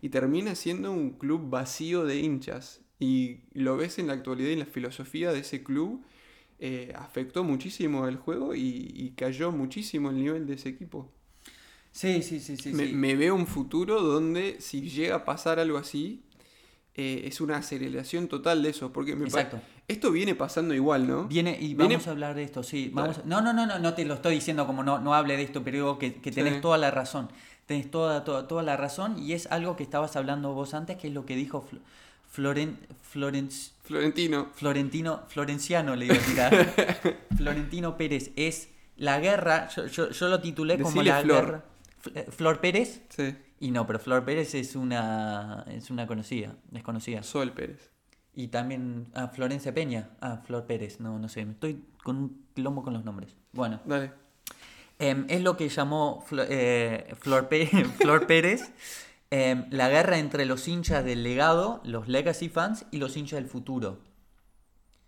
y 0.00 0.10
termina 0.10 0.54
siendo 0.54 0.92
un 0.92 1.10
club 1.10 1.50
vacío 1.50 2.04
de 2.04 2.20
hinchas. 2.20 2.80
Y 3.00 3.40
lo 3.52 3.76
ves 3.76 3.98
en 3.98 4.06
la 4.08 4.12
actualidad 4.14 4.50
y 4.50 4.54
en 4.54 4.58
la 4.60 4.66
filosofía 4.66 5.32
de 5.32 5.40
ese 5.40 5.62
club 5.62 6.04
eh, 6.58 6.92
afectó 6.96 7.44
muchísimo 7.44 8.08
el 8.08 8.16
juego 8.16 8.54
y, 8.54 8.92
y 8.94 9.10
cayó 9.16 9.52
muchísimo 9.52 10.10
el 10.10 10.16
nivel 10.18 10.46
de 10.46 10.54
ese 10.54 10.68
equipo. 10.70 11.10
Sí, 11.92 12.22
sí, 12.22 12.38
sí, 12.40 12.56
sí. 12.56 12.72
me, 12.72 12.86
sí. 12.86 12.92
me 12.92 13.16
veo 13.16 13.34
un 13.34 13.46
futuro 13.46 14.02
donde 14.02 14.60
si 14.60 14.88
llega 14.88 15.16
a 15.16 15.24
pasar 15.24 15.58
algo 15.58 15.78
así, 15.78 16.22
eh, 16.94 17.22
es 17.26 17.40
una 17.40 17.56
aceleración 17.58 18.28
total 18.28 18.62
de 18.62 18.70
eso. 18.70 18.92
Porque 18.92 19.16
me 19.16 19.24
Exacto. 19.24 19.60
esto 19.88 20.10
viene 20.12 20.34
pasando 20.34 20.74
igual, 20.74 21.06
¿no? 21.08 21.24
Viene 21.28 21.52
y 21.60 21.74
Viene- 21.74 21.94
vamos 21.94 22.06
a 22.08 22.10
hablar 22.10 22.34
de 22.34 22.42
esto, 22.44 22.62
sí. 22.62 22.90
Vamos, 22.92 23.24
no, 23.24 23.40
no, 23.40 23.52
no, 23.52 23.66
no, 23.66 23.78
no 23.78 23.94
te 23.94 24.04
lo 24.04 24.14
estoy 24.14 24.34
diciendo 24.34 24.66
como 24.66 24.82
no, 24.84 24.98
no 25.00 25.14
hable 25.14 25.36
de 25.36 25.42
esto, 25.44 25.62
pero 25.64 25.76
digo 25.76 25.98
que, 25.98 26.14
que 26.16 26.30
tenés 26.30 26.56
Sí. 26.56 26.60
toda 26.60 26.76
la 26.78 26.90
razón. 26.90 27.28
Tenés 27.66 27.90
toda, 27.90 28.24
toda, 28.24 28.48
toda 28.48 28.62
la 28.62 28.76
razón 28.76 29.18
y 29.18 29.32
es 29.32 29.46
algo 29.48 29.76
que 29.76 29.82
estabas 29.82 30.16
hablando 30.16 30.52
vos 30.54 30.74
antes, 30.74 30.96
que 30.96 31.08
es 31.08 31.14
lo 31.14 31.24
que 31.26 31.36
dijo 31.36 31.64
Floren, 32.28 32.78
Florenc- 33.12 33.72
Florentino. 33.82 34.48
Florentino, 34.54 35.22
Florenciano 35.28 35.96
le 35.96 36.06
iba 36.06 36.14
a 36.14 36.18
tirar. 36.18 37.16
Florentino 37.36 37.96
Pérez 37.96 38.30
es 38.36 38.68
la 38.96 39.18
guerra, 39.20 39.68
yo, 39.68 39.86
yo, 39.86 40.10
yo 40.10 40.28
lo 40.28 40.40
titulé 40.40 40.78
como 40.78 41.02
la 41.02 41.20
Flor. 41.22 41.44
guerra. 41.46 41.64
Fl- 42.02 42.12
eh, 42.16 42.26
Flor 42.30 42.60
Pérez, 42.60 43.00
Sí. 43.08 43.34
y 43.60 43.70
no, 43.70 43.86
pero 43.86 43.98
Flor 43.98 44.24
Pérez 44.24 44.54
es 44.54 44.76
una, 44.76 45.64
es 45.68 45.90
una 45.90 46.06
conocida, 46.06 46.54
desconocida. 46.70 47.22
Sol 47.22 47.52
Pérez. 47.52 47.90
Y 48.34 48.48
también 48.48 49.08
ah, 49.14 49.28
Florencia 49.28 49.74
Peña. 49.74 50.10
Ah, 50.20 50.42
Flor 50.46 50.64
Pérez. 50.66 51.00
No, 51.00 51.18
no 51.18 51.28
sé. 51.28 51.44
Me 51.44 51.52
estoy 51.52 51.82
con 52.04 52.16
un 52.16 52.46
quilombo 52.54 52.84
con 52.84 52.92
los 52.92 53.04
nombres. 53.04 53.34
Bueno. 53.52 53.80
Dale. 53.84 54.12
em, 55.00 55.26
es 55.28 55.42
lo 55.42 55.56
que 55.56 55.68
llamó 55.68 56.24
Flo- 56.28 56.46
eh, 56.48 57.12
Flor, 57.18 57.48
Pe- 57.48 57.66
Flor 58.00 58.26
Pérez 58.28 58.70
em, 59.30 59.66
la 59.70 59.88
guerra 59.88 60.18
entre 60.18 60.46
los 60.46 60.66
hinchas 60.68 61.04
del 61.04 61.22
legado, 61.22 61.80
los 61.84 62.08
legacy 62.08 62.48
fans, 62.48 62.86
y 62.90 62.98
los 62.98 63.16
hinchas 63.16 63.40
del 63.40 63.48
futuro. 63.48 63.98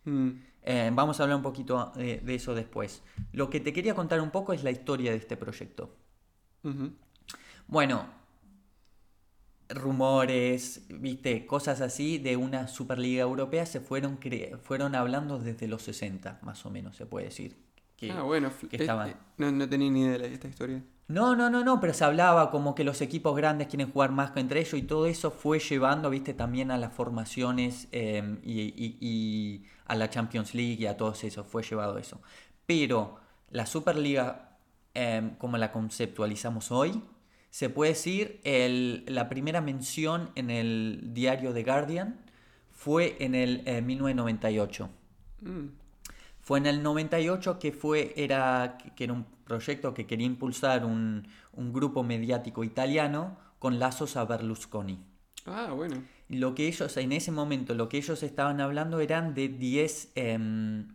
Mm. 0.05 0.31
Em, 0.63 0.95
vamos 0.95 1.19
a 1.19 1.23
hablar 1.23 1.37
un 1.37 1.43
poquito 1.43 1.93
eh, 1.97 2.21
de 2.23 2.35
eso 2.35 2.55
después. 2.55 3.03
Lo 3.33 3.49
que 3.49 3.61
te 3.61 3.73
quería 3.73 3.95
contar 3.95 4.21
un 4.21 4.31
poco 4.31 4.53
es 4.53 4.63
la 4.63 4.71
historia 4.71 5.11
de 5.11 5.17
este 5.17 5.37
proyecto. 5.37 5.95
Bueno, 7.67 8.07
rumores, 9.69 10.83
viste, 10.89 11.47
cosas 11.47 11.81
así 11.81 12.19
de 12.19 12.37
una 12.37 12.69
Superliga 12.69 13.23
Europea 13.23 13.65
se 13.67 13.81
fueron, 13.81 14.19
fueron 14.63 14.95
hablando 14.95 15.39
desde 15.39 15.69
los 15.69 15.83
60, 15.83 16.41
más 16.43 16.67
o 16.67 16.71
menos, 16.71 16.97
se 16.97 17.07
puede 17.07 17.27
decir. 17.27 17.57
Que- 17.97 18.11
Ah, 18.13 18.23
bueno. 18.23 18.51
que 18.69 18.77
estaban. 18.77 19.11
eh, 19.11 19.17
no, 19.39 19.53
no 19.53 19.69
tenía 19.69 19.91
ni 19.91 20.03
idea 20.03 20.19
de 20.19 20.33
esta 20.35 20.49
historia. 20.49 20.83
No, 21.11 21.35
no, 21.35 21.51
no, 21.51 21.65
no, 21.65 21.81
pero 21.81 21.93
se 21.93 22.05
hablaba 22.05 22.53
como 22.53 22.77
que 22.77 22.85
los 22.85 23.01
equipos 23.01 23.37
grandes 23.37 23.67
quieren 23.67 23.91
jugar 23.91 24.13
más 24.13 24.31
entre 24.37 24.61
ellos 24.61 24.75
y 24.75 24.83
todo 24.83 25.07
eso 25.07 25.33
fue 25.33 25.59
llevando, 25.59 26.09
viste, 26.09 26.35
también 26.35 26.71
a 26.71 26.79
las 26.79 26.93
formaciones 26.93 27.89
eh, 27.91 28.39
y, 28.45 29.65
a 29.87 29.97
la 29.97 30.09
Champions 30.09 30.55
League 30.55 30.77
y 30.79 30.87
a 30.87 30.97
todo 30.97 31.13
eso, 31.21 31.43
fue 31.43 31.65
llevado 31.65 31.99
eso. 31.99 32.21
Pero 32.65 33.17
la 33.51 33.67
Superliga, 33.67 34.57
eh, 34.95 35.33
como 35.39 35.59
la 35.59 35.73
conceptualizamos 35.73 36.71
hoy, 36.71 37.03
se 37.51 37.71
puede 37.71 37.91
decir, 37.91 38.41
la 39.09 39.29
primera 39.29 39.61
mención 39.61 40.31
en 40.37 40.49
el 40.49 41.13
diario 41.13 41.53
The 41.53 41.65
Guardian 41.65 42.21
fue 42.71 43.17
en 43.19 43.35
el 43.35 43.65
eh, 43.67 43.83
1998. 43.83 44.89
Mm. 45.41 45.80
Fue 46.51 46.59
en 46.59 46.67
el 46.67 46.83
98 46.83 47.61
que 47.61 47.71
fue 47.71 48.13
era 48.17 48.77
que 48.97 49.05
era 49.05 49.13
un 49.13 49.25
proyecto 49.45 49.95
que 49.95 50.05
quería 50.09 50.27
impulsar 50.27 50.85
un, 50.85 51.29
un 51.53 51.73
grupo 51.73 52.03
mediático 52.03 52.65
italiano 52.65 53.39
con 53.61 53.79
lazos 53.79 54.17
a 54.17 54.25
Berlusconi. 54.25 54.99
Ah, 55.47 55.71
bueno. 55.73 56.03
Lo 56.29 56.57
que 56.57 56.67
ellos, 56.67 56.97
en 56.97 57.13
ese 57.13 57.31
momento, 57.31 57.75
lo 57.75 57.89
que 57.89 57.99
ellos 57.99 58.25
estaban 58.25 58.61
hablando 58.61 58.99
eran 58.99 59.33
de 59.33 59.47
10, 59.47 60.11
em, 60.17 60.89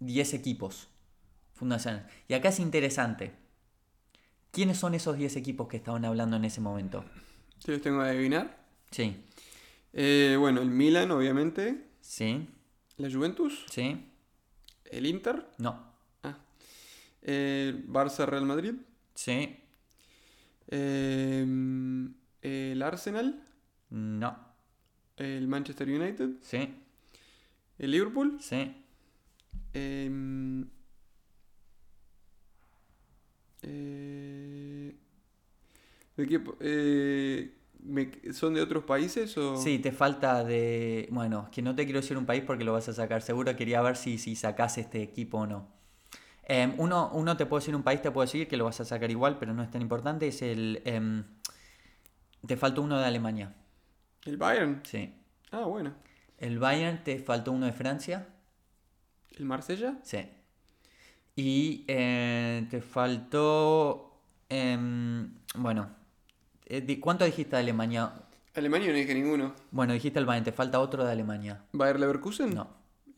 10 0.00 0.34
equipos 0.34 0.88
fundacionales. 1.54 2.06
Y 2.26 2.34
acá 2.34 2.48
es 2.48 2.58
interesante. 2.58 3.30
¿Quiénes 4.50 4.76
son 4.76 4.94
esos 4.94 5.16
10 5.16 5.36
equipos 5.36 5.68
que 5.68 5.76
estaban 5.76 6.04
hablando 6.04 6.34
en 6.34 6.44
ese 6.46 6.60
momento? 6.60 7.04
¿Te 7.64 7.70
los 7.70 7.80
tengo 7.80 8.02
que 8.02 8.08
adivinar? 8.08 8.58
Sí, 8.90 9.14
Eh, 9.92 10.36
bueno, 10.36 10.60
el 10.62 10.70
Milan, 10.70 11.12
obviamente. 11.12 11.86
sí, 12.00 12.48
La 12.96 13.08
Juventus. 13.08 13.66
sí, 13.70 14.09
El 14.90 15.06
Inter. 15.06 15.46
no, 15.58 15.90
Ah. 16.22 16.36
El 17.22 17.86
Barça 17.88 18.26
Real 18.26 18.44
Madrid. 18.46 18.74
sí, 19.14 19.56
Eh, 20.72 21.44
el 22.42 22.82
Arsenal. 22.82 23.42
no, 23.90 24.36
El 25.16 25.48
Manchester 25.48 25.88
United. 25.88 26.30
sí, 26.42 26.74
El 27.78 27.90
Liverpool. 27.90 28.38
sí, 28.40 28.74
Eh, 29.72 30.64
eh, 33.62 34.94
¿de 36.16 36.26
qué 36.26 36.40
po- 36.40 36.56
eh, 36.60 37.52
me- 37.84 38.10
¿Son 38.32 38.54
de 38.54 38.62
otros 38.62 38.84
países 38.84 39.36
o...? 39.38 39.56
Sí, 39.56 39.78
te 39.78 39.92
falta 39.92 40.44
de. 40.44 41.08
Bueno, 41.10 41.48
que 41.52 41.62
no 41.62 41.74
te 41.74 41.84
quiero 41.84 42.00
decir 42.00 42.16
un 42.18 42.26
país 42.26 42.42
porque 42.46 42.64
lo 42.64 42.72
vas 42.72 42.88
a 42.88 42.92
sacar. 42.92 43.22
Seguro 43.22 43.54
quería 43.56 43.80
ver 43.82 43.96
si, 43.96 44.18
si 44.18 44.36
sacás 44.36 44.78
este 44.78 45.02
equipo 45.02 45.38
o 45.38 45.46
no. 45.46 45.68
Em, 46.44 46.74
uno, 46.78 47.10
uno 47.14 47.36
te 47.36 47.46
puedo 47.46 47.60
decir 47.60 47.76
un 47.76 47.82
país, 47.82 48.02
te 48.02 48.10
puedo 48.10 48.24
decir 48.26 48.48
que 48.48 48.56
lo 48.56 48.64
vas 48.64 48.80
a 48.80 48.84
sacar 48.84 49.10
igual, 49.10 49.38
pero 49.38 49.54
no 49.54 49.62
es 49.62 49.70
tan 49.70 49.82
importante. 49.82 50.28
Es 50.28 50.42
el. 50.42 50.82
em, 50.84 51.24
te 52.46 52.56
faltó 52.56 52.82
uno 52.82 52.98
de 52.98 53.04
Alemania. 53.06 53.54
¿El 54.24 54.36
Bayern? 54.36 54.80
Sí. 54.84 55.14
Ah, 55.50 55.64
bueno. 55.64 55.94
El 56.38 56.58
Bayern, 56.58 57.04
te 57.04 57.18
faltó 57.18 57.52
uno 57.52 57.66
de 57.66 57.72
Francia. 57.72 58.28
¿El 59.32 59.44
Marsella? 59.44 59.98
Sí. 60.02 60.18
Y 61.36 61.84
eh, 61.88 62.66
te 62.70 62.80
faltó. 62.82 64.20
em, 64.48 65.32
bueno, 65.54 65.90
¿cuánto 67.00 67.24
dijiste 67.24 67.56
de 67.56 67.62
Alemania? 67.62 68.12
Alemania 68.54 68.88
no 68.88 68.94
dije 68.94 69.14
ninguno. 69.14 69.54
Bueno, 69.70 69.92
dijiste 69.92 70.18
el 70.18 70.26
Bayern, 70.26 70.44
te 70.44 70.52
falta 70.52 70.80
otro 70.80 71.04
de 71.04 71.12
Alemania. 71.12 71.64
¿Bayer 71.72 72.00
Leverkusen? 72.00 72.54
No. 72.54 72.68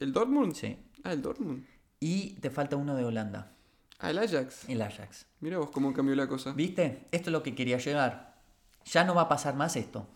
¿El 0.00 0.12
Dortmund? 0.12 0.54
Sí. 0.54 0.76
Ah, 1.04 1.12
el 1.12 1.22
Dortmund. 1.22 1.64
Y 2.00 2.34
te 2.40 2.50
falta 2.50 2.76
uno 2.76 2.94
de 2.96 3.04
Holanda, 3.04 3.52
Ah, 3.98 4.10
el 4.10 4.18
Ajax. 4.18 4.68
el 4.68 4.82
Ajax. 4.82 5.26
Mira 5.40 5.58
vos 5.58 5.70
cómo 5.70 5.92
cambió 5.92 6.14
la 6.16 6.26
cosa. 6.26 6.52
¿Viste? 6.52 7.06
Esto 7.12 7.30
es 7.30 7.32
lo 7.32 7.42
que 7.42 7.54
quería 7.54 7.78
llegar. 7.78 8.34
Ya 8.84 9.04
no 9.04 9.14
va 9.14 9.22
a 9.22 9.28
pasar 9.28 9.54
más 9.54 9.76
esto. 9.76 10.08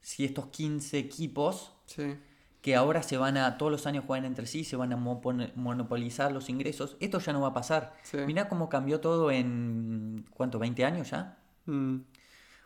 Si 0.00 0.24
estos 0.24 0.46
15 0.46 0.98
equipos 0.98 1.72
Sí. 1.86 2.14
que 2.62 2.76
ahora 2.76 3.02
se 3.02 3.16
van 3.16 3.36
a, 3.36 3.58
todos 3.58 3.72
los 3.72 3.86
años 3.86 4.04
juegan 4.06 4.24
entre 4.24 4.46
sí, 4.46 4.62
se 4.64 4.76
van 4.76 4.92
a 4.92 4.96
monopolizar 4.96 6.30
los 6.32 6.48
ingresos, 6.48 6.96
esto 7.00 7.18
ya 7.18 7.32
no 7.32 7.40
va 7.40 7.48
a 7.48 7.52
pasar. 7.54 7.94
Sí. 8.04 8.18
Mirá 8.26 8.48
cómo 8.48 8.68
cambió 8.68 9.00
todo 9.00 9.30
en, 9.30 10.24
¿cuánto? 10.30 10.58
¿20 10.60 10.84
años 10.84 11.10
ya? 11.10 11.38
Mm. 11.66 11.96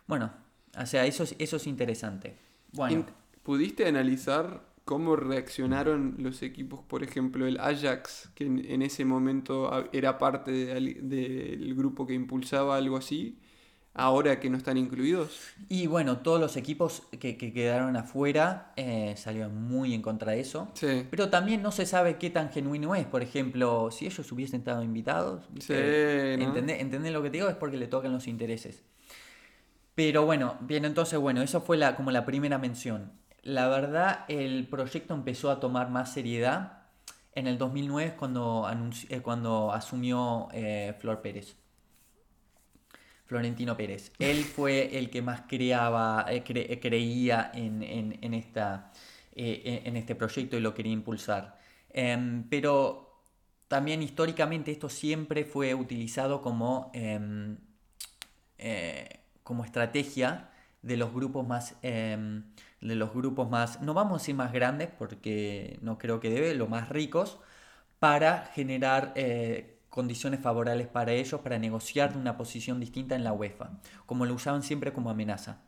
Bueno, 0.09 0.31
o 0.75 0.85
sea, 0.87 1.05
eso 1.05 1.21
es, 1.23 1.35
eso 1.37 1.57
es 1.57 1.67
interesante. 1.67 2.35
Bueno, 2.73 3.05
¿Pudiste 3.43 3.87
analizar 3.87 4.63
cómo 4.85 5.15
reaccionaron 5.15 6.15
los 6.17 6.41
equipos, 6.41 6.81
por 6.81 7.03
ejemplo, 7.03 7.45
el 7.45 7.59
Ajax, 7.59 8.31
que 8.33 8.45
en, 8.45 8.65
en 8.65 8.81
ese 8.81 9.05
momento 9.05 9.87
era 9.93 10.17
parte 10.17 10.51
de 10.51 10.73
del 10.73 11.75
grupo 11.75 12.07
que 12.07 12.15
impulsaba 12.15 12.75
algo 12.75 12.97
así, 12.97 13.37
ahora 13.93 14.39
que 14.39 14.49
no 14.49 14.57
están 14.57 14.77
incluidos? 14.77 15.29
y 15.67 15.85
bueno, 15.85 16.17
todos 16.17 16.41
los 16.41 16.57
equipos 16.57 17.03
que, 17.19 17.37
que 17.37 17.53
quedaron 17.53 17.95
afuera 17.95 18.73
eh, 18.77 19.13
salieron 19.15 19.61
muy 19.61 19.93
en 19.93 20.01
contra 20.01 20.31
de 20.31 20.39
eso. 20.39 20.69
Sí. 20.73 21.05
Pero 21.11 21.29
también 21.29 21.61
no 21.61 21.71
se 21.71 21.85
sabe 21.85 22.17
qué 22.17 22.31
tan 22.31 22.49
genuino 22.49 22.95
es. 22.95 23.05
Por 23.05 23.21
ejemplo, 23.21 23.91
si 23.91 24.07
ellos 24.07 24.31
hubiesen 24.31 24.61
estado 24.61 24.81
invitados. 24.81 25.43
Sí, 25.59 25.73
¿no? 25.73 26.45
¿Entendés, 26.45 26.81
entendés 26.81 27.13
lo 27.13 27.21
que 27.21 27.29
te 27.29 27.37
digo? 27.37 27.49
Es 27.49 27.55
porque 27.57 27.77
le 27.77 27.87
tocan 27.87 28.11
los 28.11 28.27
intereses. 28.27 28.81
Pero 29.99 30.25
bueno, 30.25 30.57
bien, 30.61 30.85
entonces 30.85 31.19
bueno, 31.19 31.41
eso 31.41 31.59
fue 31.59 31.75
la, 31.75 31.97
como 31.97 32.09
la 32.11 32.25
primera 32.25 32.57
mención. 32.57 33.11
La 33.41 33.67
verdad, 33.67 34.23
el 34.29 34.65
proyecto 34.69 35.13
empezó 35.13 35.51
a 35.51 35.59
tomar 35.59 35.89
más 35.89 36.13
seriedad 36.13 36.83
en 37.35 37.47
el 37.47 37.57
2009 37.57 38.15
cuando, 38.17 38.63
anunci- 38.65 39.07
eh, 39.09 39.21
cuando 39.21 39.73
asumió 39.73 40.47
eh, 40.53 40.95
Flor 40.99 41.21
Pérez. 41.21 41.57
Florentino 43.25 43.77
Pérez. 43.77 44.11
Él 44.19 44.43
fue 44.43 44.97
el 44.97 45.09
que 45.09 45.21
más 45.21 45.41
creaba, 45.47 46.25
eh, 46.29 46.43
cre- 46.43 46.79
creía 46.81 47.51
en, 47.53 47.83
en- 47.83 48.33
esta, 48.33 48.91
en 49.35 49.95
este 49.97 50.15
proyecto 50.15 50.57
y 50.57 50.61
lo 50.61 50.73
quería 50.73 50.93
impulsar. 50.93 51.59
Em, 51.91 52.43
pero 52.49 53.21
también 53.67 54.01
históricamente 54.03 54.71
esto 54.71 54.89
siempre 54.89 55.45
fue 55.45 55.73
utilizado 55.75 56.41
como, 56.41 56.91
em, 56.93 57.57
como 59.49 59.65
estrategia 59.65 60.29
de 60.83 60.95
los 60.97 61.13
grupos 61.13 61.43
más 61.47 61.75
em, 61.81 62.43
de 62.81 62.95
los 62.95 63.13
grupos 63.13 63.49
más 63.49 63.81
no 63.81 63.93
vamos 63.95 64.13
a 64.15 64.19
decir 64.23 64.35
más 64.35 64.53
grandes 64.53 64.89
porque 64.99 65.79
no 65.81 65.97
creo 65.97 66.19
que 66.21 66.29
debe 66.29 66.53
los 66.55 66.69
más 66.69 66.89
ricos 66.89 67.39
para 67.99 68.45
generar 68.55 69.13
eh, 69.15 69.79
condiciones 69.89 70.41
favorables 70.41 70.87
para 70.87 71.13
ellos 71.13 71.41
para 71.41 71.59
negociar 71.59 72.17
una 72.17 72.37
posición 72.37 72.79
distinta 72.79 73.15
en 73.15 73.23
la 73.25 73.33
UEFA 73.33 73.71
como 74.05 74.25
lo 74.25 74.33
usaban 74.35 74.63
siempre 74.63 74.93
como 74.93 75.09
amenaza 75.11 75.61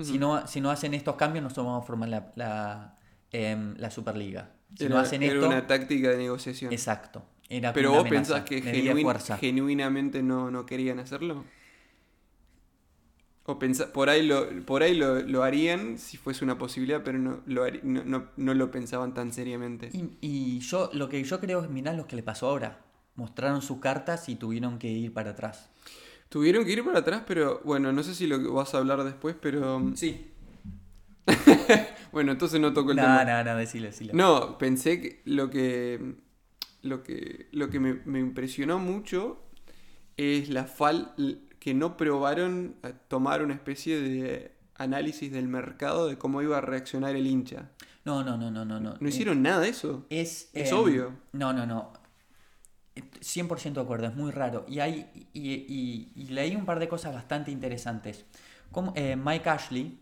si 0.00 0.18
no 0.18 0.46
si 0.46 0.60
no 0.60 0.70
hacen 0.70 0.94
estos 0.94 1.16
cambios 1.16 1.42
nosotros 1.44 1.66
vamos 1.66 1.84
a 1.84 1.86
formar 1.86 2.08
la, 2.10 2.32
la, 2.36 2.98
em, 3.32 3.74
la 3.78 3.90
Superliga 3.90 4.50
Si 4.74 4.84
era, 4.84 4.90
no 4.90 4.98
hacen 4.98 5.22
era 5.22 5.36
esto, 5.36 5.46
una 5.46 5.66
táctica 5.66 6.10
de 6.10 6.16
negociación. 6.18 6.72
exacto. 6.74 7.22
Era 7.48 7.72
Pero 7.74 7.90
vos 7.92 8.00
amenaza, 8.00 8.34
pensás 8.34 8.44
que 8.44 8.62
genuin- 8.62 9.06
genuinamente 9.40 10.22
no, 10.22 10.50
no 10.50 10.66
querían 10.66 10.98
hacerlo. 10.98 11.44
O 13.46 13.58
pensá- 13.58 13.92
por 13.92 14.08
ahí, 14.08 14.26
lo, 14.26 14.48
por 14.64 14.82
ahí 14.82 14.94
lo, 14.94 15.20
lo 15.20 15.42
harían 15.42 15.98
si 15.98 16.16
fuese 16.16 16.44
una 16.44 16.56
posibilidad, 16.56 17.02
pero 17.04 17.18
no 17.18 17.40
lo, 17.46 17.64
no, 17.82 18.02
no- 18.04 18.26
no 18.36 18.54
lo 18.54 18.70
pensaban 18.70 19.12
tan 19.12 19.32
seriamente. 19.32 19.90
Y, 19.92 20.16
y 20.22 20.60
yo 20.60 20.88
lo 20.94 21.08
que 21.10 21.22
yo 21.22 21.40
creo 21.40 21.62
es 21.62 21.68
mirar 21.70 21.94
lo 21.94 22.06
que 22.06 22.16
le 22.16 22.22
pasó 22.22 22.48
ahora. 22.48 22.80
Mostraron 23.16 23.60
sus 23.62 23.78
cartas 23.80 24.28
y 24.28 24.36
tuvieron 24.36 24.78
que 24.78 24.90
ir 24.90 25.12
para 25.12 25.30
atrás. 25.32 25.68
Tuvieron 26.30 26.64
que 26.64 26.72
ir 26.72 26.84
para 26.84 27.00
atrás, 27.00 27.22
pero 27.26 27.60
bueno, 27.64 27.92
no 27.92 28.02
sé 28.02 28.14
si 28.14 28.26
lo 28.26 28.52
vas 28.54 28.74
a 28.74 28.78
hablar 28.78 29.04
después, 29.04 29.36
pero... 29.40 29.92
Sí. 29.94 30.30
Bueno, 32.12 32.30
entonces 32.32 32.60
no 32.60 32.72
toco 32.72 32.92
el 32.92 32.96
No, 32.96 33.02
tema. 33.02 33.24
no, 33.24 33.42
no, 33.44 33.56
decile, 33.56 33.88
decile. 33.88 34.12
No, 34.14 34.56
pensé 34.56 35.00
que 35.00 35.22
lo 35.24 35.50
que 35.50 36.14
lo 36.82 37.02
que 37.02 37.48
lo 37.50 37.70
que 37.70 37.80
me, 37.80 37.94
me 38.04 38.20
impresionó 38.20 38.78
mucho 38.78 39.42
es 40.16 40.48
la 40.48 40.64
fal 40.64 41.12
que 41.64 41.72
no 41.72 41.96
probaron 41.96 42.76
a 42.82 42.90
tomar 42.92 43.42
una 43.42 43.54
especie 43.54 43.98
de 43.98 44.52
análisis 44.74 45.32
del 45.32 45.48
mercado 45.48 46.06
de 46.08 46.18
cómo 46.18 46.42
iba 46.42 46.58
a 46.58 46.60
reaccionar 46.60 47.16
el 47.16 47.26
hincha. 47.26 47.70
No, 48.04 48.22
no, 48.22 48.36
no, 48.36 48.50
no, 48.50 48.66
no. 48.66 48.78
No, 48.80 48.96
No 49.00 49.08
hicieron 49.08 49.40
nada 49.40 49.60
de 49.60 49.70
eso. 49.70 50.04
Es, 50.10 50.50
Es 50.52 50.72
em, 50.72 50.76
obvio. 50.76 51.12
No, 51.32 51.54
no, 51.54 51.64
no. 51.64 51.90
100% 52.94 53.72
de 53.72 53.80
acuerdo, 53.80 54.08
es 54.08 54.14
muy 54.14 54.30
raro. 54.30 54.66
Y, 54.68 54.80
hay, 54.80 55.06
y, 55.32 55.52
y- 55.52 56.12
y 56.14 56.26
leí 56.26 56.54
un 56.54 56.66
par 56.66 56.78
de 56.80 56.86
cosas 56.86 57.14
bastante 57.14 57.50
interesantes. 57.50 58.26
Como, 58.70 58.92
eh, 58.94 59.16
Mike 59.16 59.48
Ashley, 59.48 59.98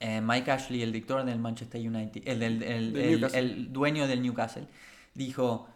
eh, 0.00 0.20
Mike 0.20 0.50
Ashley, 0.50 0.82
el 0.82 0.92
director 0.92 1.24
del 1.24 1.38
Manchester 1.38 1.80
United, 1.80 2.22
el, 2.26 2.42
el- 2.42 3.24
el 3.34 3.72
dueño 3.72 4.06
del 4.06 4.20
Newcastle, 4.20 4.66
dijo, 5.14 5.68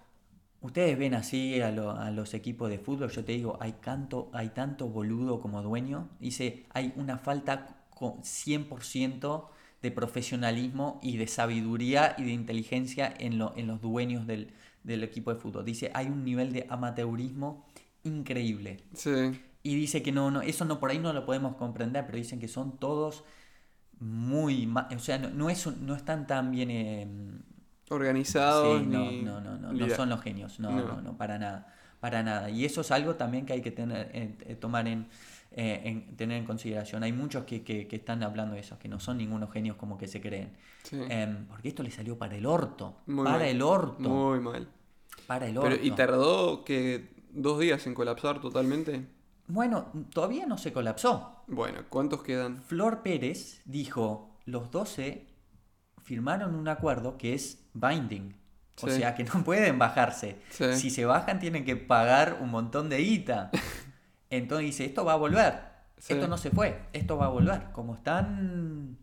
ustedes 0.60 0.98
ven 0.98 1.14
así 1.14 1.60
a, 1.60 1.70
lo- 1.70 1.92
a 1.92 2.10
los 2.10 2.34
equipos 2.34 2.70
de 2.70 2.78
fútbol, 2.78 3.10
yo 3.10 3.24
te 3.24 3.32
digo, 3.32 3.56
hay, 3.60 3.72
canto, 3.80 4.30
hay 4.32 4.50
tanto 4.50 4.88
boludo 4.88 5.40
como 5.40 5.62
dueño. 5.62 6.08
Dice, 6.20 6.66
hay 6.70 6.92
una 6.96 7.18
falta 7.18 7.86
con 7.90 8.22
100% 8.24 9.50
de 9.82 9.90
profesionalismo 9.92 10.98
y 11.02 11.16
de 11.18 11.26
sabiduría 11.28 12.14
y 12.18 12.24
de 12.24 12.32
inteligencia 12.32 13.12
en, 13.18 13.38
lo- 13.38 13.54
en 13.56 13.66
los 13.68 13.80
dueños 13.80 14.26
del, 14.26 14.52
del 14.84 15.04
equipo 15.04 15.32
de 15.32 15.40
fútbol. 15.40 15.64
Dice, 15.64 15.90
hay 15.94 16.06
un 16.06 16.24
nivel 16.24 16.52
de 16.52 16.66
amateurismo 16.68 17.66
increíble. 18.04 18.78
Sí. 18.94 19.40
Y 19.62 19.74
dice 19.74 20.02
que 20.02 20.12
no, 20.12 20.30
no, 20.30 20.40
eso 20.42 20.64
no 20.64 20.78
por 20.80 20.90
ahí 20.90 20.98
no 20.98 21.12
lo 21.12 21.26
podemos 21.26 21.56
comprender, 21.56 22.06
pero 22.06 22.16
dicen 22.18 22.38
que 22.40 22.48
son 22.48 22.78
todos 22.78 23.24
muy, 24.00 24.72
o 24.94 24.98
sea, 24.98 25.18
no, 25.18 25.30
no, 25.30 25.50
es, 25.50 25.66
no 25.78 25.94
están 25.96 26.26
tan 26.26 26.50
bien... 26.50 26.70
eh, 26.70 27.08
Organizados 27.90 28.80
sí, 28.80 28.86
no, 28.86 29.10
ni 29.10 29.22
no, 29.22 29.40
no, 29.40 29.56
no, 29.58 29.72
no 29.72 29.90
son 29.90 30.08
los 30.10 30.20
genios, 30.20 30.58
no, 30.60 30.70
no. 30.70 30.86
no, 30.86 31.00
no, 31.02 31.16
para 31.16 31.38
nada, 31.38 31.74
para 32.00 32.22
nada. 32.22 32.50
Y 32.50 32.64
eso 32.64 32.80
es 32.82 32.90
algo 32.90 33.14
también 33.16 33.46
que 33.46 33.52
hay 33.54 33.62
que 33.62 33.70
tener, 33.70 34.10
eh, 34.14 34.36
eh, 34.46 34.54
tomar 34.56 34.86
en, 34.88 35.06
eh, 35.52 35.82
en- 35.84 36.16
tener 36.16 36.38
en 36.38 36.44
consideración. 36.44 37.02
Hay 37.02 37.12
muchos 37.12 37.44
que, 37.44 37.62
que, 37.62 37.86
que 37.88 37.96
están 37.96 38.22
hablando 38.22 38.54
de 38.54 38.60
eso, 38.60 38.78
que 38.78 38.88
no 38.88 39.00
son 39.00 39.18
ningunos 39.18 39.50
genios 39.52 39.76
como 39.76 39.96
que 39.98 40.06
se 40.06 40.20
creen. 40.20 40.52
Sí. 40.82 40.98
Em, 41.08 41.46
porque 41.46 41.68
esto 41.68 41.82
le 41.82 41.90
salió 41.90 42.18
para 42.18 42.36
el 42.36 42.46
orto, 42.46 42.98
Muy 43.06 43.24
para 43.24 43.38
mal. 43.38 43.46
el 43.48 43.62
orto, 43.62 44.08
Muy 44.08 44.40
mal. 44.40 44.68
para 45.26 45.46
el 45.48 45.56
orto. 45.56 45.70
Pero, 45.70 45.84
¿Y 45.84 45.90
tardó 45.92 46.64
que 46.64 47.10
dos 47.32 47.58
días 47.60 47.86
en 47.86 47.94
colapsar 47.94 48.40
totalmente? 48.40 49.06
Bueno, 49.46 49.90
todavía 50.12 50.44
no 50.44 50.58
se 50.58 50.72
colapsó. 50.74 51.42
Bueno, 51.46 51.80
¿cuántos 51.88 52.22
quedan? 52.22 52.62
Flor 52.62 53.02
Pérez 53.02 53.62
dijo, 53.64 54.36
los 54.44 54.70
12 54.70 55.26
firmaron 56.02 56.54
un 56.54 56.68
acuerdo 56.68 57.16
que 57.18 57.34
es 57.34 57.67
binding. 57.80 58.34
O 58.82 58.88
Sí. 58.88 58.98
sea, 58.98 59.14
que 59.14 59.24
no 59.24 59.32
pueden 59.44 59.78
bajarse. 59.78 60.38
Sí. 60.50 60.74
Si 60.74 60.90
se 60.90 61.04
bajan 61.04 61.38
tienen 61.40 61.64
que 61.64 61.76
pagar 61.76 62.38
un 62.40 62.50
montón 62.50 62.88
de 62.88 62.98
guita. 62.98 63.50
Entonces 64.30 64.66
dice, 64.66 64.84
esto 64.84 65.04
va 65.04 65.14
a 65.14 65.16
volver. 65.16 65.54
Sí. 65.98 66.12
Esto 66.12 66.28
no 66.28 66.36
se 66.38 66.50
fue, 66.50 66.80
esto 66.92 67.16
va 67.16 67.26
a 67.26 67.28
volver. 67.30 67.72
Como 67.72 67.94
están, 67.96 68.96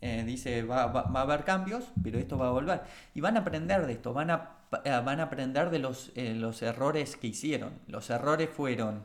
eh, 0.00 0.24
dice, 0.26 0.62
va, 0.64 0.86
va- 0.86 1.02
va 1.04 1.20
a 1.20 1.22
haber 1.22 1.44
cambios, 1.44 1.84
pero 2.02 2.18
esto 2.18 2.36
va 2.36 2.48
a 2.48 2.50
volver. 2.50 2.82
Y 3.14 3.20
van 3.20 3.36
a 3.36 3.40
aprender 3.40 3.86
de 3.86 3.92
esto, 3.92 4.12
van 4.12 4.30
a, 4.32 4.50
eh, 4.84 5.00
van 5.04 5.20
a 5.20 5.24
aprender 5.24 5.70
de 5.70 5.78
los, 5.78 6.10
eh, 6.16 6.34
los 6.34 6.60
errores 6.62 7.16
que 7.16 7.28
hicieron. 7.28 7.74
Los 7.86 8.10
errores 8.10 8.50
fueron, 8.50 9.04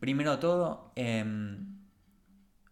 primero 0.00 0.32
de 0.32 0.36
todo, 0.38 0.90
em, 0.96 1.76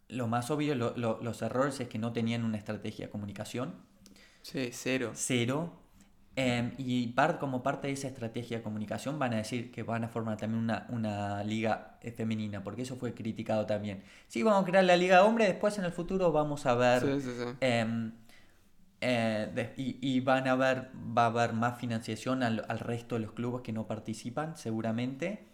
lo 0.08 0.26
más 0.26 0.50
obvio, 0.50 0.74
lo- 0.74 0.96
lo- 0.96 1.20
los 1.22 1.40
errores 1.42 1.78
es 1.78 1.88
que 1.88 1.98
no 1.98 2.12
tenían 2.12 2.44
una 2.44 2.56
estrategia 2.58 3.06
de 3.06 3.10
comunicación. 3.12 3.74
Sí, 4.44 4.70
cero. 4.72 5.12
Cero. 5.14 5.72
Em, 6.36 6.72
y 6.78 7.08
par- 7.08 7.38
como 7.38 7.62
parte 7.62 7.86
de 7.86 7.92
esa 7.92 8.08
estrategia 8.08 8.58
de 8.58 8.62
comunicación 8.64 9.18
van 9.20 9.34
a 9.34 9.36
decir 9.36 9.70
que 9.70 9.84
van 9.84 10.02
a 10.04 10.08
formar 10.08 10.36
también 10.36 10.64
una, 10.64 10.86
una 10.90 11.44
liga 11.44 11.98
eh, 12.02 12.10
femenina, 12.12 12.64
porque 12.64 12.82
eso 12.82 12.96
fue 12.96 13.14
criticado 13.14 13.66
también. 13.66 14.02
Sí, 14.28 14.42
vamos 14.42 14.64
a 14.64 14.66
crear 14.66 14.84
la 14.84 14.96
liga 14.96 15.16
de 15.18 15.22
hombres, 15.22 15.48
después 15.48 15.78
en 15.78 15.84
el 15.84 15.92
futuro 15.92 16.32
vamos 16.32 16.66
a 16.66 16.74
ver... 16.74 17.02
Sí, 17.04 17.20
sí, 17.20 17.30
sí. 17.38 17.44
em, 17.60 18.12
eh, 19.00 19.50
de- 19.54 19.74
y, 19.76 19.98
y 20.16 20.20
van 20.20 20.48
a 20.48 20.54
ver, 20.56 20.90
va 20.96 21.24
a 21.24 21.26
haber 21.26 21.52
más 21.54 21.78
financiación 21.78 22.42
al, 22.42 22.64
al 22.68 22.78
resto 22.80 23.16
de 23.16 23.22
los 23.22 23.32
clubes 23.32 23.62
que 23.62 23.72
no 23.72 23.86
participan, 23.86 24.56
seguramente. 24.56 25.46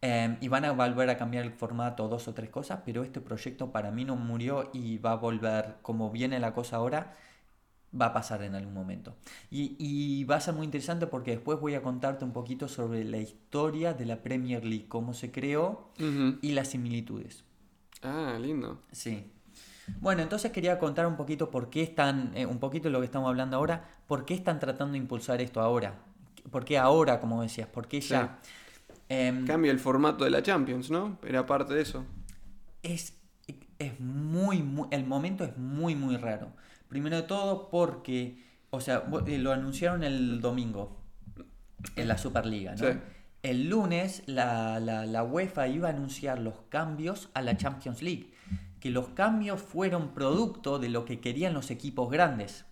Em, 0.00 0.36
y 0.40 0.48
van 0.48 0.64
a 0.64 0.72
volver 0.72 1.10
a 1.10 1.16
cambiar 1.16 1.44
el 1.44 1.52
formato, 1.52 2.08
dos 2.08 2.28
o 2.28 2.34
tres 2.34 2.50
cosas, 2.50 2.80
pero 2.84 3.02
este 3.02 3.20
proyecto 3.20 3.72
para 3.72 3.90
mí 3.90 4.04
no 4.04 4.14
murió 4.16 4.70
y 4.72 4.98
va 4.98 5.12
a 5.12 5.16
volver, 5.16 5.76
como 5.82 6.10
viene 6.10 6.38
la 6.38 6.54
cosa 6.54 6.76
ahora, 6.76 7.16
va 7.98 8.06
a 8.06 8.12
pasar 8.12 8.42
en 8.42 8.54
algún 8.54 8.74
momento. 8.74 9.16
Y, 9.50 9.76
y 9.78 10.24
va 10.24 10.36
a 10.36 10.40
ser 10.40 10.54
muy 10.54 10.64
interesante 10.64 11.06
porque 11.06 11.32
después 11.32 11.60
voy 11.60 11.74
a 11.74 11.82
contarte 11.82 12.24
un 12.24 12.32
poquito 12.32 12.68
sobre 12.68 13.04
la 13.04 13.18
historia 13.18 13.94
de 13.94 14.06
la 14.06 14.22
Premier 14.22 14.64
League, 14.64 14.86
cómo 14.88 15.14
se 15.14 15.30
creó 15.30 15.90
y 16.40 16.52
las 16.52 16.68
similitudes. 16.68 17.44
Ah, 18.02 18.38
lindo. 18.40 18.82
Sí. 18.92 19.32
Bueno, 20.00 20.22
entonces 20.22 20.52
quería 20.52 20.78
contar 20.78 21.06
un 21.06 21.16
poquito 21.16 21.50
por 21.50 21.70
qué 21.70 21.82
están, 21.82 22.32
eh, 22.36 22.46
un 22.46 22.58
poquito 22.58 22.90
lo 22.90 23.00
que 23.00 23.06
estamos 23.06 23.28
hablando 23.28 23.56
ahora, 23.56 23.84
por 24.06 24.24
qué 24.24 24.34
están 24.34 24.58
tratando 24.60 24.92
de 24.92 24.98
impulsar 24.98 25.40
esto 25.40 25.60
ahora. 25.60 25.94
¿Por 26.50 26.64
qué 26.64 26.78
ahora, 26.78 27.20
como 27.20 27.42
decías? 27.42 27.68
¿Por 27.68 27.88
qué 27.88 28.00
ya? 28.00 28.40
Em, 29.08 29.46
Cambia 29.46 29.72
el 29.72 29.80
formato 29.80 30.24
de 30.24 30.30
la 30.30 30.42
Champions, 30.42 30.90
¿no? 30.90 31.18
Era 31.22 31.46
parte 31.46 31.74
de 31.74 31.82
eso. 31.82 32.04
es, 32.82 33.14
es 33.78 34.00
muy, 34.00 34.62
muy, 34.62 34.88
el 34.90 35.04
momento 35.06 35.44
es 35.44 35.56
muy, 35.56 35.94
muy 35.94 36.16
raro. 36.16 36.52
Primero 36.88 37.16
de 37.16 37.22
todo 37.22 37.68
porque, 37.70 38.42
o 38.70 38.80
sea, 38.80 39.04
eh, 39.26 39.38
lo 39.38 39.52
anunciaron 39.52 40.02
el 40.04 40.40
domingo 40.40 40.96
en 41.96 42.08
la 42.08 42.18
Superliga, 42.18 42.74
¿no? 42.74 42.78
Sí. 42.78 42.98
El 43.42 43.68
lunes 43.68 44.22
la, 44.26 44.80
la, 44.80 45.06
la 45.06 45.22
UEFA 45.22 45.68
iba 45.68 45.88
a 45.88 45.92
anunciar 45.92 46.40
los 46.40 46.54
cambios 46.68 47.28
a 47.34 47.42
la 47.42 47.56
Champions 47.56 48.02
League, 48.02 48.32
que 48.80 48.90
los 48.90 49.08
cambios 49.10 49.62
fueron 49.62 50.14
producto 50.14 50.78
de 50.78 50.88
lo 50.88 51.04
que 51.04 51.20
querían 51.20 51.54
los 51.54 51.70
equipos 51.70 52.10
grandes. 52.10 52.64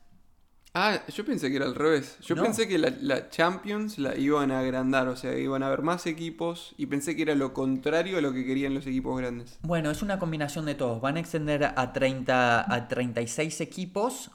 Ah, 0.75 1.01
yo 1.09 1.25
pensé 1.25 1.49
que 1.49 1.57
era 1.57 1.65
al 1.65 1.75
revés. 1.75 2.19
Yo 2.21 2.35
No. 2.35 2.43
pensé 2.43 2.69
que 2.69 2.77
la, 2.77 2.91
la 3.01 3.31
Champions 3.31 3.99
la 3.99 4.15
iban 4.17 4.51
a 4.51 4.59
agrandar, 4.61 5.09
o 5.09 5.17
sea, 5.17 5.37
iban 5.39 5.63
a 5.63 5.69
haber 5.69 5.81
más 5.81 6.07
equipos 6.07 6.75
y 6.77 6.85
pensé 6.87 7.17
que 7.17 7.23
era 7.23 7.35
lo 7.35 7.55
contrario 7.55 8.19
a 8.19 8.21
lo 8.21 8.33
que 8.35 8.45
querían 8.45 8.75
los 8.75 8.87
equipos 8.87 9.19
grandes. 9.19 9.59
Bueno, 9.63 9.91
es 9.91 10.03
una 10.03 10.19
combinación 10.19 10.67
de 10.67 10.75
todos. 10.75 11.01
Van 11.01 11.17
a 11.17 11.21
extender 11.21 11.65
a, 11.65 11.93
30, 11.95 12.73
a 12.73 12.89
36 12.89 13.61
equipos 13.63 14.31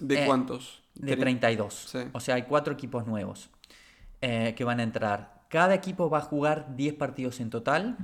¿De 0.00 0.22
Eh, 0.22 0.26
cuántos? 0.26 0.82
De 0.94 1.16
Tre- 1.16 1.20
32. 1.20 1.74
Sí. 1.74 1.98
O 2.12 2.20
sea, 2.20 2.36
hay 2.36 2.42
cuatro 2.44 2.72
equipos 2.72 3.06
nuevos 3.06 3.50
eh, 4.22 4.54
que 4.56 4.64
van 4.64 4.78
a 4.80 4.82
entrar. 4.84 5.42
Cada 5.50 5.74
equipo 5.74 6.08
va 6.08 6.18
a 6.18 6.22
jugar 6.22 6.76
10 6.76 6.94
partidos 6.94 7.40
en 7.40 7.50
total, 7.50 7.96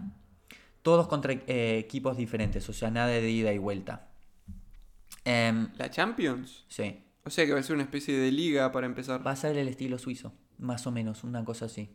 todos 0.82 1.06
contra 1.06 1.32
eh, 1.32 1.78
equipos 1.78 2.16
diferentes, 2.16 2.68
o 2.68 2.72
sea, 2.72 2.90
nada 2.90 3.06
de 3.08 3.30
ida 3.30 3.52
y 3.52 3.58
vuelta. 3.58 4.08
Em, 5.24 5.68
¿La 5.78 5.90
Champions? 5.90 6.64
sí, 6.68 7.02
O 7.26 7.30
sea 7.30 7.44
que 7.44 7.52
va 7.52 7.58
a 7.58 7.62
ser 7.64 7.74
una 7.74 7.82
especie 7.82 8.16
de 8.16 8.30
liga 8.30 8.70
para 8.70 8.86
empezar. 8.86 9.26
va 9.26 9.32
a 9.32 9.36
ser 9.36 9.58
el 9.58 9.66
estilo 9.66 9.98
suizo, 9.98 10.32
más 10.58 10.86
o 10.86 10.92
menos, 10.92 11.24
una 11.24 11.44
cosa 11.44 11.64
así. 11.64 11.90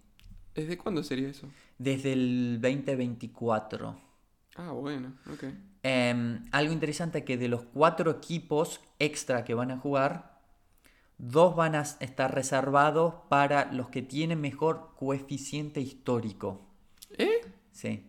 ¿Desde 0.54 0.78
cuándo 0.78 1.04
sería 1.04 1.30
eso? 1.30 1.48
Desde 1.78 2.12
el 2.12 2.60
2024. 2.62 3.98
Ah, 4.58 4.72
bueno, 4.74 5.14
ok. 5.32 5.46
Em, 5.84 6.44
algo 6.52 6.74
interesante 6.74 7.20
es 7.20 7.24
que 7.24 7.38
de 7.38 7.48
los 7.48 7.64
cuatro 7.64 8.12
equipos 8.12 8.82
extra 9.00 9.46
que 9.46 9.54
van 9.54 9.72
a 9.72 9.78
jugar, 9.78 10.42
dos 11.18 11.56
van 11.56 11.76
a 11.76 11.82
estar 11.82 12.36
reservados 12.36 13.14
para 13.30 13.72
los 13.72 13.88
que 13.88 14.02
tienen 14.02 14.42
mejor 14.42 14.96
coeficiente 14.98 15.80
histórico. 15.80 16.68
¿Eh? 17.18 17.40
Sí. 17.72 18.06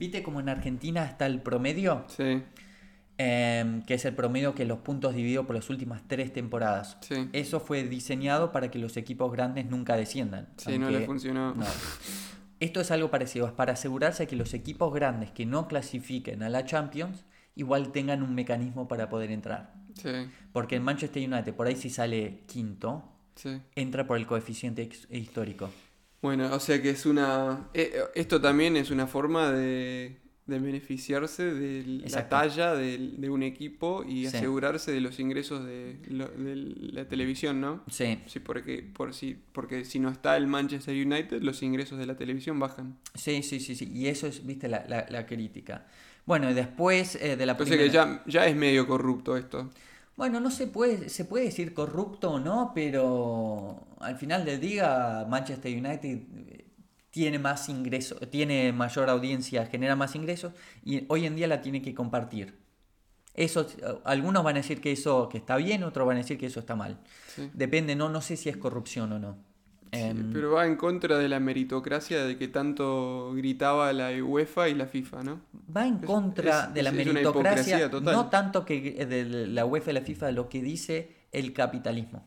¿Viste 0.00 0.24
como 0.24 0.40
en 0.40 0.48
Argentina 0.48 1.04
está 1.04 1.26
el 1.26 1.40
promedio? 1.40 2.04
Sí, 2.08 2.42
Em, 3.22 3.82
que 3.82 3.92
es 3.92 4.06
el 4.06 4.14
promedio 4.14 4.54
que 4.54 4.64
los 4.64 4.78
puntos 4.78 5.14
divididos 5.14 5.44
por 5.44 5.54
las 5.54 5.68
últimas 5.68 6.00
tres 6.08 6.32
temporadas. 6.32 6.96
sí. 7.02 7.28
Eso 7.34 7.60
fue 7.60 7.82
diseñado 7.82 8.50
para 8.50 8.70
que 8.70 8.78
los 8.78 8.96
equipos 8.96 9.30
grandes 9.30 9.66
nunca 9.66 9.94
desciendan. 9.94 10.48
Sí, 10.56 10.78
no 10.78 10.88
le 10.88 11.04
funcionó. 11.04 11.54
no. 11.54 11.66
Esto 12.60 12.80
es 12.80 12.90
algo 12.90 13.10
parecido, 13.10 13.46
es 13.46 13.52
para 13.52 13.74
asegurarse 13.74 14.26
que 14.26 14.36
los 14.36 14.54
equipos 14.54 14.94
grandes 14.94 15.30
que 15.32 15.44
no 15.44 15.68
clasifiquen 15.68 16.42
a 16.42 16.48
la 16.48 16.64
Champions 16.64 17.26
igual 17.56 17.92
tengan 17.92 18.22
un 18.22 18.34
mecanismo 18.34 18.88
para 18.88 19.10
poder 19.10 19.30
entrar. 19.30 19.74
Sí, 20.00 20.08
Porque 20.52 20.76
el 20.76 20.80
Manchester 20.80 21.22
United, 21.22 21.52
por 21.52 21.66
ahí 21.66 21.76
si 21.76 21.90
sale 21.90 22.44
quinto, 22.46 23.04
sí. 23.34 23.60
entra 23.74 24.06
por 24.06 24.16
el 24.16 24.26
coeficiente 24.26 24.88
histórico. 25.10 25.68
Bueno, 26.22 26.54
o 26.54 26.60
sea 26.60 26.80
que 26.80 26.88
es 26.88 27.04
una... 27.04 27.68
eh, 27.74 28.00
esto 28.14 28.40
también 28.40 28.78
es 28.78 28.90
una 28.90 29.06
forma 29.06 29.52
de, 29.52 30.19
de 30.50 30.58
beneficiarse 30.58 31.44
de 31.54 31.84
la 31.86 32.02
Exacto. 32.02 32.36
talla 32.36 32.74
de, 32.74 33.30
un 33.30 33.42
equipo 33.42 34.04
y 34.06 34.26
Sí. 34.26 34.36
asegurarse 34.36 34.92
de 34.92 35.00
los 35.00 35.18
ingresos 35.20 35.64
de, 35.64 35.96
la 36.92 37.04
televisión, 37.06 37.60
¿no? 37.60 37.82
Sí, 37.88 38.18
Sí, 38.26 38.40
porque, 38.40 38.82
por 38.82 39.14
si, 39.14 39.38
porque 39.52 39.84
si 39.86 39.98
no 39.98 40.10
está 40.10 40.36
el 40.36 40.46
Manchester 40.46 40.94
United, 40.94 41.40
los 41.42 41.62
ingresos 41.62 41.98
de 41.98 42.06
la 42.06 42.16
televisión 42.16 42.58
bajan. 42.58 42.96
sí, 43.14 43.42
sí, 43.42 43.60
sí, 43.60 43.74
sí. 43.74 43.90
Y 43.94 44.08
eso 44.08 44.26
es, 44.26 44.44
viste, 44.44 44.68
la, 44.68 44.84
la- 44.88 45.06
la 45.08 45.24
crítica. 45.24 45.86
Bueno, 46.26 46.50
y 46.50 46.54
después 46.54 47.16
eh, 47.16 47.36
de 47.36 47.46
la 47.46 47.56
primera... 47.56 47.82
que 47.82 47.88
ya, 47.90 48.22
ya 48.26 48.46
es 48.46 48.54
medio 48.54 48.86
corrupto 48.86 49.36
esto. 49.36 49.70
Bueno, 50.16 50.38
no 50.38 50.50
se 50.50 50.66
puede, 50.66 51.08
se 51.08 51.24
puede 51.24 51.46
decir 51.46 51.72
corrupto 51.72 52.32
o 52.32 52.40
no, 52.40 52.72
pero 52.74 53.86
al 54.00 54.16
final 54.16 54.44
del 54.44 54.60
día 54.60 55.24
Manchester 55.28 55.72
United 55.74 56.18
tiene 57.10 57.38
más 57.38 57.68
ingresos, 57.68 58.18
tiene 58.30 58.72
mayor 58.72 59.10
audiencia, 59.10 59.66
genera 59.66 59.96
más 59.96 60.14
ingresos 60.14 60.52
y 60.84 61.04
hoy 61.08 61.26
en 61.26 61.36
día 61.36 61.46
la 61.48 61.60
tiene 61.60 61.82
que 61.82 61.94
compartir. 61.94 62.58
Eso, 63.34 63.66
algunos 64.04 64.42
van 64.44 64.56
a 64.56 64.58
decir 64.60 64.80
que 64.80 64.92
eso 64.92 65.28
que 65.28 65.38
está 65.38 65.56
bien, 65.56 65.84
otros 65.84 66.06
van 66.06 66.16
a 66.16 66.20
decir 66.20 66.36
que 66.38 66.46
eso 66.46 66.60
está 66.60 66.74
mal. 66.76 66.98
Sí. 67.28 67.48
Depende, 67.54 67.94
no, 67.96 68.08
no 68.08 68.20
sé 68.20 68.36
si 68.36 68.48
es 68.48 68.56
corrupción 68.56 69.12
o 69.12 69.18
no. 69.18 69.38
Sí, 69.92 69.98
Em, 70.02 70.32
pero 70.32 70.52
va 70.52 70.66
en 70.66 70.76
contra 70.76 71.18
de 71.18 71.28
la 71.28 71.40
meritocracia 71.40 72.24
de 72.24 72.38
que 72.38 72.46
tanto 72.46 73.32
gritaba 73.34 73.92
la 73.92 74.10
UEFA 74.22 74.68
y 74.68 74.74
la 74.74 74.86
FIFA, 74.86 75.22
¿no? 75.24 75.40
Va 75.76 75.84
en 75.86 75.98
contra 75.98 76.66
es- 76.68 76.74
de 76.74 76.82
la 76.84 76.92
meritocracia, 76.92 77.88
no 77.88 78.28
tanto 78.28 78.64
que 78.64 79.04
de 79.04 79.24
la 79.48 79.64
UEFA 79.66 79.90
y 79.90 79.94
la 79.94 80.00
FIFA, 80.02 80.30
lo 80.30 80.48
que 80.48 80.62
dice 80.62 81.16
el 81.32 81.52
capitalismo. 81.52 82.24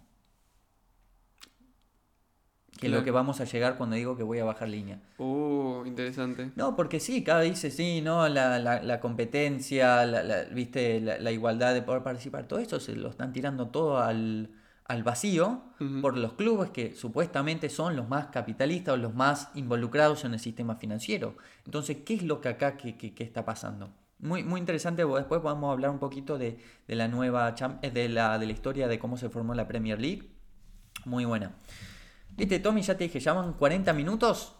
Que 2.84 2.88
es 2.90 2.94
lo 2.94 3.04
que 3.04 3.12
vamos 3.12 3.40
a 3.42 3.46
llegar 3.46 3.78
cuando 3.78 3.96
digo 3.96 4.16
que 4.18 4.24
voy 4.24 4.40
a 4.40 4.44
bajar 4.46 4.70
línea. 4.70 5.00
Oh, 5.18 5.84
interesante. 5.86 6.52
No, 6.56 6.76
porque 6.76 7.00
sí, 7.00 7.24
cada 7.24 7.42
dice 7.42 7.72
sí, 7.72 8.02
no, 8.02 8.28
la, 8.30 8.60
la- 8.60 8.82
la 8.84 9.00
competencia, 9.00 10.06
la, 10.06 10.24
la- 10.24 10.44
viste, 10.46 11.00
la, 11.02 11.18
la 11.20 11.32
igualdad 11.32 11.74
de 11.74 11.82
poder 11.82 12.04
participar, 12.04 12.48
todo 12.48 12.60
eso 12.60 12.80
se 12.80 12.96
lo 12.96 13.10
están 13.10 13.34
tirando 13.34 13.68
todo 13.68 14.00
al, 14.00 14.52
al 14.86 15.04
vacío 15.04 15.64
por 16.02 16.18
los 16.18 16.34
clubes 16.34 16.70
que 16.72 16.94
supuestamente 16.96 17.70
son 17.70 17.96
los 17.96 18.08
más 18.08 18.28
capitalistas 18.28 18.94
o 18.94 18.98
los 18.98 19.14
más 19.14 19.50
involucrados 19.56 20.24
en 20.26 20.34
el 20.34 20.40
sistema 20.40 20.76
financiero. 20.76 21.36
Entonces, 21.66 21.98
¿qué 22.06 22.14
es 22.16 22.24
lo 22.24 22.40
que 22.42 22.50
acá 22.50 22.78
que, 22.78 22.96
que- 22.98 23.14
que 23.14 23.24
está 23.24 23.44
pasando? 23.46 23.90
Muy, 24.20 24.44
muy 24.44 24.60
interesante, 24.62 25.04
después 25.04 25.42
vamos 25.44 25.70
a 25.70 25.74
hablar 25.74 25.90
un 25.92 26.00
poquito 26.00 26.38
de, 26.38 26.58
de 26.88 26.96
la 26.96 27.08
nueva 27.10 27.54
eh, 27.82 27.92
de 27.92 28.08
la, 28.08 28.40
de 28.40 28.46
la 28.46 28.52
historia 28.54 28.88
de 28.88 28.98
cómo 28.98 29.18
se 29.18 29.30
formó 29.30 29.54
la 29.54 29.68
Premier 29.68 30.00
League. 30.00 30.30
Muy 31.06 31.26
buena. 31.26 31.52
Viste, 32.36 32.60
Tommy, 32.60 32.82
ya 32.82 32.98
te 32.98 33.04
dije, 33.06 33.20
ya 33.20 33.34
van 33.34 33.54
40 33.54 33.94
minutos 33.94 34.56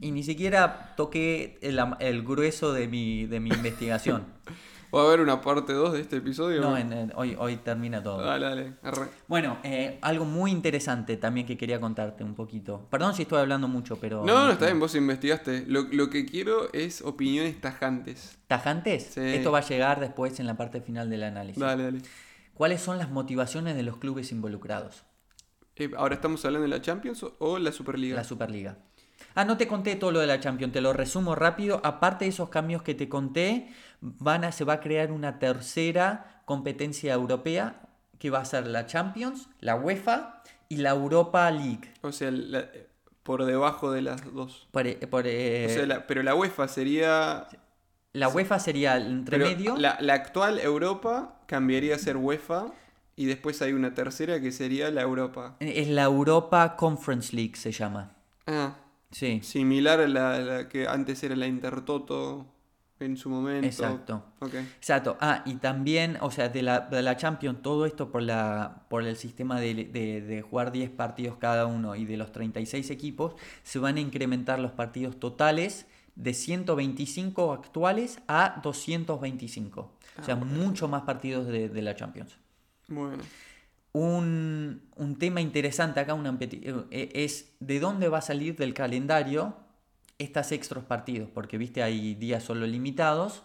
y 0.00 0.10
ni 0.12 0.22
siquiera 0.22 0.94
toqué 0.96 1.58
el, 1.62 2.22
grueso 2.24 2.72
de 2.72 2.88
mi, 2.88 3.26
de 3.26 3.40
mi 3.40 3.50
investigación. 3.50 4.24
¿Va 4.92 5.02
a 5.02 5.04
haber 5.04 5.20
una 5.20 5.40
parte 5.40 5.72
2 5.72 5.92
de 5.92 6.00
este 6.00 6.16
episodio? 6.16 6.60
No, 6.60 6.76
en- 6.76 6.92
en- 6.92 7.12
hoy, 7.14 7.36
hoy 7.38 7.58
termina 7.58 8.02
todo. 8.02 8.20
Dale, 8.24 8.44
dale. 8.44 8.74
arre. 8.82 9.06
Bueno, 9.28 9.58
eh, 9.62 10.00
algo 10.02 10.24
muy 10.24 10.50
interesante 10.50 11.16
también 11.16 11.46
que 11.46 11.56
quería 11.56 11.80
contarte 11.80 12.24
un 12.24 12.34
poquito. 12.34 12.88
Perdón 12.90 13.14
si 13.14 13.22
estoy 13.22 13.38
hablando 13.38 13.68
mucho, 13.68 14.00
pero... 14.00 14.24
No, 14.24 14.46
no, 14.46 14.50
está 14.50 14.64
bien, 14.66 14.80
vos 14.80 14.96
investigaste. 14.96 15.64
Lo, 15.68 15.82
lo 15.82 16.10
que 16.10 16.26
quiero 16.26 16.72
es 16.72 17.02
opiniones 17.02 17.60
tajantes. 17.60 18.36
¿Tajantes? 18.48 19.12
Sí. 19.14 19.20
Esto 19.20 19.52
va 19.52 19.58
a 19.58 19.64
llegar 19.68 20.00
después 20.00 20.40
en 20.40 20.46
la 20.48 20.56
parte 20.56 20.80
final 20.80 21.08
del 21.08 21.22
análisis. 21.22 21.60
Dale, 21.62 21.84
dale. 21.84 22.00
¿Cuáles 22.54 22.80
son 22.80 22.98
las 22.98 23.10
motivaciones 23.10 23.76
de 23.76 23.84
los 23.84 23.96
clubes 23.98 24.32
involucrados? 24.32 25.04
Eh, 25.80 25.90
Ahora 25.96 26.14
estamos 26.16 26.44
hablando 26.44 26.64
de 26.64 26.68
la 26.76 26.82
Champions 26.82 27.24
o- 27.38 27.58
la 27.58 27.72
Superliga. 27.72 28.16
La 28.16 28.24
Superliga. 28.24 28.76
Ah, 29.34 29.44
no 29.44 29.56
te 29.56 29.66
conté 29.66 29.96
todo 29.96 30.12
lo 30.12 30.18
de 30.20 30.26
la 30.26 30.40
Champions, 30.40 30.72
te 30.72 30.80
lo 30.80 30.92
resumo 30.92 31.34
rápido. 31.34 31.80
Aparte 31.84 32.24
de 32.26 32.30
esos 32.30 32.48
cambios 32.50 32.82
que 32.82 32.94
te 32.94 33.08
conté, 33.08 33.72
van 34.00 34.44
a, 34.44 34.52
se 34.52 34.64
va 34.64 34.74
a 34.74 34.80
crear 34.80 35.10
una 35.12 35.38
tercera 35.38 36.42
competencia 36.44 37.14
europea 37.14 37.80
que 38.18 38.28
va 38.30 38.40
a 38.40 38.44
ser 38.44 38.66
la 38.66 38.86
Champions, 38.86 39.48
la 39.60 39.76
UEFA 39.76 40.42
y 40.68 40.76
la 40.78 40.90
Europa 40.90 41.50
League. 41.50 41.92
O 42.02 42.12
sea, 42.12 42.30
la- 42.30 42.66
por 43.22 43.44
debajo 43.44 43.90
de 43.92 44.02
las 44.02 44.34
dos. 44.34 44.68
Por, 44.72 44.86
eh, 44.86 44.96
por, 45.08 45.26
eh, 45.26 45.66
O 45.66 45.72
sea, 45.72 45.86
la- 45.86 46.06
pero 46.06 46.22
la 46.22 46.34
UEFA 46.34 46.68
sería... 46.68 47.46
la 48.12 48.28
UEFA 48.28 48.58
sería 48.58 48.96
el 48.96 49.06
entremedio. 49.06 49.76
La, 49.76 49.96
la 50.00 50.14
actual 50.14 50.58
Europa 50.58 51.40
cambiaría 51.46 51.94
a 51.94 51.98
ser 51.98 52.16
UEFA 52.16 52.66
y 53.20 53.26
después 53.26 53.60
hay 53.60 53.74
una 53.74 53.92
tercera 53.92 54.40
que 54.40 54.50
sería 54.50 54.90
la 54.90 55.02
Europa. 55.02 55.56
Es 55.60 55.88
la 55.88 56.04
Europa 56.04 56.74
Conference 56.76 57.36
League, 57.36 57.56
se 57.56 57.70
llama. 57.70 58.12
Ah, 58.46 58.76
Sí, 59.10 59.40
similar 59.42 60.00
a 60.00 60.08
la, 60.08 60.38
la 60.38 60.68
que 60.68 60.86
antes 60.88 61.22
era 61.24 61.36
la 61.36 61.46
Intertoto 61.46 62.46
en 62.98 63.16
su 63.18 63.28
momento. 63.28 63.66
exacto. 63.66 64.24
Ok. 64.40 64.54
Exacto. 64.54 65.18
Ah, 65.20 65.42
y 65.44 65.56
también, 65.56 66.16
o 66.22 66.30
sea, 66.30 66.48
de 66.48 66.62
la, 66.62 66.80
de 66.80 67.02
la 67.02 67.16
Champions, 67.18 67.60
todo 67.60 67.84
esto 67.84 68.10
por, 68.10 68.22
la, 68.22 68.84
por 68.88 69.02
el 69.02 69.16
sistema 69.16 69.60
de, 69.60 69.74
de- 69.84 70.20
de 70.22 70.40
jugar 70.42 70.72
10 70.72 70.88
partidos 70.90 71.36
cada 71.38 71.66
uno 71.66 71.96
y 71.96 72.06
de 72.06 72.16
los 72.16 72.32
36 72.32 72.88
equipos, 72.90 73.34
se 73.64 73.78
van 73.80 73.96
a 73.96 74.00
incrementar 74.00 74.58
los 74.60 74.72
partidos 74.72 75.18
totales 75.20 75.86
de 76.14 76.32
125 76.32 77.52
actuales 77.52 78.20
a 78.28 78.60
225. 78.62 79.80
o 80.20 80.24
sea, 80.24 80.36
mucho 80.36 80.88
más 80.88 81.02
partidos 81.02 81.46
de, 81.46 81.68
de 81.68 81.82
la 81.82 81.94
Champions. 81.94 82.38
Bueno. 82.90 83.22
Un, 83.92 84.82
un 84.96 85.18
tema 85.18 85.40
interesante 85.40 85.98
acá 85.98 86.14
una 86.14 86.38
peti- 86.38 86.60
eh, 86.90 87.10
es 87.14 87.54
de 87.58 87.80
dónde 87.80 88.08
va 88.08 88.18
a 88.18 88.22
salir 88.22 88.56
del 88.56 88.74
calendario 88.74 89.56
estas 90.18 90.52
extras 90.52 90.84
partidos, 90.84 91.28
porque 91.32 91.56
viste 91.56 91.82
hay 91.82 92.14
días 92.14 92.42
solo 92.44 92.66
limitados 92.66 93.42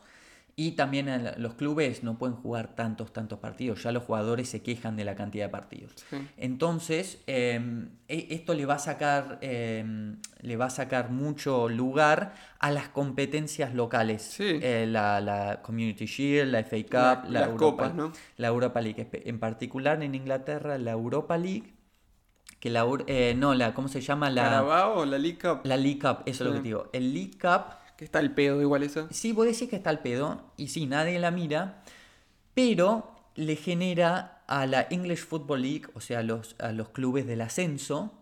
y 0.57 0.71
también 0.71 1.33
los 1.37 1.55
clubes 1.55 2.01
no 2.03 2.17
pueden 2.17 2.37
jugar 2.37 2.75
tantos, 2.75 3.11
tantos 3.11 3.39
partidos, 3.39 3.83
ya 3.83 3.91
los 3.91 4.03
jugadores 4.03 4.47
se 4.47 4.61
quejan 4.63 4.95
de 4.95 5.03
la 5.03 5.13
cantidad 5.13 5.45
de 5.45 5.49
partidos. 5.49 5.91
Sí. 6.09 6.15
Entonces, 6.37 7.21
eh, 7.27 7.87
e- 8.07 8.27
esto 8.29 8.53
le 8.53 8.65
va 8.65 8.75
a 8.75 8.79
sacar, 8.79 9.37
eh, 9.41 10.15
le 10.39 10.55
va 10.55 10.65
a 10.67 10.69
sacar 10.69 11.09
mucho 11.11 11.67
lugar 11.67 12.33
a 12.59 12.71
las 12.71 12.87
competencias 12.87 13.73
locales. 13.73 14.21
Sí. 14.21 14.59
Eh, 14.61 14.85
la, 14.87 15.19
la 15.19 15.61
Community 15.61 16.05
Shield, 16.05 16.51
la 16.53 16.59
FA 16.59 16.77
Cup, 16.83 16.91
La- 16.91 17.23
la, 17.29 17.39
las 17.41 17.49
Europa, 17.49 17.83
copas, 17.83 17.95
¿no? 17.95 18.13
la 18.37 18.47
Europa 18.47 18.79
League. 18.79 19.09
En 19.25 19.39
particular 19.39 20.01
en 20.03 20.15
Inglaterra, 20.15 20.77
la 20.77 20.91
Europa 20.91 21.37
League, 21.37 21.73
que 22.61 22.69
la, 22.69 22.85
eh, 23.07 23.33
no, 23.37 23.53
la, 23.55 23.73
¿cómo 23.73 23.89
se 23.89 23.99
llama? 23.99 24.29
La, 24.29 24.43
Carabao 24.43 24.99
o 25.01 25.05
la 25.05 25.17
League 25.17 25.37
Cup. 25.37 25.59
la 25.65 25.75
League 25.75 25.99
Cup, 25.99 26.19
eso 26.25 26.43
es 26.45 26.47
lo 26.49 26.53
que 26.53 26.59
te 26.59 26.63
digo. 26.69 26.89
El 26.93 27.13
League 27.13 27.37
Cup 27.39 27.75
Que 27.97 28.05
está 28.05 28.19
el 28.19 28.31
pedo 28.31 28.61
igual 28.61 28.83
esa. 28.83 29.07
Sí, 29.11 29.31
vos 29.31 29.45
decís 29.45 29.69
que 29.69 29.75
está 29.75 29.89
al 29.89 30.01
pedo, 30.01 30.51
y 30.57 30.67
sí, 30.67 30.85
nadie 30.85 31.19
la 31.19 31.31
mira, 31.31 31.83
pero 32.53 33.11
le 33.35 33.55
genera 33.55 34.43
a 34.47 34.65
la 34.65 34.87
English 34.89 35.25
Football 35.25 35.61
League, 35.61 35.85
o 35.93 36.01
sea, 36.01 36.19
a 36.19 36.23
los, 36.23 36.55
a 36.59 36.71
los 36.71 36.89
clubes 36.89 37.25
del 37.25 37.41
ascenso, 37.41 38.13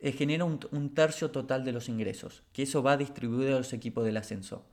le 0.00 0.12
genera 0.12 0.44
un, 0.44 0.60
un 0.70 0.94
tercio 0.94 1.30
total 1.30 1.64
de 1.64 1.72
los 1.72 1.88
ingresos, 1.88 2.42
que 2.52 2.62
eso 2.62 2.82
va 2.82 2.96
distribuido 2.96 3.56
a 3.56 3.58
los 3.58 3.72
equipos 3.72 4.04
del 4.04 4.16
ascenso. 4.16 4.64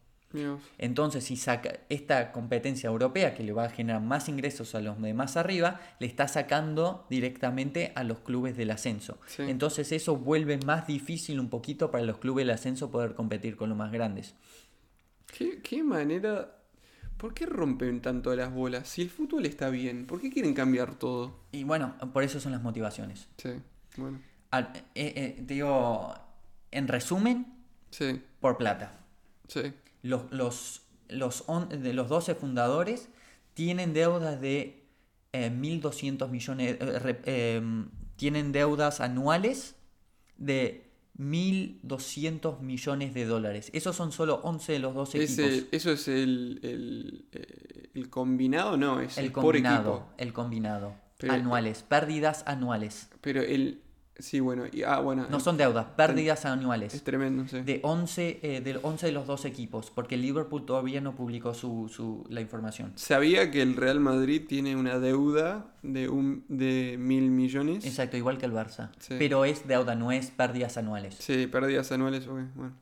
Entonces, 0.77 1.23
si 1.23 1.35
saca 1.37 1.79
esta 1.89 2.31
competencia 2.31 2.87
europea 2.89 3.33
que 3.35 3.43
le 3.43 3.53
va 3.53 3.65
a 3.65 3.69
generar 3.69 4.01
más 4.01 4.27
ingresos 4.29 4.73
a 4.75 4.81
los 4.81 5.01
de 5.01 5.13
más 5.13 5.37
arriba, 5.37 5.79
le 5.99 6.07
está 6.07 6.27
sacando 6.27 7.05
directamente 7.09 7.91
a 7.95 8.03
los 8.03 8.19
clubes 8.19 8.57
del 8.57 8.71
ascenso. 8.71 9.19
Sí. 9.27 9.43
Entonces, 9.43 9.91
eso 9.91 10.17
vuelve 10.17 10.57
más 10.65 10.87
difícil 10.87 11.39
un 11.39 11.49
poquito 11.49 11.91
para 11.91 12.03
los 12.03 12.17
clubes 12.17 12.45
del 12.45 12.55
ascenso 12.55 12.89
poder 12.91 13.13
competir 13.15 13.55
con 13.55 13.69
los 13.69 13.77
más 13.77 13.91
grandes. 13.91 14.35
¿Qué, 15.37 15.61
qué 15.61 15.83
manera... 15.83 16.57
¿Por 17.17 17.33
qué 17.33 17.45
rompen 17.45 18.01
tanto 18.01 18.35
las 18.35 18.51
bolas? 18.53 18.87
Si 18.89 19.01
el 19.01 19.09
fútbol 19.09 19.45
está 19.45 19.69
bien, 19.69 20.07
¿por 20.07 20.19
qué 20.19 20.29
quieren 20.29 20.53
cambiar 20.53 20.95
todo? 20.95 21.39
Y 21.51 21.63
bueno, 21.63 21.95
por 22.11 22.23
eso 22.23 22.39
son 22.39 22.51
las 22.51 22.61
motivaciones. 22.61 23.29
Sí, 23.37 23.51
bueno. 23.95 24.19
Al- 24.51 24.71
eh, 24.95 25.13
eh, 25.15 25.43
te 25.47 25.53
digo, 25.53 26.13
en 26.71 26.87
resumen, 26.87 27.45
Sí, 27.91 28.19
por 28.41 28.57
plata. 28.57 28.99
sí. 29.47 29.71
Los, 30.03 30.31
los, 30.31 30.81
los, 31.09 31.43
on- 31.47 31.69
de 31.69 31.93
los 31.93 32.07
12 32.09 32.35
fundadores 32.35 33.09
tienen 33.55 33.93
deudas 33.93 34.39
de 34.39 34.83
eh, 35.31 35.49
1.200 35.49 36.29
millones, 36.29 36.77
eh, 36.79 37.21
eh, 37.25 37.61
tienen 38.15 38.51
deudas 38.51 39.01
anuales 39.01 39.75
de 40.37 40.91
1.200 41.17 42.59
millones 42.61 43.13
de 43.13 43.25
dólares. 43.25 43.69
Esos 43.73 43.95
son 43.95 44.11
solo 44.11 44.41
11 44.43 44.73
de 44.73 44.79
los 44.79 44.93
12 44.93 45.23
Es 45.23 45.31
equipos. 45.37 45.51
el- 45.51 45.67
¿Eso 45.71 45.91
es 45.91 46.07
el, 46.07 46.59
el, 46.63 47.25
eh, 47.31 47.89
el 47.93 48.09
combinado? 48.09 48.77
No, 48.77 48.99
es 48.99 49.17
el, 49.17 49.25
el 49.25 49.31
por 49.31 49.43
combinado, 49.43 49.91
equipo. 49.95 50.13
el 50.17 50.33
combinado. 50.33 50.95
Pero- 51.17 51.33
anuales, 51.33 51.83
pérdidas 51.83 52.43
anuales. 52.47 53.09
Pero 53.21 53.41
el, 53.41 53.81
Sí, 54.19 54.39
bueno. 54.39 54.65
Y, 54.71 54.83
ah, 54.83 54.99
bueno. 54.99 55.25
No 55.29 55.39
son 55.39 55.57
deudas, 55.57 55.87
pérdidas 55.97 56.45
anuales. 56.45 56.93
Es 56.93 57.03
tremendo, 57.03 57.47
sí. 57.47 57.61
De 57.61 57.79
11, 57.83 58.39
eh, 58.43 58.61
del 58.61 58.79
11 58.83 59.07
de 59.07 59.11
los 59.11 59.25
dos 59.25 59.43
equipos, 59.45 59.89
porque 59.89 60.17
Liverpool 60.17 60.65
todavía 60.65 61.01
no 61.01 61.15
publicó 61.15 61.53
su, 61.55 61.89
su- 61.91 62.23
la 62.29 62.39
información. 62.39 62.93
Sabía 62.95 63.49
que 63.49 63.63
el 63.63 63.75
Real 63.75 63.99
Madrid 63.99 64.43
tiene 64.47 64.75
una 64.75 64.99
deuda 64.99 65.73
de, 65.81 66.09
un, 66.09 66.45
de 66.47 66.95
mil 66.99 67.31
millones. 67.31 67.85
Exacto, 67.85 68.15
igual 68.15 68.37
que 68.37 68.45
el 68.45 68.53
Barça. 68.53 68.91
Sí. 68.99 69.15
Pero 69.17 69.45
es 69.45 69.67
deuda, 69.67 69.95
no 69.95 70.11
es 70.11 70.29
pérdidas 70.29 70.77
anuales. 70.77 71.15
Sí, 71.15 71.47
pérdidas 71.47 71.91
anuales, 71.91 72.27
ok, 72.27 72.39
bueno. 72.53 72.73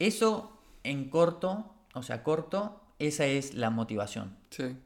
Eso 0.00 0.58
en 0.82 1.08
corto, 1.08 1.72
o 1.94 2.02
sea, 2.02 2.22
corto, 2.24 2.80
esa 2.98 3.26
es 3.26 3.54
la 3.54 3.70
motivación. 3.70 4.36
Sí, 4.50 4.76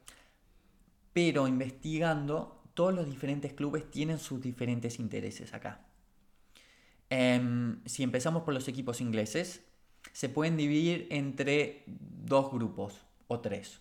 Pero 1.13 1.47
investigando, 1.47 2.62
todos 2.73 2.93
los 2.93 3.09
diferentes 3.09 3.53
clubes 3.53 3.89
tienen 3.89 4.19
sus 4.19 4.41
diferentes 4.41 4.99
intereses 4.99 5.53
acá. 5.53 5.81
Em, 7.09 7.79
si 7.85 8.03
empezamos 8.03 8.43
por 8.43 8.53
los 8.53 8.67
equipos 8.67 9.01
ingleses, 9.01 9.63
se 10.11 10.29
pueden 10.29 10.57
dividir 10.57 11.07
entre 11.11 11.83
dos 11.85 12.51
grupos 12.51 13.05
o 13.27 13.39
tres. 13.39 13.79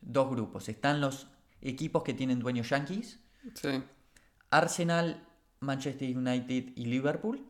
Dos 0.00 0.30
grupos. 0.30 0.68
Están 0.68 1.00
los 1.00 1.28
equipos 1.62 2.02
que 2.02 2.12
tienen 2.12 2.40
dueños 2.40 2.68
yankees, 2.68 3.20
sí, 3.54 3.82
Arsenal, 4.50 5.26
Manchester 5.60 6.16
United 6.16 6.72
y 6.76 6.84
Liverpool, 6.84 7.44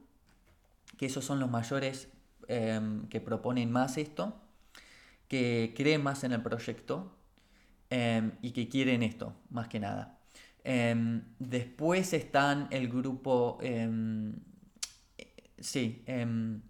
que 0.97 1.07
esos 1.07 1.25
son 1.25 1.41
los 1.41 1.51
mayores 1.51 2.09
em, 2.49 3.09
que 3.09 3.21
proponen 3.21 3.71
más 3.71 3.99
esto, 3.99 4.41
que 5.29 5.75
creen 5.77 6.03
más 6.03 6.25
en 6.25 6.33
el 6.33 6.43
proyecto 6.43 7.17
em, 7.91 8.33
y 8.41 8.53
que 8.53 8.69
quieren 8.69 9.03
esto, 9.03 9.35
más 9.51 9.69
que 9.69 9.81
nada. 9.81 10.14
Em, 10.65 11.23
después 11.39 12.13
están 12.15 12.69
el 12.71 12.89
grupo, 12.89 13.59
em, 13.61 14.35
eh, 15.19 15.35
sí, 15.59 16.03
em, 16.07 16.63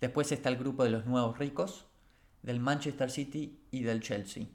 después 0.00 0.30
está 0.32 0.48
el 0.48 0.56
grupo 0.56 0.84
de 0.84 0.90
los 0.90 1.06
nuevos 1.06 1.38
ricos, 1.38 1.86
del 2.42 2.60
Manchester 2.60 3.10
City 3.10 3.60
y 3.70 3.82
del 3.82 4.00
Chelsea. 4.00 4.46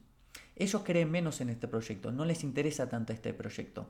Ellos 0.55 0.81
creen 0.83 1.11
menos 1.11 1.41
en 1.41 1.49
este 1.49 1.67
proyecto, 1.67 2.11
no 2.11 2.25
les 2.25 2.43
interesa 2.43 2.89
tanto 2.89 3.13
este 3.13 3.33
proyecto 3.33 3.89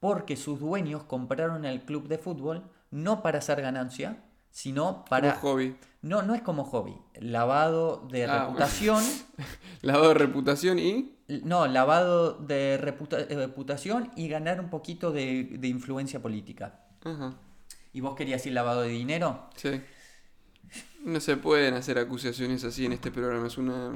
porque 0.00 0.36
sus 0.36 0.60
dueños 0.60 1.02
compraron 1.04 1.64
el 1.64 1.82
club 1.82 2.08
de 2.08 2.18
fútbol 2.18 2.62
no 2.90 3.22
para 3.22 3.38
hacer 3.38 3.60
ganancia, 3.60 4.24
sino 4.50 5.04
para... 5.04 5.34
Como 5.40 5.52
hobby. 5.54 5.76
No, 6.02 6.22
no 6.22 6.34
es 6.34 6.42
como 6.42 6.64
hobby. 6.64 6.96
Lavado 7.20 8.06
de 8.10 8.24
Ah, 8.24 8.44
reputación. 8.46 9.02
Lavado 9.82 10.08
de 10.08 10.14
reputación 10.14 10.78
y. 10.78 11.17
No, 11.28 11.66
lavado 11.66 12.32
de 12.34 12.78
reputa- 12.78 13.20
eh, 13.20 13.34
reputación 13.36 14.10
y 14.16 14.28
ganar 14.28 14.60
un 14.60 14.70
poquito 14.70 15.12
de, 15.12 15.44
de 15.44 15.68
influencia 15.68 16.20
política. 16.22 16.80
Ajá, 17.04 17.34
¿Y 17.92 18.00
vos 18.00 18.16
querías 18.16 18.40
decir 18.40 18.52
lavado 18.52 18.82
de 18.82 18.88
dinero? 18.90 19.48
sí. 19.56 19.80
No 21.04 21.20
se 21.20 21.36
pueden 21.36 21.74
hacer 21.74 21.96
acusaciones 21.98 22.64
así 22.64 22.84
en 22.84 22.92
este 22.92 23.10
programa. 23.12 23.46
Es 23.46 23.56
una. 23.56 23.92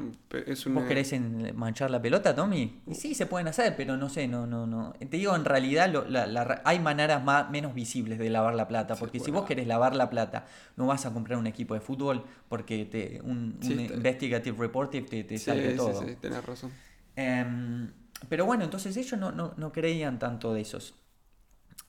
Es 0.46 0.64
una... 0.66 0.80
¿Vos 0.80 0.88
querés 0.88 1.12
en- 1.12 1.54
manchar 1.56 1.90
la 1.90 2.00
pelota, 2.00 2.34
Tommy? 2.34 2.80
Y 2.86 2.94
sí, 2.94 3.14
se 3.14 3.26
pueden 3.26 3.48
hacer, 3.48 3.74
pero 3.76 3.96
no 3.96 4.08
sé, 4.08 4.28
no, 4.28 4.46
no, 4.46 4.66
no. 4.66 4.94
Te 4.98 5.16
digo, 5.18 5.34
en 5.34 5.44
realidad 5.44 5.90
lo- 5.90 6.08
la- 6.08 6.26
la 6.26 6.62
hay 6.64 6.78
maneras 6.78 7.22
más, 7.22 7.50
menos 7.50 7.74
visibles 7.74 8.18
de 8.18 8.30
lavar 8.30 8.54
la 8.54 8.68
plata, 8.68 8.94
porque 8.94 9.18
si 9.18 9.26
bueno. 9.26 9.40
vos 9.40 9.48
querés 9.48 9.66
lavar 9.66 9.96
la 9.96 10.08
plata, 10.08 10.46
no 10.76 10.86
vas 10.86 11.04
a 11.04 11.12
comprar 11.12 11.38
un 11.38 11.48
equipo 11.48 11.74
de 11.74 11.80
fútbol 11.80 12.24
porque 12.48 12.86
te, 12.86 13.20
un, 13.22 13.58
Sí, 13.60 13.72
investigative 13.74 14.56
reportive 14.56 15.06
te, 15.08 15.24
te 15.24 15.38
Sí, 15.38 15.50
sí, 15.50 15.76
todo. 15.76 16.06
sí, 16.06 16.16
tenés 16.20 16.42
razón. 16.46 16.70
Em, 17.16 17.90
pero 18.28 18.46
bueno, 18.46 18.64
entonces 18.64 18.96
ellos 18.96 19.18
no, 19.18 19.32
no, 19.32 19.54
no 19.56 19.72
creían 19.72 20.18
tanto 20.18 20.52
de 20.54 20.60
esos. 20.62 20.94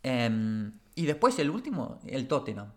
Em, 0.04 0.74
y 0.96 1.06
después 1.06 1.38
el 1.40 1.50
último, 1.50 2.00
el 2.08 2.28
Tottenham. 2.28 2.72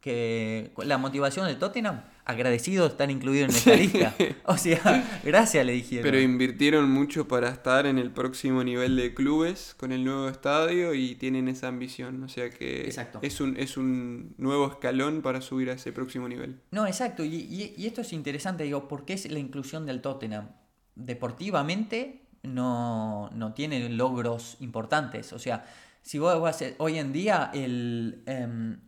Que 0.00 0.70
la 0.84 0.98
motivación 0.98 1.46
del 1.48 1.58
Tottenham, 1.58 2.02
agradecido 2.24 2.84
de 2.84 2.90
estar 2.90 3.10
incluido 3.10 3.44
en 3.46 3.50
esta 3.50 3.74
lista. 3.76 4.14
O 4.44 4.56
sea, 4.56 5.20
gracias 5.24 5.66
le 5.66 5.72
dijeron. 5.72 6.04
Pero 6.04 6.20
invirtieron 6.20 6.88
mucho 6.88 7.26
para 7.26 7.48
estar 7.48 7.86
en 7.86 7.98
el 7.98 8.12
próximo 8.12 8.62
nivel 8.62 8.94
de 8.94 9.14
clubes 9.14 9.74
con 9.76 9.90
el 9.90 10.04
nuevo 10.04 10.28
estadio 10.28 10.94
y 10.94 11.16
tienen 11.16 11.48
esa 11.48 11.66
ambición. 11.68 12.22
O 12.22 12.28
sea 12.28 12.50
que 12.50 12.82
Exacto. 12.82 13.18
es 13.22 13.40
un, 13.40 13.56
es 13.56 13.76
un 13.76 14.34
nuevo 14.38 14.68
escalón 14.68 15.22
para 15.22 15.40
subir 15.40 15.70
a 15.70 15.72
ese 15.72 15.90
próximo 15.92 16.28
nivel. 16.28 16.60
No, 16.70 16.86
exacto. 16.86 17.24
Y, 17.24 17.34
y- 17.34 17.74
y 17.76 17.86
esto 17.86 18.02
es 18.02 18.12
interesante, 18.12 18.62
digo, 18.62 18.86
¿por 18.86 19.04
qué 19.06 19.14
es 19.14 19.28
la 19.28 19.40
inclusión 19.40 19.86
del 19.86 20.02
Tottenham? 20.02 20.50
Deportivamente 20.96 22.26
no, 22.42 23.30
no 23.34 23.54
tiene 23.54 23.88
logros 23.90 24.56
importantes. 24.60 25.32
O 25.32 25.38
sea, 25.38 25.64
si 26.02 26.18
vos 26.18 26.40
vas 26.40 26.62
a- 26.62 26.66
hoy 26.78 26.98
en 26.98 27.12
día 27.12 27.50
el 27.54 28.22
em, 28.26 28.80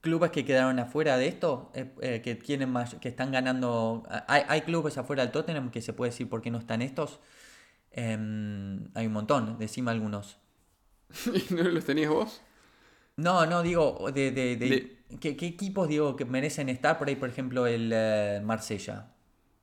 clubes 0.00 0.30
que 0.30 0.44
quedaron 0.44 0.78
afuera 0.78 1.16
de 1.16 1.26
esto, 1.28 1.70
eh, 1.74 1.92
eh, 2.00 2.20
que 2.22 2.34
tienen 2.36 2.70
más, 2.70 2.94
que 2.96 3.08
están 3.08 3.32
ganando. 3.32 4.04
Hay, 4.28 4.42
hay 4.48 4.60
clubes 4.62 4.98
afuera 4.98 5.22
del 5.22 5.32
Tottenham 5.32 5.70
que 5.70 5.80
se 5.82 5.92
puede 5.92 6.10
decir 6.12 6.28
por 6.28 6.42
qué 6.42 6.50
no 6.50 6.58
están 6.58 6.82
estos. 6.82 7.20
Em, 7.92 8.88
hay 8.94 9.06
un 9.06 9.12
montón, 9.12 9.58
decime 9.58 9.90
algunos. 9.90 10.38
¿Y 11.50 11.54
no 11.54 11.62
los 11.64 11.84
tenías 11.84 12.10
vos? 12.10 12.42
No, 13.16 13.46
no, 13.46 13.62
digo, 13.62 14.10
de, 14.12 14.30
de, 14.30 14.56
de- 14.56 14.68
De- 14.68 14.96
¿qué, 15.20 15.36
qué 15.36 15.46
equipos 15.46 15.88
digo 15.88 16.16
que 16.16 16.24
merecen 16.24 16.68
estar 16.68 16.98
por 16.98 17.08
ahí? 17.08 17.16
Por 17.16 17.28
ejemplo, 17.28 17.66
el 17.66 17.90
eh, 17.94 18.40
Marsella, 18.44 19.08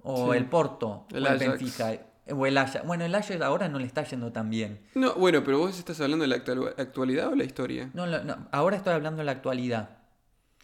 o 0.03 0.31
Sí. 0.31 0.37
el 0.37 0.45
Porto, 0.45 1.05
El 1.11 1.25
o 1.25 1.29
el. 1.29 1.39
Benfica, 1.39 1.91
o 2.29 2.45
el 2.45 2.57
Ajax. 2.57 2.85
Bueno, 2.85 3.03
el 3.05 3.13
Ajax 3.15 3.41
ahora 3.41 3.67
no 3.69 3.79
le 3.79 3.85
está 3.85 4.03
yendo 4.03 4.31
tan 4.31 4.49
bien. 4.49 4.79
No, 4.95 5.13
bueno, 5.15 5.43
pero 5.43 5.59
vos 5.59 5.77
estás 5.77 5.99
hablando 6.01 6.23
de 6.23 6.27
la 6.29 6.35
actual- 6.37 6.73
actualidad 6.77 7.27
o 7.29 7.35
la 7.35 7.43
historia. 7.43 7.89
No, 7.93 8.05
no, 8.05 8.47
ahora 8.51 8.77
estoy 8.77 8.93
hablando 8.93 9.19
de 9.19 9.25
la 9.25 9.31
actualidad. 9.33 9.89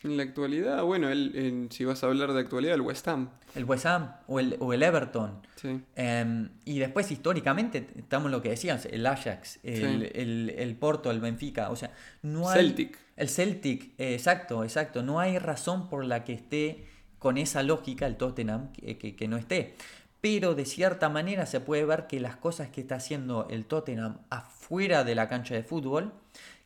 En 0.01 0.15
la 0.15 0.23
actualidad, 0.23 0.81
bueno, 0.83 1.09
el, 1.09 1.67
si 1.71 1.83
vas 1.83 2.01
a 2.05 2.07
hablar 2.07 2.31
de 2.31 2.39
actualidad, 2.39 2.73
el 2.75 2.79
West 2.81 3.05
Ham. 3.09 3.31
El 3.53 3.65
West 3.65 3.85
Ham 3.85 4.13
o 4.27 4.39
el, 4.39 4.55
o 4.61 4.71
el 4.71 4.81
Everton. 4.81 5.41
Sí. 5.57 5.81
Em, 5.97 6.47
y 6.63 6.79
después, 6.79 7.11
históricamente, 7.11 7.85
estamos 7.97 8.31
lo 8.31 8.41
que 8.41 8.47
decías, 8.51 8.85
el 8.85 9.05
Ajax, 9.05 9.59
el, 9.63 9.75
Sí. 10.03 10.09
el- 10.15 10.53
el 10.57 10.75
Porto, 10.77 11.11
el 11.11 11.19
Benfica. 11.19 11.69
O 11.69 11.75
sea, 11.75 11.91
no 12.21 12.47
hay. 12.49 12.61
Celtic. 12.67 12.97
El 13.17 13.27
Celtic, 13.27 13.91
eh, 13.97 14.13
exacto, 14.13 14.63
exacto. 14.63 15.03
No 15.03 15.19
hay 15.19 15.37
razón 15.37 15.89
por 15.89 16.05
la 16.05 16.23
que 16.23 16.31
esté 16.31 16.87
con 17.19 17.37
esa 17.37 17.61
lógica 17.63 18.05
el 18.07 18.15
Tottenham 18.17 18.71
que, 18.73 18.97
que- 18.97 19.15
que 19.15 19.27
no 19.27 19.37
esté. 19.37 19.75
Pero 20.21 20.55
de 20.55 20.65
cierta 20.65 21.07
manera 21.09 21.45
se 21.45 21.59
puede 21.61 21.85
ver 21.85 22.07
que 22.07 22.19
las 22.19 22.35
cosas 22.35 22.69
que 22.69 22.81
está 22.81 22.95
haciendo 22.95 23.47
el 23.49 23.65
Tottenham 23.65 24.17
afuera 24.29 25.03
de 25.03 25.15
la 25.15 25.27
cancha 25.29 25.55
de 25.55 25.63
fútbol, 25.63 26.11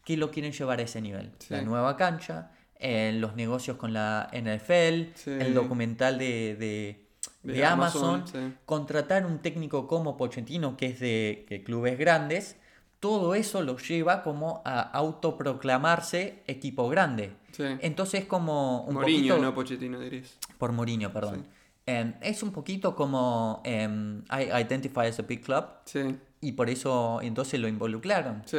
que 0.05 0.17
lo 0.17 0.31
quieren 0.31 0.51
llevar 0.51 0.79
a 0.79 0.83
ese 0.83 1.01
nivel. 1.01 1.31
Sí. 1.39 1.53
La 1.53 1.61
nueva 1.61 1.95
cancha, 1.95 2.51
eh, 2.79 3.11
los 3.15 3.35
negocios 3.35 3.77
con 3.77 3.93
la 3.93 4.29
NFL, 4.33 5.11
Sí. 5.15 5.29
el 5.31 5.53
documental 5.53 6.17
de, 6.17 6.55
de- 6.55 6.99
De 7.43 7.53
de 7.53 7.65
Amazon, 7.65 8.15
Amazon, 8.21 8.27
sí. 8.51 8.57
contratar 8.65 9.25
un 9.25 9.39
técnico 9.39 9.85
como 9.87 10.17
Pochettino, 10.17 10.75
que 10.77 10.87
es 10.87 10.99
de 10.99 11.61
clubes 11.65 11.97
grandes, 11.97 12.57
todo 13.03 13.35
eso 13.35 13.61
lo 13.61 13.77
lleva 13.77 14.23
como 14.23 14.61
a 14.63 14.79
autoproclamarse 14.79 16.41
equipo 16.47 16.87
grande. 16.87 17.35
Sí. 17.51 17.63
Entonces 17.81 18.21
es 18.21 18.27
como 18.27 18.83
un 18.85 18.93
Mourinho, 18.95 19.33
poquito... 19.33 19.37
no 19.45 19.53
Pochettino, 19.53 19.99
dirías. 19.99 20.37
Por 20.57 20.71
Mourinho, 20.71 21.11
perdón. 21.11 21.45
Em, 21.85 22.13
es 22.21 22.41
un 22.43 22.51
poquito 22.53 22.95
como 22.95 23.61
em, 23.65 24.19
I 24.31 24.61
identify 24.61 25.07
as 25.07 25.19
a 25.19 25.23
big 25.23 25.43
club 25.43 25.65
Sí, 25.83 26.15
y 26.39 26.53
por 26.53 26.69
eso 26.69 27.19
entonces 27.21 27.59
lo 27.59 27.67
involucraron. 27.67 28.41
sí. 28.45 28.57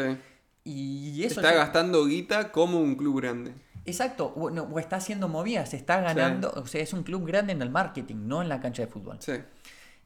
Y 0.67 1.23
eso 1.25 1.41
Está 1.41 1.53
ya- 1.53 1.59
gastando 1.59 2.07
guita 2.07 2.51
como 2.53 2.81
un 2.81 2.95
club 2.97 3.21
grande. 3.21 3.53
Exacto, 3.85 4.33
o, 4.35 4.49
no, 4.51 4.63
o 4.63 4.79
está 4.79 4.97
haciendo 4.97 5.29
movidas, 5.29 5.75
está 5.75 6.01
ganando, 6.01 6.51
o 6.57 6.67
sea, 6.67 6.81
es 6.83 6.95
un 6.95 7.03
club 7.03 7.27
grande 7.27 7.53
en 7.53 7.61
el 7.61 7.69
marketing, 7.69 8.17
no 8.27 8.41
en 8.41 8.49
la 8.49 8.61
cancha 8.61 8.81
de 8.83 8.89
fútbol. 8.89 9.19
Sí, 9.21 9.33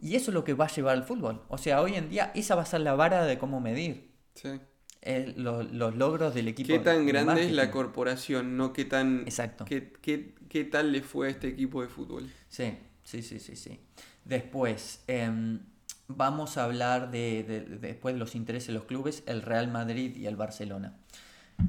Y 0.01 0.17
eso 0.17 0.31
es 0.31 0.35
lo 0.35 0.43
que 0.43 0.55
va 0.55 0.65
a 0.65 0.69
llevar 0.69 0.97
al 0.97 1.05
fútbol. 1.05 1.43
O 1.49 1.59
sea, 1.59 1.81
hoy 1.81 1.95
en 1.95 2.09
día 2.09 2.33
esa 2.35 2.57
va 2.57 2.63
a 2.63 2.67
ser 2.67 2.81
la 2.81 2.95
vara 2.95 3.25
de 3.25 3.39
cómo 3.39 3.61
medir 3.61 4.08
sí. 4.41 4.61
eh, 5.03 5.33
lo- 5.37 5.63
los 5.63 5.95
logros 5.95 6.35
del 6.35 6.49
equipo. 6.49 6.67
¿Qué 6.69 6.79
tan 6.79 7.07
de 7.07 7.13
grande 7.13 7.45
es 7.47 7.53
la 7.53 7.71
corporación? 7.71 8.57
No 8.57 8.73
qué 8.73 8.85
tan... 8.85 9.21
Exacto. 9.23 9.65
Qué, 9.65 9.93
qué- 10.03 10.35
qué 10.49 10.65
tal 10.65 10.93
le 10.93 11.03
fue 11.03 11.29
a 11.29 11.31
este 11.31 11.49
equipo 11.49 11.83
de 11.83 11.89
fútbol? 11.89 12.29
Sí, 12.49 12.77
sí, 13.05 13.23
sí, 13.23 13.39
sí, 13.39 13.55
sí. 13.57 13.81
Después, 14.25 15.03
em, 15.07 15.61
vamos 16.09 16.57
a 16.59 16.65
hablar 16.65 17.11
de, 17.11 17.45
de- 17.45 17.61
de- 17.61 17.79
después 17.79 18.15
de 18.15 18.19
los 18.19 18.35
intereses 18.35 18.69
de 18.69 18.75
los 18.75 18.85
clubes, 18.85 19.23
el 19.27 19.43
Real 19.43 19.69
Madrid 19.71 20.17
y 20.17 20.27
el 20.27 20.37
Barcelona. 20.37 20.97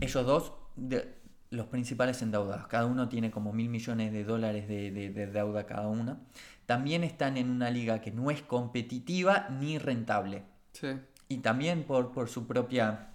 Ellos 0.01 0.25
dos, 0.25 0.53
de- 0.75 1.15
los 1.51 1.67
principales 1.67 2.21
endeudados, 2.21 2.67
cada 2.67 2.85
uno 2.85 3.09
tiene 3.09 3.31
como 3.31 3.53
mil 3.53 3.69
millones 3.69 4.11
de 4.11 4.23
dólares 4.23 4.67
de, 4.67 4.91
de- 4.91 5.09
de 5.09 5.27
deuda 5.27 5.65
cada 5.65 5.87
uno. 5.87 6.19
También 6.65 7.03
están 7.03 7.37
en 7.37 7.49
una 7.49 7.71
liga 7.71 8.01
que 8.01 8.11
no 8.11 8.29
es 8.31 8.41
competitiva 8.41 9.47
ni 9.49 9.77
rentable. 9.79 10.43
Sí, 10.73 10.89
Y 11.29 11.37
también 11.37 11.83
por, 11.83 12.11
por 12.11 12.27
su 12.27 12.45
propia... 12.45 13.13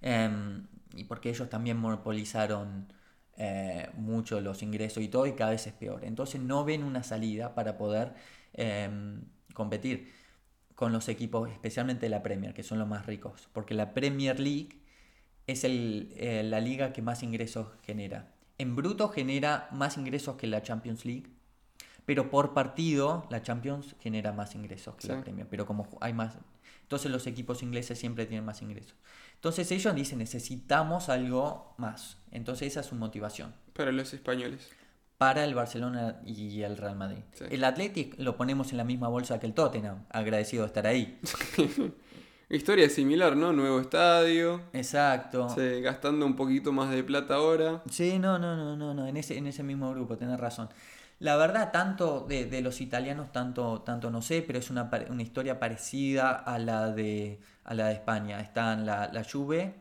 em, 0.00 0.66
y 0.96 1.04
porque 1.04 1.28
ellos 1.28 1.50
también 1.50 1.76
monopolizaron 1.76 2.86
eh, 3.36 3.90
mucho 3.96 4.40
los 4.40 4.62
ingresos 4.62 5.02
y 5.02 5.08
todo 5.08 5.26
y 5.26 5.32
cada 5.32 5.50
vez 5.50 5.66
es 5.66 5.72
peor. 5.72 6.04
Entonces 6.04 6.40
no 6.40 6.64
ven 6.64 6.84
una 6.84 7.02
salida 7.02 7.54
para 7.54 7.76
poder 7.76 8.14
em, 8.52 9.22
competir 9.54 10.12
con 10.76 10.92
los 10.92 11.08
equipos, 11.08 11.50
especialmente 11.50 12.08
la 12.08 12.22
Premier, 12.22 12.54
que 12.54 12.62
son 12.62 12.78
los 12.78 12.88
más 12.88 13.06
ricos. 13.06 13.48
Porque 13.52 13.74
la 13.74 13.92
Premier 13.92 14.38
League 14.38 14.80
es 15.48 15.64
el, 15.64 16.12
eh, 16.16 16.42
la 16.44 16.60
liga 16.60 16.92
que 16.92 17.02
más 17.02 17.22
ingresos 17.22 17.68
genera. 17.82 18.32
En 18.58 18.76
bruto 18.76 19.08
genera 19.08 19.68
más 19.72 19.96
ingresos 19.96 20.36
que 20.36 20.46
la 20.46 20.62
Champions 20.62 21.04
League, 21.04 21.26
pero 22.06 22.30
por 22.30 22.54
partido 22.54 23.26
la 23.30 23.42
Champions 23.42 23.96
genera 23.98 24.32
más 24.32 24.54
ingresos 24.54 24.94
que 24.94 25.08
la. 25.08 25.20
Premier, 25.20 25.48
pero 25.48 25.66
como 25.66 25.88
hay 26.00 26.12
más... 26.12 26.38
Entonces 26.84 27.10
los 27.10 27.26
equipos 27.26 27.62
ingleses 27.62 27.98
siempre 27.98 28.24
tienen 28.26 28.44
más 28.44 28.62
ingresos. 28.62 28.94
Entonces 29.34 29.70
ellos 29.72 29.94
dicen 29.94 30.18
necesitamos 30.18 31.08
algo 31.08 31.74
más. 31.76 32.18
Entonces 32.30 32.68
esa 32.68 32.80
es 32.80 32.86
su 32.86 32.94
motivación 32.94 33.52
Para 33.74 33.90
los 33.92 34.14
españoles. 34.14 34.70
para 35.18 35.44
el 35.44 35.54
Barcelona 35.54 36.20
y 36.24 36.62
el 36.62 36.76
Real 36.76 36.96
Madrid. 36.96 37.22
Sí. 37.32 37.44
El 37.50 37.64
Athletic 37.64 38.18
lo 38.18 38.36
ponemos 38.36 38.70
en 38.72 38.78
la 38.78 38.84
misma 38.84 39.08
bolsa 39.08 39.40
que 39.40 39.46
el 39.46 39.54
Tottenham, 39.54 40.04
agradecido 40.10 40.62
de 40.62 40.66
estar 40.68 40.86
ahí. 40.86 41.18
Historia 42.50 42.88
similar, 42.90 43.36
¿no? 43.36 43.52
Nuevo 43.52 43.80
estadio. 43.80 44.60
Exacto. 44.74 45.48
Sí, 45.48 45.80
gastando 45.80 46.26
un 46.26 46.36
poquito 46.36 46.72
más 46.72 46.90
de 46.90 47.02
plata 47.02 47.36
ahora. 47.36 47.82
Sí, 47.90 48.18
no, 48.18 48.38
no, 48.38 48.54
no, 48.54 48.76
no, 48.76 48.92
no, 48.94 49.06
en 49.06 49.16
ese, 49.16 49.38
en 49.38 49.46
ese 49.46 49.62
mismo 49.62 49.90
grupo, 49.92 50.16
tenés 50.18 50.38
razón. 50.38 50.68
La 51.24 51.36
verdad, 51.36 51.72
tanto 51.72 52.26
de, 52.28 52.44
de 52.44 52.60
los 52.60 52.82
italianos, 52.82 53.32
tanto, 53.32 53.80
tanto 53.80 54.10
no 54.10 54.20
sé, 54.20 54.44
pero 54.46 54.58
es 54.58 54.68
una, 54.68 54.90
una 55.08 55.22
historia 55.22 55.58
parecida 55.58 56.32
a 56.32 56.58
la 56.58 56.90
de, 56.90 57.40
a 57.64 57.72
la 57.72 57.86
de 57.86 57.94
España. 57.94 58.42
Está 58.42 58.74
en 58.74 58.84
la, 58.84 59.10
la 59.10 59.24
Juve, 59.24 59.72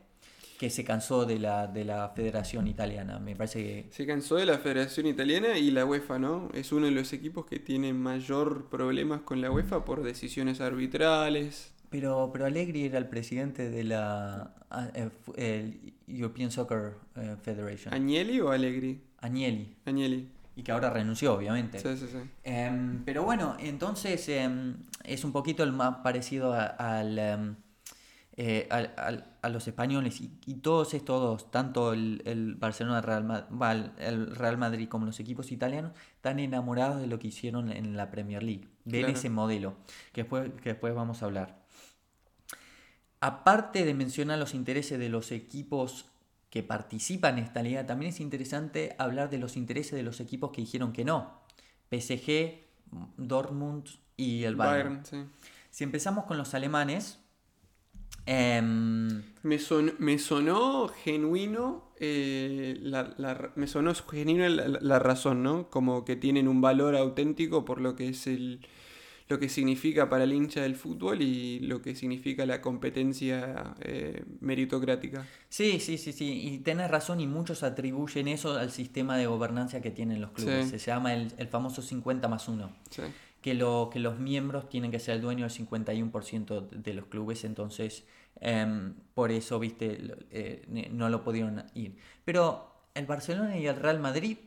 que 0.57 0.69
se 0.69 0.85
cansó 0.85 1.25
de 1.25 1.39
la, 1.39 1.67
de 1.67 1.83
la 1.83 2.13
Federación 2.15 2.65
Italiana. 2.67 3.19
Me 3.19 3.35
parece 3.35 3.61
que... 3.61 3.87
Se 3.91 4.07
cansó 4.07 4.37
de 4.37 4.45
la 4.45 4.57
Federación 4.57 5.05
Italiana 5.05 5.57
y 5.57 5.69
la 5.71 5.83
UEFA, 5.83 6.17
¿no? 6.17 6.47
Es 6.53 6.71
uno 6.71 6.85
de 6.85 6.93
los 6.93 7.11
equipos 7.11 7.45
que 7.45 7.59
tiene 7.59 7.91
mayor 7.91 8.69
problemas 8.69 9.19
con 9.23 9.41
la 9.41 9.51
UEFA 9.51 9.83
por 9.83 10.01
decisiones 10.01 10.61
arbitrales. 10.61 11.73
Pero, 11.89 12.29
pero 12.31 12.45
Allegri 12.45 12.85
era 12.85 12.97
el 12.97 13.09
presidente 13.09 13.69
de 13.69 13.83
la 13.83 14.53
eh, 14.95 15.09
el 15.35 15.93
European 16.07 16.51
Soccer 16.51 16.93
eh, 17.17 17.35
Federation. 17.41 17.93
¿Agnelli 17.93 18.39
o 18.39 18.49
Allegri? 18.49 19.01
Agnelli. 19.17 19.75
Agnelli. 19.85 20.29
Y 20.55 20.61
que 20.63 20.71
ahora 20.71 20.89
renunció, 20.91 21.33
obviamente. 21.33 21.79
Sí, 21.79 21.97
sí, 21.97 22.07
sí. 22.11 22.17
Em, 22.43 23.03
pero 23.05 23.23
bueno, 23.23 23.55
entonces 23.59 24.27
em, 24.29 24.75
es 25.03 25.23
un 25.23 25.31
poquito 25.31 25.63
el 25.63 25.71
más 25.71 25.97
parecido 25.97 26.53
a, 26.53 26.65
al, 26.65 27.17
em, 27.17 27.55
eh, 28.37 28.67
al- 28.69 28.93
al- 28.97 29.25
a 29.41 29.49
los 29.49 29.67
españoles 29.67 30.21
y, 30.21 30.39
y 30.45 30.55
todos 30.55 30.93
estos 30.93 31.19
dos, 31.21 31.51
tanto 31.51 31.91
el, 31.93 32.21
el 32.25 32.55
Barcelona, 32.55 33.01
Real, 33.01 33.27
va, 33.29 33.71
el- 33.73 34.35
Real 34.35 34.57
Madrid 34.57 34.87
como 34.87 35.05
los 35.05 35.19
equipos 35.19 35.51
italianos, 35.51 35.91
están 36.15 36.39
enamorados 36.39 37.01
de 37.01 37.07
lo 37.07 37.17
que 37.19 37.27
hicieron 37.27 37.71
en 37.71 37.97
la 37.97 38.09
Premier 38.11 38.43
League. 38.43 38.67
Ven 38.85 39.01
Claro. 39.01 39.17
ese 39.17 39.29
modelo, 39.29 39.75
que 40.11 40.21
después, 40.21 40.51
que 40.61 40.69
después 40.69 40.93
vamos 40.93 41.21
a 41.23 41.25
hablar. 41.25 41.63
Aparte 43.21 43.85
de 43.85 43.93
mencionar 43.93 44.37
los 44.37 44.53
intereses 44.53 44.99
de 44.99 45.09
los 45.09 45.31
equipos 45.31 46.09
que 46.53 46.61
participan 46.63 47.37
en 47.39 47.45
esta 47.45 47.61
liga, 47.63 47.85
también 47.85 48.09
es 48.13 48.19
interesante 48.19 48.95
hablar 48.99 49.29
de 49.29 49.39
los 49.39 49.57
intereses 49.57 49.93
de 49.99 50.03
los 50.03 50.19
equipos 50.19 50.51
que 50.53 50.61
dijeron 50.61 50.93
que 50.93 51.03
no. 51.11 51.17
PSG, 51.89 52.63
Dortmund 53.17 53.85
y 54.17 54.43
el 54.43 54.55
Bayern. 54.55 55.03
Bayern, 55.03 55.05
sí. 55.05 55.17
Si 55.71 55.83
empezamos 55.83 56.25
con 56.25 56.37
los 56.37 56.53
alemanes, 56.53 57.19
em, 58.25 59.23
Me, 59.43 59.59
son- 59.59 59.93
me 59.99 60.17
sonó 60.19 60.87
genuino, 60.87 61.91
eh, 61.99 62.77
la, 62.81 63.13
la- 63.17 63.51
me 63.55 63.67
sonó 63.67 63.93
genuino 63.93 64.47
la 64.47 64.99
razón, 64.99 65.43
¿no? 65.43 65.69
Como 65.69 66.05
que 66.05 66.15
tienen 66.15 66.47
un 66.47 66.61
valor 66.61 66.95
auténtico 66.95 67.65
por 67.65 67.81
lo 67.81 67.95
que 67.95 68.09
es 68.09 68.25
el, 68.27 68.65
lo 69.29 69.39
que 69.39 69.49
significa 69.49 70.09
para 70.09 70.25
el 70.25 70.33
hincha 70.33 70.61
del 70.61 70.75
fútbol 70.75 71.21
y 71.21 71.59
lo 71.59 71.81
que 71.81 71.95
significa 71.95 72.45
la 72.45 72.61
competencia 72.61 73.75
eh, 73.81 74.23
meritocrática. 74.41 75.25
sí, 75.49 75.79
sí, 75.79 75.97
sí, 75.97 76.13
sí, 76.13 76.47
y 76.47 76.59
tenés 76.59 76.91
razón 76.91 77.19
y 77.19 77.27
muchos 77.27 77.63
atribuyen 77.63 78.27
eso 78.27 78.57
al 78.57 78.71
sistema 78.71 79.17
de 79.17 79.27
gobernanza 79.27 79.81
que 79.81 79.91
tienen 79.91 80.21
los 80.21 80.31
clubes. 80.31 80.69
Sí. 80.69 80.79
Se 80.79 80.91
llama 80.91 81.13
el, 81.13 81.31
el 81.37 81.47
famoso 81.47 81.81
50 81.81 82.27
más 82.27 82.47
1. 82.47 82.71
Sí. 82.89 83.01
que, 83.41 83.53
lo, 83.53 83.89
que 83.91 83.99
los 83.99 84.19
miembros 84.19 84.69
tienen 84.69 84.89
que 84.91 84.99
ser 84.99 85.15
el 85.15 85.21
dueño 85.21 85.47
del 85.47 85.67
51% 85.67 86.69
de 86.69 86.93
los 86.93 87.05
clubes, 87.07 87.43
entonces 87.43 88.05
em, 88.39 88.93
por 89.13 89.31
eso, 89.31 89.59
viste, 89.59 89.97
eh, 90.31 90.89
no 90.91 91.09
lo 91.09 91.23
pudieron 91.23 91.63
ir. 91.73 91.97
Pero 92.23 92.73
el 92.93 93.05
Barcelona 93.05 93.57
y 93.57 93.67
el 93.67 93.75
Real 93.75 93.99
Madrid 93.99 94.37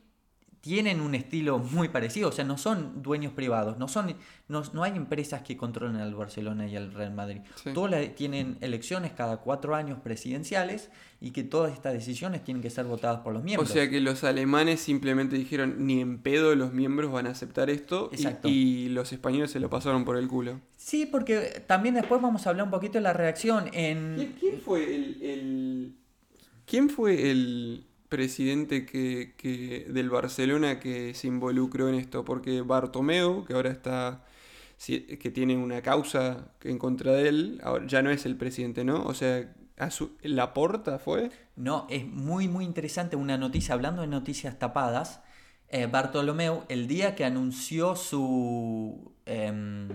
tienen 0.66 1.00
un 1.00 1.14
estilo 1.14 1.60
muy 1.60 1.88
parecido, 1.88 2.28
o 2.30 2.32
sea, 2.32 2.44
no 2.44 2.58
son 2.58 3.00
dueños 3.00 3.32
privados, 3.32 3.78
no, 3.78 3.86
son, 3.86 4.16
no, 4.48 4.64
no 4.72 4.82
hay 4.82 4.96
empresas 4.96 5.42
que 5.42 5.56
controlen 5.56 5.94
al 5.94 6.12
Barcelona 6.16 6.66
y 6.66 6.74
al 6.74 6.92
Real 6.92 7.14
Madrid. 7.14 7.42
Sí. 7.62 7.70
Todas 7.72 8.12
tienen 8.16 8.58
elecciones 8.60 9.12
cada 9.12 9.36
cuatro 9.36 9.76
años 9.76 10.00
presidenciales 10.00 10.90
y 11.20 11.30
que 11.30 11.44
todas 11.44 11.72
estas 11.72 11.92
decisiones 11.92 12.42
tienen 12.42 12.64
que 12.64 12.70
ser 12.70 12.84
votadas 12.84 13.20
por 13.20 13.32
los 13.32 13.42
O 13.42 13.44
miembros. 13.44 13.70
sea 13.70 13.88
que 13.88 14.00
los 14.00 14.24
alemanes 14.24 14.80
simplemente 14.80 15.36
dijeron 15.36 15.86
ni 15.86 16.00
en 16.00 16.18
pedo 16.18 16.52
los 16.56 16.72
miembros 16.72 17.12
van 17.12 17.28
a 17.28 17.30
aceptar 17.30 17.70
esto 17.70 18.10
y- 18.10 18.16
Exacto. 18.16 18.48
y, 18.48 18.88
los 18.88 19.12
españoles 19.12 19.52
se 19.52 19.60
lo 19.60 19.70
pasaron 19.70 20.04
por 20.04 20.16
el 20.16 20.26
culo. 20.26 20.60
Sí, 20.76 21.06
porque 21.06 21.62
también 21.68 21.94
después 21.94 22.20
vamos 22.20 22.44
a 22.44 22.50
hablar 22.50 22.64
un 22.64 22.72
poquito 22.72 22.94
de 22.94 23.02
la 23.02 23.12
reacción 23.12 23.70
en... 23.72 24.16
¿Quién, 24.16 24.32
quién 24.40 24.60
fue 24.60 24.94
el, 24.96 25.22
el- 25.22 25.94
quién 26.66 26.90
fue 26.90 27.30
el 27.30 27.86
presidente 28.08 28.86
que, 28.86 29.34
que- 29.36 29.86
del 29.88 30.10
Barcelona 30.10 30.80
que 30.80 31.14
se 31.14 31.26
involucró 31.28 31.88
en 31.88 31.96
esto? 31.96 32.24
Porque 32.24 32.62
Bartomeu, 32.62 33.44
que 33.44 33.54
ahora 33.54 33.70
está 33.70 34.24
que 34.86 35.30
tiene 35.30 35.56
una 35.56 35.80
causa 35.80 36.52
en 36.62 36.78
contra 36.78 37.12
de 37.12 37.28
él, 37.28 37.60
ahora 37.64 37.86
ya 37.86 38.02
no 38.02 38.10
es 38.10 38.26
el 38.26 38.36
presidente, 38.36 38.84
¿no? 38.84 39.04
O 39.06 39.14
sea, 39.14 39.54
a 39.78 39.90
su, 39.90 40.16
Laporta 40.22 40.98
fue. 40.98 41.30
No, 41.56 41.86
es 41.88 42.06
muy, 42.06 42.46
muy 42.48 42.64
interesante 42.64 43.16
una 43.16 43.38
noticia, 43.38 43.74
hablando 43.74 44.02
de 44.02 44.08
noticias 44.08 44.58
tapadas, 44.58 45.22
eh, 45.68 45.86
Bartolomeu, 45.86 46.64
el 46.68 46.88
día 46.88 47.14
que 47.14 47.24
anunció 47.24 47.96
su 47.96 49.12
em, 49.24 49.88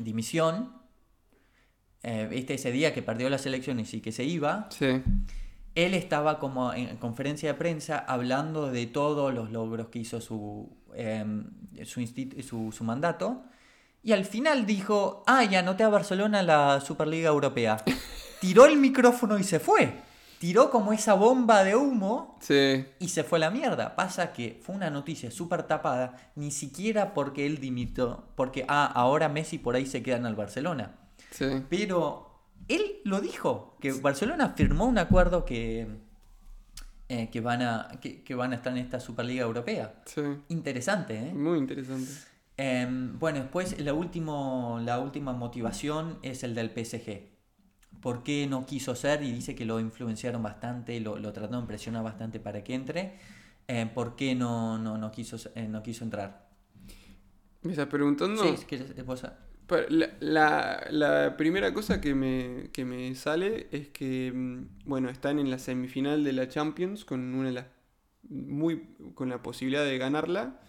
dimisión, 0.00 0.72
eh, 2.02 2.26
¿viste? 2.30 2.54
ese 2.54 2.72
día 2.72 2.92
que 2.92 3.02
perdió 3.02 3.28
las 3.30 3.46
elecciones 3.46 3.92
y 3.94 4.00
que 4.00 4.12
se 4.12 4.24
iba, 4.24 4.68
Sí. 4.70 5.02
Él 5.84 5.94
estaba 5.94 6.38
como 6.38 6.72
en 6.72 6.96
conferencia 6.96 7.52
de 7.52 7.58
prensa 7.58 7.98
hablando 7.98 8.70
de 8.70 8.86
todos 8.86 9.32
los 9.32 9.50
logros 9.52 9.88
que 9.88 10.00
hizo 10.00 10.20
su, 10.20 10.68
em, 10.94 11.50
su, 11.84 12.04
su, 12.42 12.72
su 12.72 12.84
mandato. 12.84 13.42
Y 14.02 14.12
al 14.12 14.24
final 14.24 14.66
dijo, 14.66 15.22
ah, 15.26 15.44
ya 15.44 15.60
anoté 15.60 15.84
a 15.84 15.88
Barcelona 15.88 16.42
la 16.42 16.80
Superliga 16.80 17.28
Europea. 17.28 17.76
Tiró 18.40 18.66
el 18.66 18.76
micrófono 18.76 19.38
y 19.38 19.44
se 19.44 19.60
fue. 19.60 19.92
Tiró 20.40 20.70
como 20.70 20.92
esa 20.92 21.14
bomba 21.14 21.62
de 21.64 21.74
humo 21.76 22.38
Sí. 22.40 22.84
y 23.00 23.08
se 23.08 23.22
fue 23.24 23.38
a 23.38 23.40
la 23.40 23.50
mierda. 23.50 23.94
Pasa 23.96 24.32
que 24.32 24.60
fue 24.62 24.74
una 24.74 24.90
noticia 24.90 25.30
súper 25.30 25.64
tapada, 25.64 26.16
ni 26.36 26.50
siquiera 26.50 27.12
porque 27.14 27.44
él 27.46 27.58
dimitió, 27.58 28.24
porque, 28.36 28.64
ah, 28.68 28.86
ahora 28.86 29.28
Messi 29.28 29.58
por 29.58 29.74
ahí 29.76 29.86
se 29.86 30.02
queda 30.02 30.16
en 30.16 30.26
el 30.26 30.34
Barcelona. 30.36 30.92
Sí. 31.30 31.46
Pero 31.68 32.27
él 32.68 33.00
lo 33.04 33.20
dijo, 33.20 33.76
que 33.80 33.92
Barcelona 33.92 34.50
firmó 34.50 34.86
un 34.86 34.98
acuerdo 34.98 35.44
que, 35.44 35.86
eh, 37.08 37.30
que, 37.30 37.40
van 37.40 37.62
a, 37.62 37.88
que, 38.00 38.22
que 38.22 38.34
van 38.34 38.52
a 38.52 38.56
estar 38.56 38.72
en 38.72 38.78
esta 38.78 39.00
Superliga 39.00 39.44
Europea. 39.44 40.02
Sí. 40.04 40.22
Interesante, 40.48 41.28
¿eh? 41.28 41.32
Muy 41.32 41.58
interesante. 41.58 42.10
Em, 42.56 43.18
bueno, 43.18 43.38
después 43.38 43.78
la, 43.80 43.94
último, 43.94 44.80
la 44.82 44.98
última 44.98 45.32
motivación 45.32 46.18
es 46.22 46.42
el 46.42 46.54
del 46.54 46.70
PSG. 46.70 47.28
¿Por 48.02 48.22
qué 48.22 48.46
no 48.46 48.66
quiso 48.66 48.94
ser? 48.94 49.22
Y 49.22 49.32
dice 49.32 49.54
que 49.54 49.64
lo 49.64 49.80
influenciaron 49.80 50.42
bastante, 50.42 51.00
lo, 51.00 51.18
lo 51.18 51.32
trataron 51.32 51.62
de 51.62 51.66
presionar 51.68 52.02
bastante 52.04 52.40
para 52.40 52.62
que 52.62 52.74
entre. 52.74 53.18
Eh, 53.68 53.86
¿Por 53.92 54.16
qué 54.16 54.34
no, 54.34 54.78
no, 54.78 54.98
no, 54.98 55.10
quiso, 55.10 55.36
eh, 55.54 55.66
no 55.68 55.82
quiso 55.82 56.04
entrar? 56.04 56.48
¿Me 57.62 57.72
estás 57.72 57.86
preguntando? 57.88 58.42
Sí, 58.42 58.56
si 58.56 58.64
querés, 58.66 58.92
eh, 58.96 59.02
vos- 59.02 59.26
La, 59.90 60.10
la- 60.20 60.86
la 60.90 61.36
primera 61.36 61.74
cosa 61.74 62.00
que 62.00 62.14
me, 62.14 62.70
que 62.72 62.84
me 62.84 63.14
sale 63.14 63.66
es 63.70 63.88
que, 63.88 64.32
mm, 64.34 64.66
bueno, 64.86 65.10
están 65.10 65.38
en 65.38 65.50
la 65.50 65.58
semifinal 65.58 66.24
de 66.24 66.32
la 66.32 66.48
Champions 66.48 67.04
con 67.04 67.34
una 67.34 67.48
de 67.48 67.52
las 67.54 67.66
muy 68.30 68.82
con 69.14 69.28
la 69.28 69.42
posibilidad 69.42 69.84
de 69.84 69.96
ganarla 69.98 70.60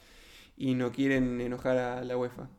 y 0.58 0.76
no 0.76 0.91
quieren 0.91 1.39
enojar 1.41 1.78
a 1.78 2.04
la 2.04 2.18
UEFA. 2.18 2.50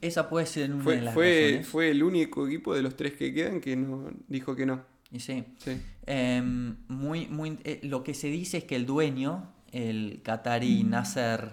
Esa 0.00 0.28
puede 0.28 0.46
ser 0.46 0.70
una 0.72 0.78
de 0.78 0.82
Fue, 0.84 1.00
las 1.00 1.14
fue, 1.14 1.40
razones. 1.46 1.68
fue 1.68 1.90
el 1.90 2.02
único 2.02 2.46
equipo 2.46 2.74
de 2.74 2.82
los 2.82 2.96
tres 2.96 3.12
que 3.14 3.32
quedan 3.34 3.60
que 3.60 3.74
no 3.76 4.10
dijo 4.28 4.54
que 4.54 4.66
no. 4.66 4.84
Y 5.10 5.20
sí. 5.20 5.44
Sí. 5.58 5.72
Em, 6.06 6.76
muy, 6.88 7.26
muy, 7.28 7.58
eh, 7.64 7.80
lo 7.82 8.02
que 8.04 8.14
se 8.14 8.28
dice 8.28 8.58
es 8.58 8.64
que 8.64 8.74
el 8.76 8.84
dueño, 8.86 9.52
el 9.72 10.20
qatarí 10.22 10.82
Nasser 10.84 11.52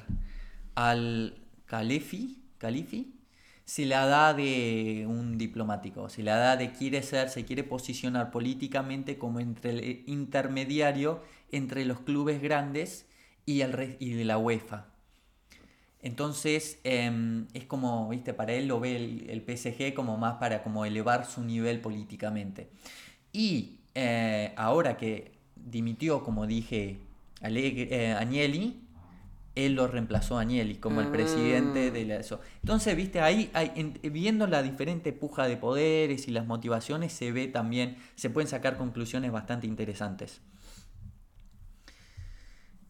al-Khalifi, 0.76 2.38
Khalifi, 2.58 3.14
se 3.72 3.86
la 3.86 4.06
da 4.06 4.34
de 4.34 5.06
un 5.08 5.38
diplomático, 5.38 6.10
se 6.10 6.24
la 6.24 6.36
da 6.36 6.58
de 6.58 6.74
quiere 6.74 7.02
ser, 7.04 7.30
se 7.30 7.46
quiere 7.46 7.64
posicionar 7.64 8.30
políticamente 8.30 9.18
como 9.18 9.40
entre 9.40 9.70
el 9.70 10.04
intermediario 10.08 11.24
entre 11.54 11.86
los 11.86 12.02
clubes 12.02 12.42
grandes 12.42 13.06
y, 13.46 13.62
el 13.62 13.96
y 14.02 14.26
la 14.26 14.38
UEFA. 14.38 14.88
Entonces 16.02 16.80
em, 16.84 17.48
es 17.54 17.64
como, 17.64 18.10
viste, 18.10 18.34
para 18.34 18.52
él 18.52 18.68
lo 18.68 18.82
ve 18.82 18.98
el, 18.98 19.30
el 19.30 19.42
PSG 19.42 19.94
como 19.94 20.18
más 20.18 20.34
para 20.34 20.64
como 20.64 20.84
elevar 20.84 21.26
su 21.26 21.42
nivel 21.42 21.80
políticamente. 21.80 22.72
Y 23.32 23.80
eh, 23.96 24.52
ahora 24.58 24.98
que 24.98 25.32
dimitió, 25.56 26.26
como 26.26 26.46
dije, 26.46 27.00
eh, 27.42 28.16
Agnelli, 28.20 28.82
él 29.56 29.74
lo 29.74 29.88
reemplazó 29.88 30.38
a 30.38 30.42
Agnelli 30.42 30.76
como 30.76 31.02
el 31.02 31.08
presidente 31.08 31.88
Ah. 31.88 31.92
de 31.92 32.06
la, 32.06 32.16
eso. 32.16 32.40
Entonces, 32.62 32.96
viste, 32.96 33.20
ahí 33.22 33.50
hay- 33.54 33.72
en- 33.76 34.00
viendo 34.14 34.48
la 34.48 34.64
diferente 34.64 35.12
puja 35.14 35.48
de 35.48 35.58
poderes 35.58 36.28
y 36.28 36.32
las 36.32 36.46
motivaciones, 36.46 37.12
se 37.14 37.32
ve 37.32 37.48
también, 37.48 37.98
se 38.16 38.30
pueden 38.30 38.48
sacar 38.48 38.78
conclusiones 38.78 39.32
bastante 39.32 39.68
interesantes. 39.68 40.42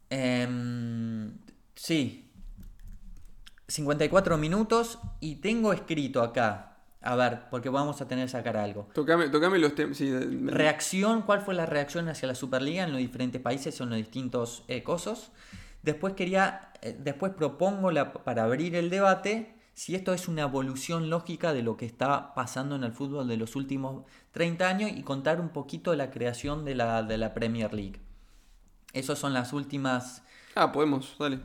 Em, 0.09 1.37
sí, 1.75 2.29
54 3.67 4.37
minutos 4.37 4.99
y 5.21 5.35
tengo 5.37 5.71
escrito 5.71 6.21
acá, 6.21 6.77
a 7.01 7.15
ver, 7.15 7.43
porque 7.49 7.69
vamos 7.69 8.01
a 8.01 8.07
tener 8.07 8.25
que 8.25 8.31
sacar 8.31 8.57
algo. 8.57 8.89
Tocame, 8.93 9.29
tocame 9.29 9.57
los 9.57 9.73
temas. 9.73 9.97
Sí, 9.97 10.11
Reacción, 10.11 11.21
¿cuál 11.21 11.41
fue 11.41 11.53
la 11.55 11.65
reacción 11.65 12.09
hacia 12.09 12.27
la 12.27 12.35
Superliga 12.35 12.83
en 12.83 12.91
los 12.91 12.99
diferentes 12.99 13.41
países 13.41 13.79
o 13.79 13.85
en 13.85 13.91
los 13.91 13.97
distintos 13.99 14.63
eh, 14.67 14.83
cosos? 14.83 15.31
Después 15.83 16.13
quería, 16.13 16.71
eh, 16.81 16.95
después 16.99 17.33
propongo 17.33 17.91
la- 17.91 18.13
para 18.13 18.43
abrir 18.43 18.75
el 18.75 18.89
debate 18.89 19.55
si 19.73 19.95
esto 19.95 20.13
es 20.13 20.27
una 20.27 20.43
evolución 20.43 21.09
lógica 21.09 21.53
de 21.53 21.63
lo 21.63 21.77
que 21.77 21.85
está 21.85 22.33
pasando 22.35 22.75
en 22.75 22.83
el 22.83 22.91
fútbol 22.91 23.27
de 23.27 23.37
los 23.37 23.55
últimos 23.55 24.03
30 24.31 24.67
años 24.67 24.91
y 24.93 25.01
contar 25.03 25.39
un 25.39 25.49
poquito 25.49 25.95
la 25.95 26.11
creación 26.11 26.65
de 26.65 26.75
la, 26.75 27.03
de 27.03 27.17
la 27.17 27.33
Premier 27.33 27.73
League. 27.73 27.99
Esas 28.93 29.17
son 29.17 29.33
las 29.33 29.53
últimas... 29.53 30.21
Ah, 30.55 30.71
podemos, 30.71 31.15
dale. 31.17 31.39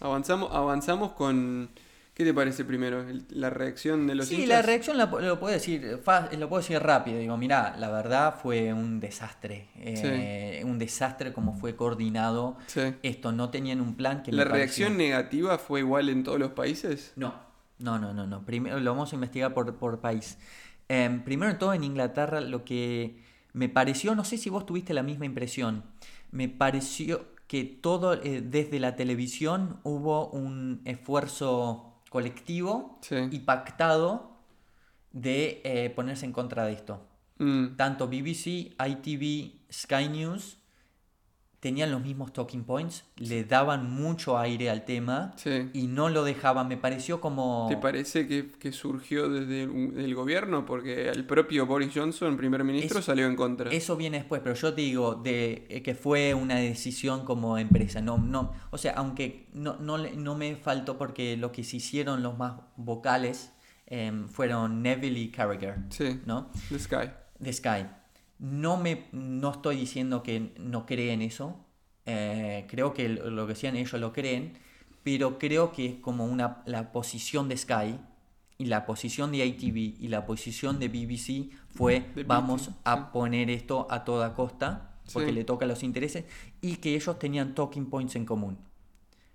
Avanzamos, 0.00 0.52
avanzamos 0.52 1.12
con. 1.12 1.70
¿Qué 2.18 2.24
te 2.24 2.34
parece 2.34 2.64
primero? 2.64 3.04
La 3.30 3.48
reacción 3.48 4.08
de 4.08 4.16
los 4.16 4.26
sí, 4.26 4.34
hinchas. 4.34 4.48
la 4.48 4.62
reacción 4.62 4.98
la 4.98 5.06
lo 5.06 5.38
puedo 5.38 5.54
decir, 5.54 6.00
lo 6.04 6.48
puedo 6.48 6.60
decir 6.60 6.80
rápido. 6.80 7.16
Digo, 7.20 7.36
mira, 7.36 7.76
la 7.78 7.90
verdad 7.92 8.34
fue 8.42 8.72
un 8.72 8.98
desastre. 8.98 9.68
eh, 9.76 10.62
Un 10.66 10.80
desastre 10.80 11.32
como 11.32 11.52
fue 11.54 11.76
coordinado. 11.76 12.56
Sí. 12.66 12.80
Esto 13.04 13.30
no 13.30 13.50
tenían 13.50 13.80
un 13.80 13.94
plan 13.94 14.24
que 14.24 14.32
¿La 14.32 14.42
pareció- 14.42 14.56
reacción 14.86 14.96
negativa 14.98 15.58
fue 15.58 15.78
igual 15.78 16.08
en 16.08 16.24
todos 16.24 16.40
los 16.40 16.50
países? 16.50 17.12
No, 17.14 17.34
no, 17.78 18.00
no, 18.00 18.12
no, 18.12 18.26
no. 18.26 18.44
Primero 18.44 18.80
lo 18.80 18.90
vamos 18.90 19.12
a 19.12 19.14
investigar 19.14 19.54
por, 19.54 19.76
por 19.76 20.00
país. 20.00 20.38
Em, 20.88 21.22
primero 21.22 21.52
de 21.52 21.58
todo 21.58 21.72
en 21.72 21.84
Inglaterra 21.84 22.40
lo 22.40 22.64
que 22.64 23.22
me 23.52 23.68
pareció, 23.68 24.16
no 24.16 24.24
sé 24.24 24.38
si 24.38 24.50
vos 24.50 24.66
tuviste 24.66 24.92
la 24.92 25.04
misma 25.04 25.24
impresión, 25.24 25.84
me 26.32 26.48
pareció 26.48 27.26
que 27.46 27.62
todo, 27.64 28.14
eh, 28.14 28.42
desde 28.44 28.80
la 28.80 28.96
televisión 28.96 29.78
hubo 29.84 30.28
un 30.30 30.82
esfuerzo 30.84 31.87
colectivo 32.10 32.98
Sí. 33.02 33.16
y 33.30 33.40
pactado 33.40 34.36
de 35.12 35.60
eh, 35.64 35.90
ponerse 35.90 36.26
en 36.26 36.32
contra 36.32 36.64
de 36.64 36.72
esto. 36.72 37.06
Mm, 37.38 37.76
Tanto 37.76 38.08
BBC, 38.08 38.74
ITV, 38.78 39.60
Sky 39.72 40.08
News 40.08 40.57
tenían 41.60 41.90
los 41.90 42.00
mismos 42.02 42.32
talking 42.32 42.62
points, 42.64 43.04
le 43.16 43.42
daban 43.44 43.90
mucho 43.90 44.38
aire 44.38 44.70
al 44.70 44.84
tema 44.84 45.32
sí. 45.36 45.70
y 45.72 45.88
no 45.88 46.08
lo 46.08 46.22
dejaban. 46.22 46.68
Me 46.68 46.76
pareció 46.76 47.20
como... 47.20 47.66
¿Te 47.68 47.76
parece 47.76 48.28
que, 48.28 48.48
que 48.60 48.70
surgió 48.70 49.28
desde 49.28 49.64
el, 49.64 49.94
el 49.98 50.14
gobierno? 50.14 50.64
Porque 50.64 51.08
el 51.08 51.24
propio 51.26 51.66
Boris 51.66 51.90
Johnson, 51.92 52.36
primer 52.36 52.62
ministro, 52.62 53.00
Es- 53.00 53.04
salió 53.04 53.26
en 53.26 53.34
contra. 53.34 53.70
Eso 53.72 53.96
viene 53.96 54.18
después, 54.18 54.40
pero 54.42 54.54
yo 54.54 54.72
te 54.72 54.82
digo 54.82 55.14
de 55.16 55.66
eh, 55.68 55.82
que 55.82 55.94
fue 55.96 56.32
una 56.34 56.56
decisión 56.56 57.24
como 57.24 57.58
empresa. 57.58 58.00
No, 58.00 58.18
no, 58.18 58.52
o 58.70 58.78
sea, 58.78 58.92
aunque 58.92 59.48
no, 59.52 59.76
no, 59.78 59.98
le- 59.98 60.14
no 60.16 60.36
me 60.36 60.54
faltó 60.54 60.96
porque 60.96 61.36
lo 61.36 61.50
que 61.50 61.64
se 61.64 61.78
hicieron 61.78 62.22
los 62.22 62.38
más 62.38 62.52
vocales 62.76 63.52
em, 63.86 64.28
fueron 64.28 64.82
Neville 64.82 65.18
y 65.18 65.30
Carragher, 65.30 65.76
Sí, 65.90 66.20
¿no? 66.24 66.50
The 66.68 66.78
Sky. 66.78 67.10
de 67.40 67.52
Sky. 67.52 67.86
No, 68.38 68.76
me, 68.76 69.06
no 69.12 69.50
estoy 69.52 69.76
diciendo 69.76 70.22
que 70.22 70.52
no 70.58 70.86
creen 70.86 71.22
eso. 71.22 71.64
eh, 72.06 72.66
creo 72.70 72.94
que 72.94 73.08
lo 73.08 73.46
que 73.46 73.52
decían 73.54 73.76
ellos 73.76 74.00
lo 74.00 74.12
creen. 74.12 74.54
Pero 75.02 75.38
creo 75.38 75.72
que 75.72 75.86
es 75.86 75.94
como 75.96 76.24
una, 76.26 76.62
la 76.66 76.92
posición 76.92 77.48
de 77.48 77.56
Sky 77.56 77.98
y 78.58 78.66
la 78.66 78.84
posición 78.86 79.32
de 79.32 79.44
ITV 79.46 79.96
y 80.00 80.08
la 80.08 80.26
posición 80.26 80.78
de 80.78 80.88
BBC 80.88 81.50
fue 81.68 82.06
De 82.14 82.24
vamos 82.24 82.68
BT, 82.68 82.74
a 82.84 82.96
sí. 82.96 83.12
poner 83.12 83.50
esto 83.50 83.86
a 83.90 84.04
toda 84.04 84.34
costa 84.34 85.00
porque 85.12 85.32
Sí. 85.32 85.34
le 85.34 85.44
toca 85.44 85.66
los 85.66 85.82
intereses 85.82 86.24
y 86.60 86.76
que 86.76 86.94
ellos 86.94 87.18
tenían 87.18 87.54
talking 87.54 87.86
points 87.88 88.16
en 88.16 88.26
común. 88.26 88.58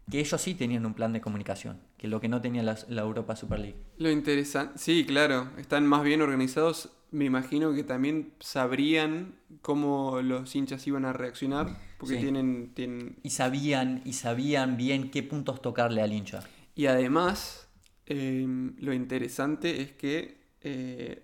Que 0.10 0.20
ellos 0.20 0.42
sí 0.42 0.56
tenían 0.56 0.86
un 0.86 0.94
plan 0.94 1.14
de 1.14 1.22
comunicación, 1.22 1.80
que 1.98 2.08
lo 2.08 2.20
que 2.22 2.30
no 2.30 2.42
tenía 2.42 2.64
la, 2.64 2.78
la 2.90 3.02
Europa 3.02 3.36
Super 3.36 3.60
League. 3.60 3.78
Lo 3.98 4.10
interesante, 4.12 4.78
sí, 4.78 5.06
claro, 5.06 5.50
están 5.58 5.86
más 5.88 6.04
bien 6.04 6.22
organizados. 6.22 6.90
Me 7.14 7.26
imagino 7.26 7.74
que 7.76 7.84
también 7.84 8.34
sabrían 8.40 9.36
cómo 9.62 10.20
los 10.22 10.56
hinchas 10.56 10.86
iban 10.88 11.06
a 11.06 11.14
reaccionar, 11.14 11.68
porque 12.00 12.16
Sí. 12.16 12.22
tienen, 12.22 12.72
tienen... 12.74 13.18
Y 13.22 13.30
sabían, 13.30 14.02
y 14.04 14.14
sabían 14.14 14.78
bien 14.78 15.12
qué 15.12 15.22
puntos 15.22 15.62
tocarle 15.62 16.02
al 16.02 16.12
hincha. 16.12 16.40
Y 16.76 16.88
además, 16.88 17.70
eh, 18.08 18.46
lo 18.80 18.94
interesante 18.94 19.82
es 19.82 19.92
que 19.92 20.42
eh, 20.62 21.24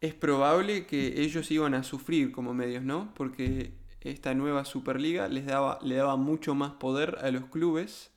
es 0.00 0.14
probable 0.14 0.86
que 0.86 1.22
ellos 1.22 1.50
iban 1.52 1.74
a 1.74 1.84
sufrir 1.84 2.32
como 2.32 2.52
medios, 2.52 2.82
¿no? 2.82 3.14
Porque 3.14 3.74
esta 4.00 4.34
nueva 4.34 4.64
Superliga 4.64 5.28
les 5.28 5.46
daba, 5.46 5.78
le 5.82 5.94
daba 5.94 6.16
mucho 6.16 6.54
más 6.56 6.72
poder 6.72 7.18
a 7.22 7.30
los 7.30 7.44
clubes 7.46 8.10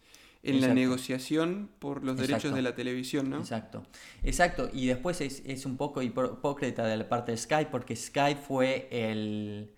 en 0.45 0.61
la 0.61 0.67
negociación 0.73 1.69
por 1.79 2.03
los 2.03 2.17
derechos 2.17 2.53
de 2.55 2.61
la 2.61 2.75
televisión, 2.75 3.29
¿no? 3.29 3.37
Exacto. 3.39 3.83
Exacto. 4.23 4.69
Y 4.73 4.87
después 4.87 5.21
es, 5.21 5.41
es 5.45 5.65
un 5.65 5.77
poco 5.77 6.01
hipó- 6.01 6.33
hipócrita 6.37 6.85
de 6.85 6.97
la 6.97 7.09
parte 7.09 7.31
de 7.31 7.37
Sky, 7.37 7.67
porque 7.71 7.95
Sky 7.95 8.35
fue 8.35 8.87
el 8.91 9.71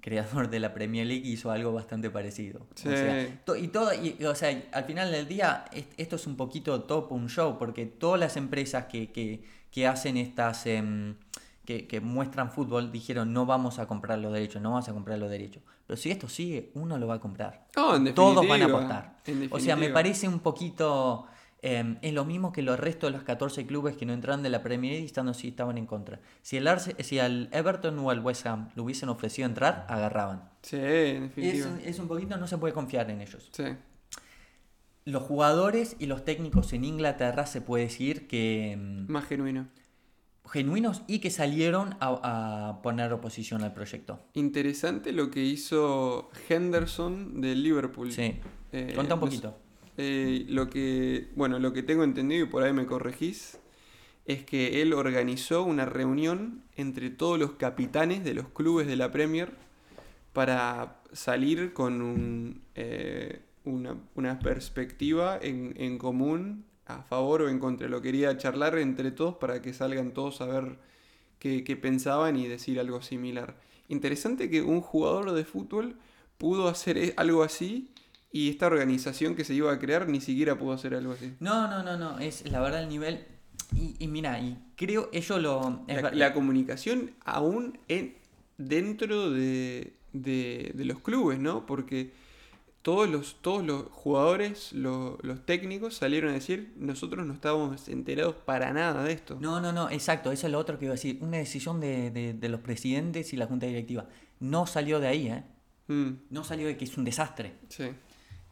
creador 0.00 0.50
de 0.50 0.60
la 0.60 0.74
Premier 0.74 1.06
League 1.06 1.26
y 1.26 1.32
hizo 1.32 1.50
algo 1.50 1.72
bastante 1.72 2.10
parecido. 2.10 2.66
Sí. 2.74 2.88
O 2.88 2.90
sea, 2.96 3.42
to- 3.46 3.56
y 3.56 3.68
todo, 3.68 3.90
y, 3.94 4.22
o 4.24 4.34
sea, 4.34 4.62
al 4.72 4.84
final 4.84 5.10
del 5.10 5.26
día, 5.26 5.64
es- 5.72 5.86
esto 5.96 6.16
es 6.16 6.26
un 6.26 6.36
poquito 6.36 6.82
top 6.82 7.10
un 7.12 7.28
show, 7.28 7.58
porque 7.58 7.86
todas 7.86 8.20
las 8.20 8.36
empresas 8.36 8.84
que, 8.86 9.10
que, 9.10 9.42
que 9.70 9.86
hacen 9.86 10.16
estas. 10.18 10.66
em, 10.66 11.16
que, 11.64 11.86
que 11.86 12.00
muestran 12.00 12.50
fútbol 12.50 12.92
dijeron 12.92 13.32
no 13.32 13.46
vamos 13.46 13.78
a 13.78 13.86
comprar 13.86 14.18
los 14.18 14.32
derechos, 14.32 14.60
no 14.62 14.70
vamos 14.70 14.88
a 14.88 14.92
comprar 14.92 15.18
los 15.18 15.30
derechos. 15.30 15.62
Pero 15.86 15.96
si 15.96 16.10
esto 16.10 16.28
sigue, 16.28 16.70
uno 16.74 16.98
lo 16.98 17.06
va 17.06 17.14
a 17.14 17.20
comprar. 17.20 17.66
En 17.76 18.14
Todos 18.14 18.46
van 18.48 18.62
a 18.62 18.66
en 19.26 19.48
O 19.50 19.58
sea, 19.60 19.76
me 19.76 19.88
parece 19.90 20.28
un 20.28 20.38
poquito... 20.40 21.26
eh, 21.62 21.96
es 22.02 22.12
lo 22.12 22.24
mismo 22.24 22.52
que 22.52 22.62
los 22.62 22.78
restos 22.78 23.08
de 23.10 23.16
los 23.16 23.22
14 23.24 23.66
clubes 23.66 23.96
que 23.96 24.04
no 24.06 24.12
entraron 24.12 24.42
de 24.42 24.50
la 24.50 24.62
Premier 24.62 24.92
League 24.92 25.06
estando 25.06 25.32
si 25.34 25.48
estaban 25.48 25.76
en 25.78 25.86
contra. 25.86 26.20
Si 26.42 26.56
el 26.58 26.66
Arce- 26.66 26.94
si 27.02 27.18
al 27.18 27.48
Everton 27.52 27.98
o 27.98 28.10
al 28.10 28.20
West 28.20 28.46
Ham 28.46 28.68
le 28.74 28.82
hubiesen 28.82 29.08
ofrecido 29.08 29.46
entrar, 29.46 29.86
agarraban. 29.88 30.48
Sí, 30.62 30.76
en 30.76 31.32
Es, 31.36 31.66
es 31.84 31.98
un 31.98 32.08
poquito, 32.08 32.36
no 32.36 32.46
se 32.46 32.58
puede 32.58 32.72
confiar 32.74 33.10
en 33.10 33.20
ellos. 33.22 33.48
Sí. 33.52 33.64
Los 35.06 35.22
jugadores 35.22 35.96
y 35.98 36.06
los 36.06 36.24
técnicos 36.24 36.72
en 36.72 36.84
Inglaterra 36.84 37.44
se 37.46 37.60
puede 37.60 37.84
decir 37.84 38.26
que 38.26 38.74
mm, 38.78 39.12
Más 39.12 39.26
genuino. 39.26 39.66
Genuinos 40.50 41.02
y 41.06 41.18
que 41.20 41.30
salieron 41.30 41.96
a, 42.00 42.68
a 42.68 42.82
poner 42.82 43.12
oposición 43.12 43.62
al 43.62 43.72
proyecto. 43.72 44.20
Interesante 44.34 45.12
lo 45.12 45.30
que 45.30 45.44
hizo 45.44 46.30
Henderson 46.48 47.40
del 47.40 47.62
Liverpool. 47.62 48.12
Sí. 48.12 48.40
Eh, 48.72 48.92
Conta 48.94 49.14
un 49.14 49.20
poquito. 49.20 49.58
Eh, 49.96 50.44
lo 50.48 50.68
que, 50.68 51.30
bueno, 51.36 51.58
lo 51.58 51.72
que 51.72 51.82
tengo 51.82 52.04
entendido 52.04 52.44
y 52.44 52.48
por 52.48 52.62
ahí 52.62 52.72
me 52.72 52.86
corregís, 52.86 53.58
es 54.26 54.42
que 54.44 54.80
él 54.80 54.92
organizó 54.94 55.64
una 55.64 55.84
reunión 55.84 56.64
entre 56.76 57.10
todos 57.10 57.38
los 57.38 57.52
capitanes 57.52 58.24
de 58.24 58.34
los 58.34 58.48
clubes 58.48 58.86
de 58.86 58.96
la 58.96 59.12
Premier 59.12 59.52
para 60.32 61.02
salir 61.12 61.72
con 61.74 62.00
un, 62.00 62.62
eh, 62.74 63.42
una, 63.64 63.96
una 64.14 64.38
perspectiva 64.38 65.38
en, 65.40 65.74
en 65.76 65.98
común 65.98 66.64
a 66.86 67.02
favor 67.02 67.42
o 67.42 67.48
en 67.48 67.58
contra. 67.58 67.88
Lo 67.88 68.00
quería 68.02 68.36
charlar 68.36 68.78
entre 68.78 69.10
todos 69.10 69.36
para 69.36 69.60
que 69.62 69.72
salgan 69.72 70.12
todos 70.12 70.40
a 70.40 70.46
ver 70.46 70.78
qué, 71.38 71.64
qué 71.64 71.76
pensaban 71.76 72.36
y 72.36 72.46
decir 72.46 72.78
algo 72.80 73.02
similar. 73.02 73.56
Interesante 73.88 74.48
que 74.50 74.62
un 74.62 74.80
jugador 74.80 75.32
de 75.32 75.44
fútbol 75.44 75.96
pudo 76.38 76.68
hacer 76.68 76.98
e- 76.98 77.14
algo 77.16 77.42
así 77.42 77.90
y 78.32 78.50
esta 78.50 78.66
organización 78.66 79.34
que 79.36 79.44
se 79.44 79.54
iba 79.54 79.72
a 79.72 79.78
crear 79.78 80.08
ni 80.08 80.20
siquiera 80.20 80.58
pudo 80.58 80.72
hacer 80.72 80.94
algo 80.94 81.12
así. 81.12 81.34
No, 81.40 81.68
no, 81.68 81.82
no, 81.82 81.96
no. 81.96 82.18
Es 82.18 82.50
la 82.50 82.60
verdad 82.60 82.82
el 82.82 82.88
nivel. 82.88 83.24
Y, 83.74 83.94
y 83.98 84.08
mira, 84.08 84.40
y 84.40 84.58
creo 84.76 85.08
ello 85.12 85.38
lo. 85.38 85.84
La, 86.12 86.32
comunicación 86.34 87.12
aún 87.24 87.78
en, 87.88 88.14
dentro 88.58 89.30
de, 89.30 89.94
de- 90.12 90.72
de 90.74 90.84
los 90.84 90.98
clubes, 91.00 91.38
¿no? 91.38 91.64
Porque 91.66 92.12
todos 92.84 93.08
los, 93.08 93.36
todos 93.40 93.64
los 93.64 93.84
jugadores, 93.90 94.72
lo- 94.74 95.16
los 95.22 95.44
técnicos 95.46 95.94
salieron 95.96 96.30
a 96.30 96.34
decir, 96.34 96.74
nosotros 96.76 97.26
no 97.26 97.32
estábamos 97.32 97.88
enterados 97.88 98.34
para 98.44 98.72
nada 98.74 99.02
de 99.02 99.12
esto. 99.12 99.38
No, 99.40 99.58
no, 99.60 99.72
no, 99.72 99.88
exacto. 99.88 100.30
Eso 100.32 100.46
es 100.46 100.52
lo 100.52 100.58
otro 100.58 100.78
que 100.78 100.84
iba 100.84 100.92
a 100.92 100.96
decir. 100.96 101.18
Una 101.22 101.38
decisión 101.38 101.80
de, 101.80 102.10
de- 102.10 102.34
de 102.34 102.48
los 102.50 102.60
presidentes 102.60 103.32
y 103.32 103.36
la 103.38 103.46
junta 103.46 103.64
directiva. 103.66 104.04
No 104.38 104.66
salió 104.66 105.00
de 105.00 105.08
ahí, 105.08 105.28
¿eh? 105.28 105.44
Mm, 105.88 106.10
No 106.28 106.44
salió 106.44 106.66
de 106.66 106.76
que 106.76 106.84
es 106.84 106.96
un 106.98 107.04
desastre. 107.04 107.54
sí. 107.68 107.84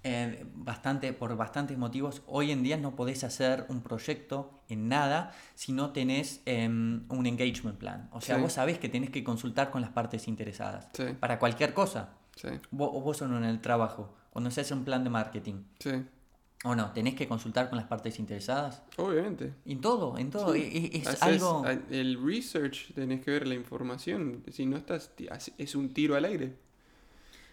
eh, 0.05 0.45
bastante, 0.57 1.12
por 1.12 1.37
bastantes 1.37 1.78
motivos. 1.78 2.22
Hoy 2.26 2.51
en 2.51 2.64
día 2.64 2.76
no 2.76 2.97
podés 2.97 3.22
hacer 3.22 3.66
un 3.68 3.83
proyecto 3.83 4.62
en 4.68 4.89
nada 4.89 5.33
si 5.55 5.72
no 5.72 5.91
tenés 5.93 6.41
em, 6.45 7.05
un 7.09 7.24
engagement 7.26 7.78
plan. 7.78 8.09
O 8.12 8.20
sea, 8.20 8.35
Sí. 8.37 8.43
vos 8.43 8.53
sabés 8.55 8.78
que 8.80 8.89
tenés 8.89 9.11
que 9.11 9.22
consultar 9.22 9.70
con 9.70 9.80
las 9.80 9.91
partes 9.91 10.26
interesadas 10.26 10.89
Sí. 10.95 11.05
para 11.20 11.39
cualquier 11.39 11.72
cosa. 11.72 12.14
Sí, 12.35 12.49
Vos, 12.72 12.91
vos 12.91 13.16
solo 13.18 13.37
en 13.37 13.45
el 13.45 13.61
trabajo, 13.61 14.12
cuando 14.33 14.51
se 14.51 14.62
hace 14.62 14.74
un 14.74 14.85
plan 14.85 15.05
de 15.05 15.11
marketing. 15.11 15.62
sí. 15.78 16.05
O 16.64 16.76
no, 16.76 16.93
tenés 16.93 17.16
que 17.16 17.26
consultar 17.26 17.68
con 17.68 17.76
las 17.76 17.89
partes 17.89 18.20
interesadas. 18.20 18.83
Obviamente. 18.97 19.53
En 19.66 19.80
todo, 19.80 20.16
en 20.16 20.30
todo. 20.30 20.55
Sí. 20.55 20.91
Es, 20.95 21.09
Haces 21.09 21.22
algo... 21.22 21.64
el 21.91 22.24
research, 22.24 22.95
tenés 22.95 23.20
que 23.20 23.33
ver 23.33 23.49
la 23.49 23.57
información. 23.57 24.45
Si 24.49 24.64
no 24.64 24.76
estás, 24.76 25.11
es 25.59 25.74
un 25.74 25.93
tiro 25.93 26.14
al 26.14 26.24
aire. 26.24 26.55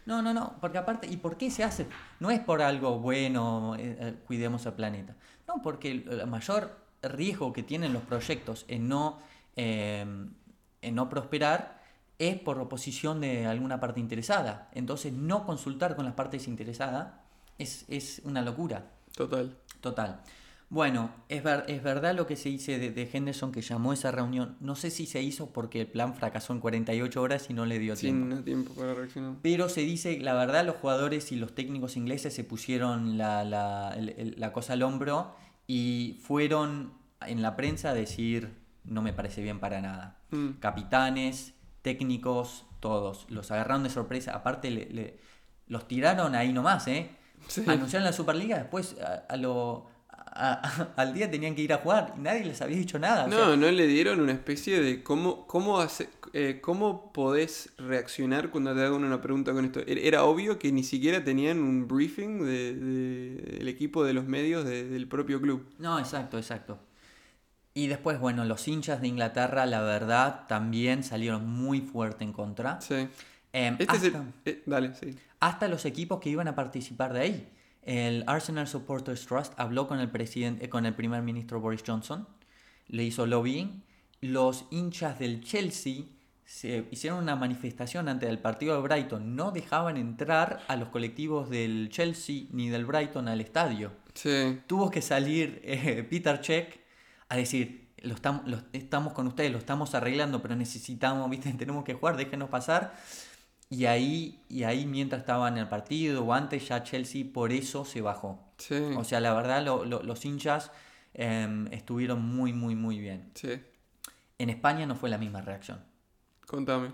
No, 0.05 0.21
no, 0.21 0.31
no, 0.31 0.57
porque 0.61 0.77
aparte, 0.77 1.07
¿y 1.07 1.17
por 1.17 1.37
qué 1.37 1.49
se 1.49 1.63
hace? 1.63 1.87
No 2.19 2.29
es 2.29 2.39
por 2.39 2.61
algo 2.61 2.99
bueno, 2.99 3.75
eh, 3.75 3.97
eh, 3.99 4.15
cuidemos 4.27 4.67
al 4.67 4.75
planeta. 4.75 5.15
No, 5.47 5.59
porque 5.63 5.89
el, 5.89 6.07
el 6.07 6.27
mayor 6.27 6.77
riesgo 7.01 7.51
que 7.51 7.63
tienen 7.63 7.93
los 7.93 8.03
proyectos 8.03 8.65
en 8.67 8.87
no, 8.87 9.19
eh, 9.55 10.05
en 10.81 10.95
no 10.95 11.09
prosperar 11.09 11.78
es 12.19 12.37
por 12.39 12.59
oposición 12.59 13.19
de 13.21 13.45
alguna 13.47 13.79
parte 13.79 13.99
interesada. 13.99 14.69
Entonces, 14.73 15.13
no 15.13 15.45
consultar 15.45 15.95
con 15.95 16.05
las 16.05 16.13
partes 16.13 16.47
interesadas 16.47 17.13
es, 17.57 17.85
es 17.87 18.21
una 18.25 18.41
locura. 18.41 18.91
Total. 19.15 19.55
Total. 19.81 20.21
Bueno, 20.71 21.09
es, 21.29 21.41
ver- 21.41 21.63
es 21.67 21.81
verdad 21.81 22.13
lo 22.13 22.27
que 22.27 22.35
se 22.35 22.49
dice 22.49 22.77
de, 22.77 22.91
de 22.91 23.09
Henderson 23.11 23.51
que 23.51 23.61
llamó 23.61 23.89
a 23.89 23.93
esa 23.95 24.11
reunión. 24.11 24.55
No 24.59 24.75
sé 24.75 24.91
si 24.91 25.07
se 25.07 25.19
hizo 25.23 25.47
porque 25.51 25.81
el 25.81 25.87
plan 25.87 26.13
fracasó 26.13 26.53
en 26.53 26.59
48 26.59 27.19
horas 27.21 27.49
y 27.49 27.53
no 27.55 27.65
le 27.65 27.79
dio 27.79 27.95
tiempo. 27.95 28.35
Sin 28.35 28.43
tiempo 28.45 28.73
para 28.75 28.93
reaccionar. 28.93 29.33
Pero 29.41 29.67
se 29.67 29.81
dice, 29.81 30.19
la 30.19 30.35
verdad, 30.35 30.63
los 30.65 30.75
jugadores 30.75 31.31
y 31.31 31.37
los 31.37 31.55
técnicos 31.55 31.97
ingleses 31.97 32.35
se 32.35 32.43
pusieron 32.43 33.17
la, 33.17 33.43
la- 33.45 33.95
el- 33.97 34.09
el- 34.09 34.35
la 34.37 34.53
cosa 34.53 34.73
al 34.73 34.83
hombro 34.83 35.33
y 35.65 36.19
fueron 36.21 36.93
en 37.25 37.41
la 37.41 37.55
prensa 37.55 37.89
a 37.89 37.93
decir, 37.95 38.53
no 38.83 39.01
me 39.01 39.11
parece 39.11 39.41
bien 39.41 39.59
para 39.59 39.81
nada. 39.81 40.19
Mm. 40.29 40.49
Capitanes, 40.59 41.55
técnicos, 41.81 42.65
todos. 42.79 43.25
Los 43.29 43.51
agarraron 43.51 43.83
de 43.83 43.89
sorpresa. 43.89 44.33
Aparte, 44.35 44.69
le- 44.71 44.89
le- 44.89 45.17
los 45.67 45.87
tiraron 45.87 46.35
ahí 46.35 46.51
nomás, 46.53 46.87
¿eh? 46.87 47.09
Sí. 47.47 47.63
Anunciaron 47.67 48.05
la 48.05 48.13
Superliga, 48.13 48.57
después 48.57 48.95
a, 49.01 49.25
a 49.33 49.37
lo, 49.37 49.87
a- 50.09 50.87
al 50.95 51.13
día 51.13 51.29
tenían 51.31 51.55
que 51.55 51.61
ir 51.61 51.73
a 51.73 51.77
jugar 51.77 52.13
y 52.17 52.21
nadie 52.21 52.43
les 52.45 52.61
había 52.61 52.77
dicho 52.77 52.99
nada. 52.99 53.25
o 53.25 53.29
sea, 53.29 53.37
No, 53.37 53.55
no 53.57 53.71
le 53.71 53.87
dieron 53.87 54.19
una 54.19 54.31
especie 54.33 54.81
de 54.81 55.03
cómo, 55.03 55.47
cómo, 55.47 55.79
hace, 55.79 56.09
eh, 56.33 56.59
cómo 56.61 57.11
podés 57.13 57.71
reaccionar 57.77 58.49
cuando 58.49 58.73
te 58.75 58.81
hagan 58.83 59.03
una 59.03 59.21
pregunta 59.21 59.53
con 59.53 59.65
esto. 59.65 59.79
Era- 59.87 60.01
Era 60.01 60.23
obvio 60.25 60.59
que 60.59 60.71
ni 60.71 60.83
siquiera 60.83 61.23
tenían 61.23 61.59
un 61.59 61.87
briefing 61.87 62.43
de- 62.45 62.75
de- 62.75 63.57
del 63.59 63.67
equipo 63.67 64.03
de 64.03 64.13
los 64.13 64.25
medios 64.25 64.65
de- 64.65 64.87
del 64.87 65.07
propio 65.07 65.39
club. 65.41 65.65
No, 65.79 65.97
exacto, 65.99 66.37
exacto. 66.37 66.79
Y 67.79 67.87
después, 67.87 68.19
bueno, 68.19 68.43
los 68.43 68.67
hinchas 68.67 68.99
de 68.99 69.07
Inglaterra, 69.07 69.65
la 69.65 69.79
verdad, 69.81 70.45
también 70.47 71.01
salieron 71.01 71.47
muy 71.47 71.79
fuerte 71.79 72.25
en 72.25 72.33
contra. 72.33 72.81
Sí. 72.81 73.07
Em, 73.53 73.75
Este 73.79 73.95
es 73.95 74.03
el... 74.03 74.15
hasta, 74.17 74.25
eh, 74.45 74.63
dale, 74.65 74.93
sí. 74.95 75.15
hasta 75.39 75.67
los 75.69 75.85
equipos 75.85 76.19
que 76.19 76.29
iban 76.29 76.49
a 76.49 76.55
participar 76.55 77.13
de 77.13 77.21
ahí. 77.21 77.49
El 77.81 78.25
Arsenal 78.27 78.67
Supporters 78.67 79.25
Trust 79.25 79.53
habló 79.57 79.87
con 79.87 79.99
el 80.01 80.09
presidente, 80.09 80.65
eh, 80.65 80.69
con 80.69 80.85
el 80.85 80.93
primer 80.93 81.21
ministro 81.21 81.61
Boris 81.61 81.81
Johnson, 81.87 82.27
le 82.89 83.03
hizo 83.05 83.25
lobbying. 83.25 83.81
Los 84.19 84.65
hinchas 84.71 85.17
del 85.17 85.41
Chelsea 85.41 86.03
se 86.43 86.85
hicieron 86.91 87.19
una 87.23 87.37
manifestación 87.37 88.09
ante 88.09 88.27
el 88.27 88.39
partido 88.39 88.75
de 88.75 88.81
Brighton. 88.81 89.37
No 89.37 89.51
dejaban 89.51 89.95
entrar 89.95 90.61
a 90.67 90.75
los 90.75 90.89
colectivos 90.89 91.49
del 91.49 91.87
Chelsea 91.91 92.43
ni 92.51 92.67
del 92.67 92.85
Brighton 92.85 93.29
al 93.29 93.39
estadio 93.39 93.93
Sí. 94.15 94.59
tuvo 94.67 94.91
que 94.91 95.01
salir 95.01 95.61
eh, 95.63 96.05
Peter 96.09 96.41
Check 96.41 96.78
a 97.29 97.35
decir, 97.37 97.89
lo 98.01 98.13
estamos, 98.15 98.47
lo- 98.47 98.61
estamos 98.73 99.13
con 99.13 99.27
ustedes, 99.27 99.51
lo 99.51 99.57
estamos 99.57 99.95
arreglando, 99.95 100.41
pero 100.41 100.55
necesitamos, 100.55 101.29
¿viste? 101.31 101.51
tenemos 101.53 101.83
que 101.83 101.93
jugar, 101.93 102.17
déjenos 102.17 102.49
pasar. 102.49 102.93
Y 103.71 103.85
ahí, 103.85 104.41
y 104.49 104.63
ahí 104.63 104.85
mientras 104.87 105.21
estaba 105.21 105.47
en 105.47 105.57
el 105.59 105.67
partido 105.67 106.25
o 106.25 106.33
antes, 106.33 106.67
ya 106.67 106.83
Chelsea 106.83 107.23
por 107.31 107.51
eso 107.51 107.85
se 107.85 108.01
bajó. 108.01 108.43
Sí. 108.57 108.75
O 108.97 109.03
sea, 109.03 109.19
la 109.19 109.33
verdad, 109.33 109.63
lo- 109.63 109.85
lo- 109.85 110.01
los 110.03 110.25
hinchas 110.25 110.71
em, 111.13 111.67
estuvieron 111.71 112.21
muy, 112.23 112.51
muy, 112.53 112.75
muy 112.75 112.99
bien. 112.99 113.29
sí. 113.35 113.59
En 114.39 114.49
España 114.49 114.85
no 114.85 114.95
fue 114.95 115.09
la 115.09 115.17
misma 115.17 115.41
reacción. 115.41 115.79
Contame. 116.47 116.91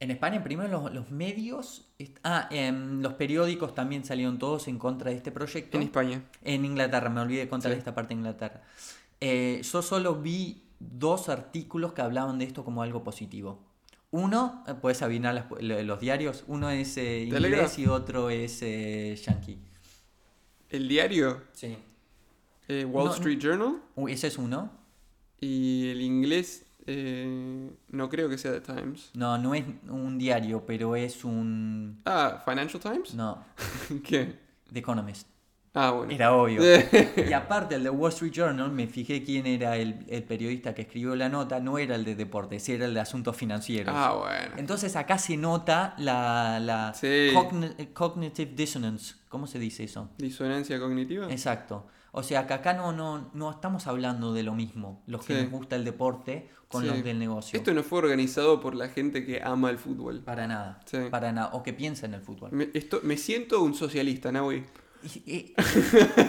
En 0.00 0.10
España, 0.12 0.42
primero 0.44 0.68
los, 0.68 0.94
los 0.94 1.10
medios, 1.10 1.88
ah, 2.22 2.46
em, 2.52 3.00
los 3.02 3.14
periódicos 3.14 3.74
también 3.74 4.04
salieron 4.04 4.38
todos 4.38 4.68
en 4.68 4.78
contra 4.78 5.10
de 5.10 5.16
este 5.16 5.32
proyecto. 5.32 5.76
En 5.76 5.82
España. 5.82 6.22
En 6.42 6.64
Inglaterra, 6.64 7.10
me 7.10 7.20
olvidé 7.20 7.40
de 7.40 7.48
contar 7.48 7.72
Sí. 7.72 7.78
esta 7.78 7.94
parte 7.94 8.14
de 8.14 8.20
Inglaterra. 8.20 8.62
Eh, 9.26 9.62
yo 9.62 9.80
solo 9.80 10.16
vi 10.16 10.62
dos 10.78 11.28
artículos 11.30 11.92
que 11.94 12.02
hablaban 12.02 12.38
de 12.38 12.44
esto 12.44 12.62
como 12.64 12.82
algo 12.82 13.02
positivo. 13.02 13.58
Uno, 14.10 14.62
eh, 14.68 14.74
puedes 14.74 15.00
adivinar 15.02 15.34
las- 15.34 15.84
los 15.84 15.98
diarios, 16.00 16.44
uno 16.46 16.68
es 16.70 16.96
eh, 16.98 17.22
inglés 17.24 17.42
Telegraph. 17.42 17.78
y 17.78 17.86
otro 17.86 18.28
es 18.30 18.60
eh, 18.62 19.16
yankee. 19.24 19.58
El 20.68 20.88
diario, 20.88 21.42
Sí. 21.52 21.76
Wall 22.68 23.06
No, 23.06 23.14
Street 23.14 23.38
Journal. 23.40 23.80
ese 24.08 24.26
es 24.28 24.38
uno. 24.38 24.70
Y 25.40 25.88
el 25.90 26.00
inglés, 26.02 26.66
eh, 26.86 27.70
no 27.88 28.08
creo 28.08 28.28
que 28.28 28.36
sea 28.38 28.52
The 28.52 28.60
Times. 28.60 29.10
No, 29.14 29.36
no 29.38 29.54
es 29.54 29.64
un 29.88 30.18
diario, 30.18 30.64
pero 30.66 30.96
es 30.96 31.24
un... 31.24 32.00
Ah, 32.04 32.42
Financial 32.46 32.82
Times. 32.82 33.14
No, 33.14 33.42
¿Qué? 34.04 34.38
The 34.72 34.78
Economist. 34.80 35.28
Ah, 35.76 35.90
bueno. 35.90 36.12
Era 36.12 36.32
obvio. 36.34 36.62
Y 37.28 37.32
aparte, 37.32 37.74
el 37.74 37.82
de 37.82 37.90
Wall 37.90 38.10
Street 38.12 38.32
Journal, 38.32 38.70
me 38.70 38.86
fijé 38.86 39.24
quién 39.24 39.46
era 39.46 39.76
el, 39.76 40.04
el 40.08 40.22
periodista 40.22 40.72
que 40.74 40.82
escribió 40.82 41.16
la 41.16 41.28
nota, 41.28 41.58
no 41.58 41.78
era 41.78 41.96
el 41.96 42.04
de 42.04 42.14
deportes, 42.14 42.68
era 42.68 42.84
el 42.86 42.94
de 42.94 43.00
asuntos 43.00 43.36
financieros. 43.36 43.92
ah, 43.96 44.14
bueno. 44.18 44.54
Entonces 44.56 44.94
acá 44.94 45.18
se 45.18 45.36
nota 45.36 45.94
la, 45.98 46.60
la 46.60 46.94
Sí. 46.94 47.32
cognitive 47.92 48.52
dissonance. 48.54 49.14
¿Cómo 49.28 49.46
se 49.46 49.58
dice 49.58 49.84
eso? 49.84 50.08
Disonancia 50.18 50.78
cognitiva. 50.78 51.30
Exacto. 51.30 51.86
O 52.12 52.22
sea 52.22 52.46
que 52.46 52.54
acá 52.54 52.74
no, 52.74 52.92
no, 52.92 53.30
no 53.34 53.50
estamos 53.50 53.88
hablando 53.88 54.32
de 54.32 54.44
lo 54.44 54.54
mismo, 54.54 55.02
los 55.06 55.24
que 55.24 55.34
Sí. 55.36 55.42
nos 55.42 55.50
gusta 55.50 55.74
el 55.74 55.84
deporte 55.84 56.48
con 56.68 56.82
Sí. 56.82 56.88
los 56.88 57.02
del 57.02 57.18
negocio. 57.18 57.58
Esto 57.58 57.74
no 57.74 57.82
fue 57.82 57.98
organizado 57.98 58.60
por 58.60 58.76
la 58.76 58.88
gente 58.88 59.26
que 59.26 59.42
ama 59.42 59.70
el 59.70 59.78
fútbol. 59.78 60.20
Para 60.20 60.46
nada. 60.46 60.78
Para 61.10 61.32
nada. 61.32 61.50
O 61.54 61.64
que 61.64 61.72
piensa 61.72 62.06
en 62.06 62.14
el 62.14 62.20
fútbol. 62.20 62.50
Me, 62.52 62.68
esto, 62.74 63.00
me 63.02 63.16
siento 63.16 63.60
un 63.62 63.74
socialista, 63.74 64.30
Nahui. 64.30 64.62
Y- 65.04 65.30
y- 65.30 65.54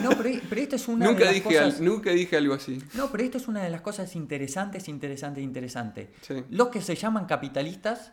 no, 0.02 0.10
pero, 0.16 0.30
pero 0.48 0.60
esto 0.60 0.76
es 0.76 0.86
una 0.88 1.06
Nunca 1.06 1.20
de 1.20 1.24
las 1.26 1.34
dije, 1.34 1.58
al- 1.58 1.64
cosas... 1.66 1.80
nunca 1.80 2.10
dije 2.10 2.36
algo 2.36 2.54
así. 2.54 2.82
No, 2.94 3.10
pero 3.10 3.24
esto 3.24 3.38
es 3.38 3.48
una 3.48 3.62
de 3.62 3.70
las 3.70 3.80
cosas 3.80 4.14
interesantes, 4.16 4.88
interesantes, 4.88 5.42
interesantes. 5.42 6.08
Sí. 6.22 6.44
Los 6.50 6.68
que 6.68 6.80
se 6.82 6.94
llaman 6.94 7.24
capitalistas, 7.26 8.12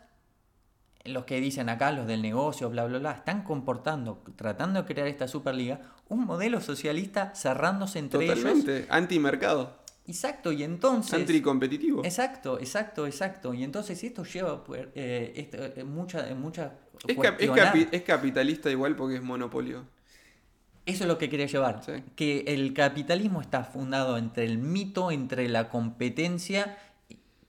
los 1.04 1.24
que 1.24 1.40
dicen 1.40 1.68
acá, 1.68 1.92
los 1.92 2.06
del 2.06 2.22
negocio, 2.22 2.70
bla, 2.70 2.86
bla, 2.86 2.98
bla, 2.98 3.12
están 3.12 3.42
comportando, 3.42 4.24
tratando 4.36 4.80
de 4.82 4.86
crear 4.86 5.06
esta 5.06 5.28
Superliga, 5.28 5.80
un 6.08 6.24
modelo 6.24 6.60
socialista 6.62 7.34
cerrándose 7.34 7.98
entre 7.98 8.24
ellos. 8.24 8.38
Totalmente. 8.38 8.86
Antimercado. 8.88 9.82
Exacto, 10.06 10.52
y 10.52 10.62
entonces... 10.62 11.14
Anticompetitivo. 11.14 12.04
Exacto, 12.04 12.58
exacto, 12.58 13.06
exacto. 13.06 13.52
Y 13.54 13.64
entonces 13.64 14.02
esto 14.04 14.24
lleva 14.24 14.62
eh, 14.94 15.32
esto, 15.36 15.58
eh, 15.80 15.84
mucha, 15.84 16.28
eh, 16.28 16.34
mucha 16.34 16.72
Es, 17.06 17.16
cap- 17.18 17.36
es 17.38 17.48
cuestionar- 17.50 17.74
capi- 17.74 17.88
es 17.90 18.02
capitalista 18.02 18.70
igual 18.70 18.96
porque 18.96 19.16
es 19.16 19.22
monopolio. 19.22 19.84
Eso 20.86 21.04
es 21.04 21.08
lo 21.08 21.16
que 21.18 21.28
quería 21.30 21.46
llevar. 21.46 21.82
Sí. 21.84 21.92
Que 22.16 22.40
el 22.48 22.74
capitalismo 22.74 23.40
está 23.40 23.64
fundado 23.64 24.18
entre 24.18 24.44
el 24.44 24.58
mito, 24.58 25.10
entre 25.10 25.48
la 25.48 25.70
competencia, 25.70 26.76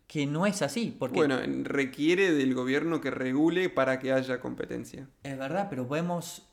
que 0.08 0.26
no 0.26 0.46
es 0.46 0.62
así. 0.62 0.96
Porque 0.98 1.16
Bueno, 1.18 1.40
en- 1.40 1.66
requiere 1.66 2.32
del 2.32 2.54
gobierno 2.54 3.02
que 3.02 3.12
regule 3.12 3.70
para 3.70 4.00
que 4.00 4.14
haya 4.14 4.40
competencia. 4.40 5.10
Es 5.24 5.38
verdad, 5.38 5.68
pero 5.70 5.88
vemos, 5.88 6.44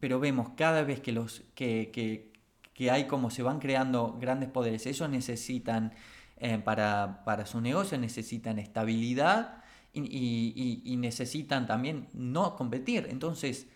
pero 0.00 0.18
vemos 0.18 0.50
cada 0.56 0.82
vez 0.82 1.00
que 1.00 1.12
los 1.12 1.42
que, 1.54 1.90
que, 1.92 2.32
que 2.74 2.90
hay 2.90 3.06
como 3.06 3.30
se 3.30 3.42
van 3.42 3.60
creando 3.60 4.16
grandes 4.20 4.48
poderes, 4.48 4.86
ellos 4.86 5.08
necesitan 5.10 5.92
eh, 6.38 6.58
para, 6.58 7.22
para 7.24 7.46
su 7.46 7.60
negocio 7.60 7.96
necesitan 7.98 8.58
estabilidad 8.58 9.62
y, 9.92 10.00
y- 10.00 10.52
y- 10.56 10.82
y 10.92 10.96
necesitan 10.96 11.68
también 11.68 12.08
no 12.14 12.56
competir. 12.56 13.06
Entonces, 13.10 13.68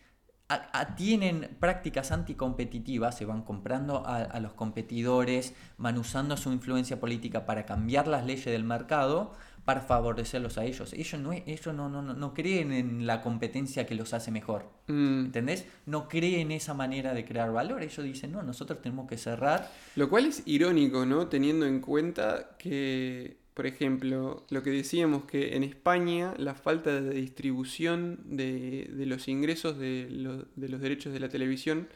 tienen 0.97 1.57
prácticas 1.59 2.12
anticompetitivas, 2.12 3.16
se 3.16 3.24
van 3.24 3.42
comprando 3.42 4.07
a, 4.07 4.16
a 4.18 4.40
los 4.40 4.53
competidores, 4.53 5.55
van 5.78 5.99
usando 5.99 6.36
su 6.36 6.53
influencia 6.53 7.01
política 7.01 7.47
para 7.47 7.66
cambiar 7.66 8.07
las 8.07 8.24
leyes 8.24 8.44
del 8.47 8.64
mercado 8.64 9.32
para 9.64 9.80
favorecerlos 9.80 10.59
a 10.59 10.64
ellos. 10.64 10.92
Ellos 10.92 11.20
no, 11.20 11.32
ellos 11.32 11.74
no, 11.74 11.88
no, 11.88 12.01
no- 12.01 12.14
no 12.14 12.32
creen 12.34 12.72
en 12.72 13.05
la 13.05 13.20
competencia 13.20 13.84
que 13.84 13.97
los 13.97 14.14
hace 14.14 14.30
mejor. 14.30 14.70
Mm, 14.86 15.24
¿Entendés? 15.26 15.66
No 15.86 16.09
creen 16.09 16.53
esa 16.53 16.72
manera 16.72 17.12
de 17.14 17.24
crear 17.24 17.51
valor. 17.51 17.82
Ellos 17.82 18.05
dicen, 18.05 18.30
no, 18.30 18.44
nosotros 18.44 18.80
tenemos 18.80 19.09
que 19.09 19.18
cerrar. 19.18 19.68
Lo 19.97 20.09
cual 20.09 20.26
es 20.26 20.44
irónico, 20.47 21.05
¿no? 21.05 21.26
Teniendo 21.26 21.66
en 21.66 21.80
cuenta 21.80 22.51
que, 22.57 23.38
por 23.57 23.66
ejemplo, 23.66 24.44
lo 24.50 24.62
que 24.62 24.68
decíamos 24.70 25.24
que 25.24 25.57
en 25.57 25.64
España 25.64 26.34
la 26.36 26.54
falta 26.54 27.00
de 27.00 27.14
distribución 27.14 28.18
de, 28.26 28.90
de 28.92 29.07
los 29.07 29.28
ingresos 29.28 29.78
de, 29.78 30.09
lo- 30.11 30.44
de 30.57 30.68
los 30.68 30.78
derechos 30.82 31.14
de 31.14 31.20
la 31.20 31.30
televisión 31.30 31.88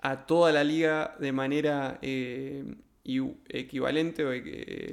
a 0.00 0.24
toda 0.24 0.52
la 0.52 0.64
liga 0.64 1.14
de 1.20 1.32
manera 1.32 1.98
eh, 2.00 2.64
equivalente 3.48 4.24
o 4.24 4.32
eh, 4.32 4.42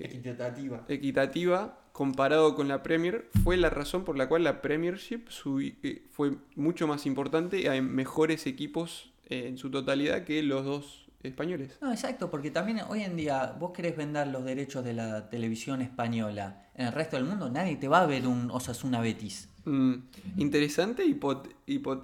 Equitativa. 0.05 0.85
equitativa 0.89 1.79
comparado 1.93 2.55
con 2.55 2.67
la 2.67 2.83
Premier 2.83 3.29
fue 3.43 3.55
la 3.55 3.69
razón 3.69 4.03
por 4.03 4.17
la 4.17 4.27
cual 4.27 4.43
la 4.43 4.61
Premiership 4.61 5.27
subi- 5.29 5.75
eh, 5.83 6.03
fue 6.11 6.31
mucho 6.55 6.85
más 6.87 7.05
importante. 7.05 7.69
Hay 7.69 7.81
mejores 7.81 8.45
equipos 8.47 9.13
eh, 9.29 9.45
en 9.47 9.57
su 9.57 9.69
totalidad 9.71 10.25
que 10.25 10.43
los 10.43 10.65
dos 10.65 11.02
españoles. 11.23 11.77
No, 11.81 11.91
exacto, 11.91 12.29
porque 12.29 12.51
también 12.51 12.81
hoy 12.87 13.01
en 13.01 13.15
día 13.15 13.55
vos 13.59 13.71
querés 13.71 13.95
vender 13.95 14.27
los 14.27 14.43
derechos 14.43 14.83
de 14.83 14.93
la 14.93 15.29
televisión 15.29 15.81
española. 15.81 16.67
En 16.75 16.87
el 16.87 16.93
resto 16.93 17.15
del 17.15 17.25
mundo 17.25 17.49
nadie 17.49 17.77
te 17.77 17.87
va 17.87 18.01
a 18.01 18.05
ver 18.05 18.27
un 18.27 18.51
Osasuna 18.51 19.01
Betis. 19.01 19.49
Mm, 19.65 19.93
interesante 20.37 21.03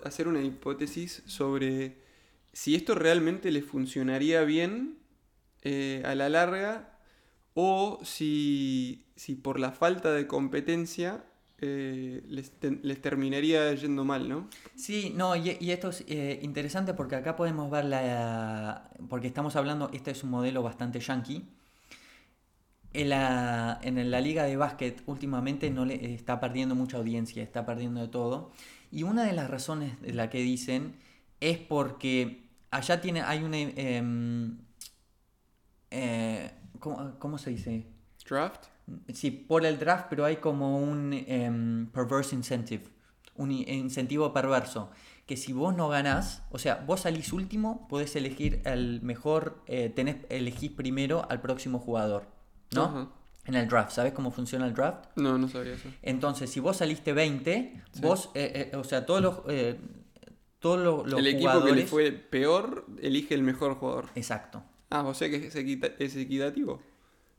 hacer 0.05 0.27
una 0.27 0.41
hipótesis 0.41 1.23
sobre 1.25 1.97
si 2.53 2.75
esto 2.75 2.95
realmente 2.95 3.51
le 3.51 3.61
funcionaría 3.61 4.43
bien 4.43 4.97
eh, 5.61 6.01
a 6.05 6.15
la 6.15 6.29
larga 6.29 6.97
o 7.53 7.99
si, 8.03 9.05
si 9.15 9.35
por 9.35 9.59
la 9.59 9.71
falta 9.71 10.13
de 10.13 10.27
competencia 10.27 11.25
eh, 11.61 12.23
les, 12.27 12.51
ten- 12.59 12.79
les 12.83 13.01
terminaría 13.01 13.73
yendo 13.75 14.05
mal, 14.05 14.27
¿no? 14.29 14.47
Sí, 14.75 15.13
no, 15.15 15.35
y, 15.35 15.57
y 15.59 15.71
esto 15.71 15.89
es 15.89 16.03
eh, 16.07 16.39
interesante 16.41 16.93
porque 16.93 17.15
acá 17.15 17.35
podemos 17.35 17.69
ver 17.69 17.85
la... 17.85 18.89
Porque 19.09 19.27
estamos 19.27 19.55
hablando, 19.55 19.89
este 19.93 20.11
es 20.11 20.23
un 20.23 20.31
modelo 20.31 20.63
bastante 20.63 20.99
yankee. 20.99 21.45
En 22.91 23.09
la, 23.09 23.79
en 23.83 24.09
la 24.09 24.19
liga 24.19 24.43
de 24.45 24.57
básquet 24.57 25.03
últimamente 25.05 25.69
no 25.69 25.85
le 25.85 26.13
está 26.15 26.39
perdiendo 26.39 26.73
mucha 26.73 26.97
audiencia, 26.97 27.43
está 27.43 27.63
perdiendo 27.65 28.01
de 28.01 28.07
todo. 28.07 28.51
Y 28.91 29.03
una 29.03 29.25
de 29.25 29.33
las 29.33 29.47
razones 29.49 30.01
de 30.01 30.13
la 30.13 30.29
que 30.31 30.39
dicen 30.39 30.95
es 31.39 31.59
porque 31.59 32.43
allá 32.71 32.99
tiene, 33.01 33.21
hay 33.21 33.43
una... 33.43 33.57
em, 33.59 34.57
eh, 35.91 36.51
¿cómo, 36.79 37.17
cómo 37.19 37.37
se 37.37 37.51
dice? 37.51 37.85
Draft. 38.27 38.65
Sí, 39.13 39.31
por 39.31 39.65
el 39.65 39.79
draft, 39.79 40.07
pero 40.09 40.25
hay 40.25 40.37
como 40.37 40.77
un 40.79 41.13
em, 41.13 41.87
perverse 41.87 42.35
incentive, 42.35 42.83
un 43.35 43.51
incentivo 43.51 44.33
perverso, 44.33 44.89
que 45.25 45.37
si 45.37 45.53
vos 45.53 45.75
no 45.75 45.89
ganás, 45.89 46.43
o 46.51 46.57
sea, 46.59 46.83
vos 46.87 47.01
salís 47.01 47.31
último, 47.33 47.87
podés 47.87 48.15
elegir 48.15 48.61
el 48.65 49.01
mejor, 49.01 49.61
eh, 49.67 49.89
tenés, 49.95 50.17
elegís 50.29 50.71
primero 50.71 51.25
al 51.29 51.39
próximo 51.41 51.79
jugador, 51.79 52.27
¿no? 52.73 53.11
En 53.45 53.55
el 53.55 53.67
draft, 53.67 53.91
¿sabes 53.91 54.13
cómo 54.13 54.29
funciona 54.31 54.65
el 54.67 54.73
draft? 54.73 55.05
No, 55.15 55.37
no 55.37 55.47
sabía 55.47 55.73
eso. 55.73 55.89
Entonces, 56.03 56.49
si 56.51 56.59
vos 56.59 56.77
saliste 56.77 57.13
20, 57.13 57.81
Sí. 57.93 58.01
vos, 58.01 58.29
eh, 58.35 58.69
eh, 58.73 58.75
o 58.75 58.83
sea, 58.83 59.05
todos 59.05 59.21
los, 59.21 59.39
eh, 59.47 59.79
todos 60.59 60.77
los, 60.79 61.09
los 61.09 61.19
el 61.19 61.27
equipo 61.27 61.49
jugadores... 61.51 61.73
que 61.75 61.81
le 61.81 61.87
fue 61.87 62.11
peor 62.11 62.85
elige 63.01 63.33
el 63.33 63.41
mejor 63.43 63.75
jugador. 63.75 64.05
Exacto. 64.15 64.61
Ah, 64.91 65.03
o 65.03 65.13
sea 65.13 65.29
que 65.29 65.37
es, 65.47 65.55
equita- 65.55 65.93
es 65.99 66.15
equitativo. 66.15 66.81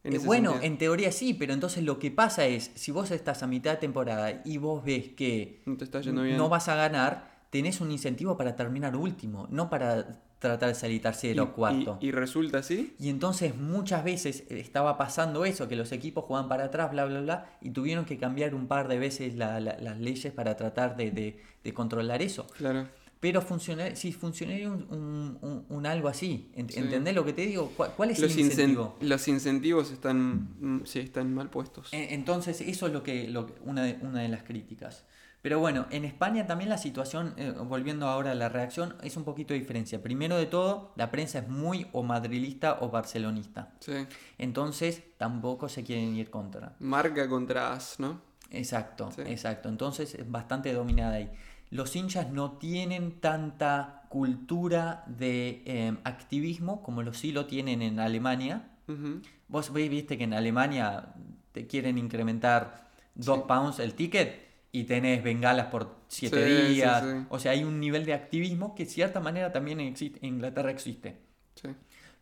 En 0.04 0.14
Eh, 0.14 0.18
bueno, 0.18 0.52
sentido. 0.52 0.72
en 0.72 0.78
teoría 0.78 1.12
sí, 1.12 1.34
pero 1.34 1.52
entonces 1.52 1.84
lo 1.84 1.98
que 1.98 2.10
pasa 2.10 2.46
es, 2.46 2.70
si 2.74 2.90
vos 2.92 3.10
estás 3.10 3.42
a 3.42 3.46
mitad 3.46 3.72
de 3.72 3.76
temporada 3.78 4.40
y 4.44 4.58
vos 4.58 4.84
ves 4.84 5.08
que 5.10 5.62
No 5.66 5.76
te 5.76 5.84
está 5.84 6.00
yendo 6.00 6.22
bien. 6.22 6.36
no 6.36 6.48
vas 6.48 6.68
a 6.68 6.74
ganar, 6.74 7.30
tenés 7.50 7.80
un 7.80 7.90
incentivo 7.90 8.36
para 8.36 8.56
terminar 8.56 8.96
último, 8.96 9.46
no 9.50 9.68
para 9.68 10.20
tratar 10.38 10.70
de 10.70 10.74
salir 10.74 11.02
tercero 11.02 11.42
o 11.42 11.52
cuarto. 11.52 11.98
Y, 12.00 12.06
y 12.06 12.10
resulta 12.12 12.58
así. 12.58 12.94
Y 12.98 13.10
entonces 13.10 13.54
muchas 13.56 14.02
veces 14.04 14.44
estaba 14.48 14.96
pasando 14.96 15.44
eso, 15.44 15.68
que 15.68 15.76
los 15.76 15.92
equipos 15.92 16.24
jugaban 16.24 16.48
para 16.48 16.64
atrás, 16.64 16.90
bla, 16.90 17.04
bla, 17.04 17.20
bla, 17.20 17.46
y 17.60 17.68
tuvieron 17.70 18.06
que 18.06 18.16
cambiar 18.16 18.54
un 18.54 18.66
par 18.66 18.88
de 18.88 18.98
veces 18.98 19.34
la- 19.34 19.60
la- 19.60 19.76
las 19.78 19.98
leyes 20.00 20.32
para 20.32 20.56
tratar 20.56 20.96
de, 20.96 21.10
de- 21.10 21.42
de 21.62 21.74
controlar 21.74 22.22
eso. 22.22 22.46
Claro. 22.56 22.88
Pero 23.20 23.42
funciona, 23.42 23.94
si 23.96 24.12
funcionaría 24.12 24.70
un, 24.70 24.86
un- 24.90 25.38
un- 25.42 25.66
un 25.68 25.86
algo 25.86 26.08
así, 26.08 26.50
¿ent- 26.56 26.70
Sí. 26.70 26.78
¿entendés 26.80 27.14
lo 27.14 27.22
que 27.24 27.34
te 27.34 27.42
digo? 27.42 27.70
¿Cuál, 27.76 27.92
cuál 27.94 28.10
es 28.10 28.18
Los, 28.18 28.32
el 28.32 28.38
incen- 28.38 28.44
incentivo? 28.50 28.96
los 29.00 29.28
incentivos 29.28 29.90
están, 29.90 30.48
mm, 30.58 30.84
sí, 30.86 31.00
están 31.00 31.34
mal 31.34 31.50
puestos. 31.50 31.92
E- 31.92 32.14
Entonces, 32.14 32.62
eso 32.62 32.86
es 32.86 32.92
lo 32.94 33.02
que, 33.02 33.28
lo 33.28 33.46
que- 33.46 33.54
una, 33.64 33.82
de, 33.84 33.98
una 34.00 34.22
de 34.22 34.28
las 34.28 34.42
críticas. 34.44 35.04
Pero 35.42 35.58
bueno, 35.58 35.86
en 35.90 36.04
España 36.04 36.46
también 36.46 36.68
la 36.70 36.76
situación, 36.78 37.32
eh, 37.38 37.52
volviendo 37.66 38.06
ahora 38.08 38.32
a 38.32 38.34
la 38.34 38.48
reacción, 38.50 38.96
es 39.02 39.16
un 39.16 39.24
poquito 39.24 39.52
de 39.54 39.60
diferencia. 39.60 40.02
Primero 40.02 40.36
de 40.36 40.44
todo, 40.46 40.92
la 40.96 41.10
prensa 41.10 41.38
es 41.40 41.48
muy 41.48 41.86
o 41.92 42.02
madrilista 42.02 42.78
o 42.80 42.90
barcelonista. 42.90 43.72
Sí. 43.80 43.92
Entonces, 44.38 45.02
tampoco 45.18 45.68
se 45.68 45.82
quieren 45.84 46.14
ir 46.16 46.30
contra. 46.30 46.74
Marca 46.78 47.28
contra 47.28 47.72
As, 47.74 47.98
¿no? 48.00 48.20
Exacto, 48.50 49.10
Sí. 49.14 49.22
exacto. 49.26 49.68
Entonces, 49.68 50.14
es 50.14 50.30
bastante 50.30 50.72
dominada 50.72 51.16
ahí. 51.16 51.30
Los 51.70 51.94
hinchas 51.94 52.30
no 52.32 52.52
tienen 52.52 53.20
tanta 53.20 54.02
cultura 54.08 55.04
de 55.06 55.62
eh, 55.66 55.96
activismo 56.04 56.82
como 56.82 57.02
los 57.02 57.16
sí 57.18 57.30
lo 57.32 57.46
tienen 57.46 57.80
en 57.80 58.00
Alemania. 58.00 58.68
Ujú. 58.88 59.20
Vos 59.48 59.72
ve- 59.72 59.88
viste 59.88 60.18
que 60.18 60.24
en 60.24 60.34
Alemania 60.34 61.14
te 61.52 61.66
quieren 61.68 61.96
incrementar 61.96 62.88
2 63.14 63.38
Sí. 63.38 63.44
pounds 63.46 63.78
el 63.78 63.94
ticket 63.94 64.48
y 64.72 64.84
tenés 64.84 65.22
bengalas 65.22 65.66
por 65.66 65.94
7 66.08 66.44
Sí, 66.44 66.66
sí, 66.68 66.74
días. 66.74 67.02
sí. 67.04 67.26
O 67.28 67.38
sea, 67.38 67.52
hay 67.52 67.62
un 67.62 67.78
nivel 67.78 68.04
de 68.04 68.14
activismo 68.14 68.74
que 68.74 68.84
de 68.84 68.90
cierta 68.90 69.20
manera 69.20 69.52
también 69.52 69.78
existe, 69.80 70.18
en 70.26 70.34
Inglaterra 70.34 70.70
existe. 70.72 71.18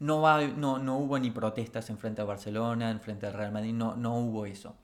No, 0.00 0.20
va, 0.20 0.46
no, 0.46 0.78
no 0.78 0.98
hubo 0.98 1.18
ni 1.18 1.30
protestas 1.30 1.90
en 1.90 1.98
frente 1.98 2.20
a 2.22 2.24
Barcelona, 2.24 2.90
en 2.90 3.00
frente 3.00 3.26
al 3.26 3.32
Real 3.32 3.50
Madrid, 3.50 3.72
no, 3.74 3.96
no 3.96 4.16
hubo 4.18 4.46
eso. 4.46 4.76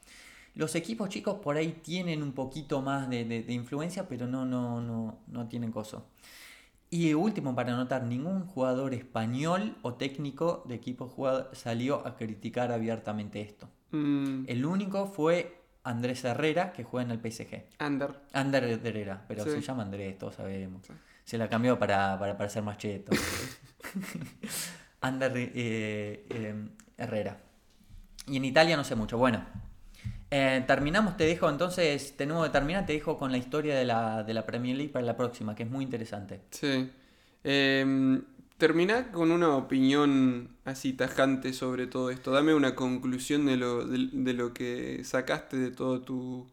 Los 0.55 0.74
equipos 0.76 1.09
chicos 1.09 1.40
por 1.40 1.57
ahí 1.57 1.80
tienen 1.82 2.22
un 2.22 2.32
poquito 2.32 2.80
más 2.80 3.09
de, 3.09 3.24
de- 3.24 3.42
de 3.42 3.52
influencia, 3.52 4.09
pero 4.09 4.26
no, 4.26 4.44
no, 4.44 4.80
no, 4.80 5.18
no 5.26 5.48
tienen 5.48 5.72
coso. 5.72 6.07
Y 6.90 7.12
último, 7.14 7.55
para 7.57 7.72
anotar, 7.74 8.05
ningún 8.05 8.46
jugador 8.46 8.94
español 8.94 9.76
o 9.82 9.94
técnico 9.94 10.62
de 10.68 10.76
equipo 10.76 11.09
jugado- 11.09 11.52
salió 11.55 12.07
a 12.07 12.16
criticar 12.16 12.70
abiertamente 12.70 13.40
esto. 13.40 13.68
Mm, 13.90 14.44
El 14.46 14.64
único 14.64 15.07
fue 15.07 15.61
Andrés 15.82 16.22
Herrera, 16.24 16.72
que 16.72 16.84
juega 16.84 17.05
en 17.05 17.11
el 17.11 17.18
PSG. 17.20 17.64
under. 17.84 18.11
Ander 18.32 18.64
Herrera, 18.64 19.24
pero 19.26 19.42
Sí. 19.44 19.50
se 19.50 19.61
llama 19.61 19.82
Andrés, 19.82 20.16
todos 20.18 20.36
sabemos. 20.36 20.86
Sí. 20.86 20.92
Se 21.24 21.36
la 21.36 21.48
cambió 21.48 21.78
para, 21.78 22.16
para 22.18 22.36
parecer 22.38 22.62
más 22.62 22.78
cheto. 22.78 23.11
Ander 25.00 25.32
eh, 25.36 26.26
eh, 26.30 26.68
Herrera. 26.96 27.40
Y 28.26 28.36
en 28.36 28.44
Italia 28.44 28.76
no 28.76 28.84
sé 28.84 28.94
mucho. 28.94 29.18
Bueno, 29.18 29.44
eh, 30.31 30.64
terminamos, 30.66 31.16
te 31.16 31.25
dejo 31.25 31.49
entonces, 31.49 32.16
tenemos 32.16 32.45
que 32.47 32.53
terminar, 32.53 32.87
te 32.87 32.93
dejo 32.95 33.18
con 33.18 33.31
la 33.33 33.39
historia 33.39 33.77
de 33.77 33.85
la, 33.85 34.22
de 34.25 34.35
la 34.35 34.47
Premier 34.47 34.77
League 34.77 34.93
para 34.93 35.05
la 35.05 35.16
próxima, 35.16 35.55
que 35.55 35.62
es 35.64 35.70
muy 35.70 35.85
interesante. 35.85 36.41
Sí. 36.51 36.91
Em, 37.45 38.25
termina 38.59 39.12
con 39.12 39.31
una 39.31 39.57
opinión 39.57 40.57
así 40.64 40.93
tajante 40.95 41.53
sobre 41.53 41.87
todo 41.87 42.11
esto. 42.11 42.31
Dame 42.33 42.55
una 42.55 42.75
conclusión 42.75 43.47
de 43.47 43.57
lo, 43.57 43.87
de, 43.87 44.09
de 44.12 44.33
lo 44.35 44.55
que 44.55 45.05
sacaste 45.05 45.57
de 45.59 45.70
todo 45.70 46.01
tu, 46.03 46.47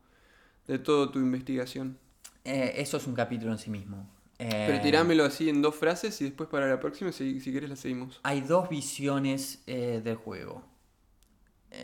de 0.67 0.79
toda 0.79 1.11
tu 1.11 1.19
investigación. 1.19 1.97
Eh, 2.43 2.73
eso 2.77 2.97
es 2.97 3.07
un 3.07 3.13
capítulo 3.13 3.51
en 3.51 3.57
sí 3.59 3.69
mismo. 3.69 4.07
Eh, 4.39 4.65
Pero 4.67 4.81
tirámelo 4.81 5.23
así 5.23 5.49
en 5.49 5.61
dos 5.61 5.75
frases 5.75 6.19
y 6.21 6.25
después 6.25 6.49
para 6.49 6.67
la 6.67 6.79
próxima, 6.79 7.11
si, 7.11 7.39
si 7.39 7.51
quieres, 7.51 7.69
la 7.69 7.75
seguimos. 7.75 8.19
Hay 8.23 8.41
dos 8.41 8.69
visiones 8.69 9.63
eh, 9.67 10.01
del 10.03 10.15
juego. 10.15 10.63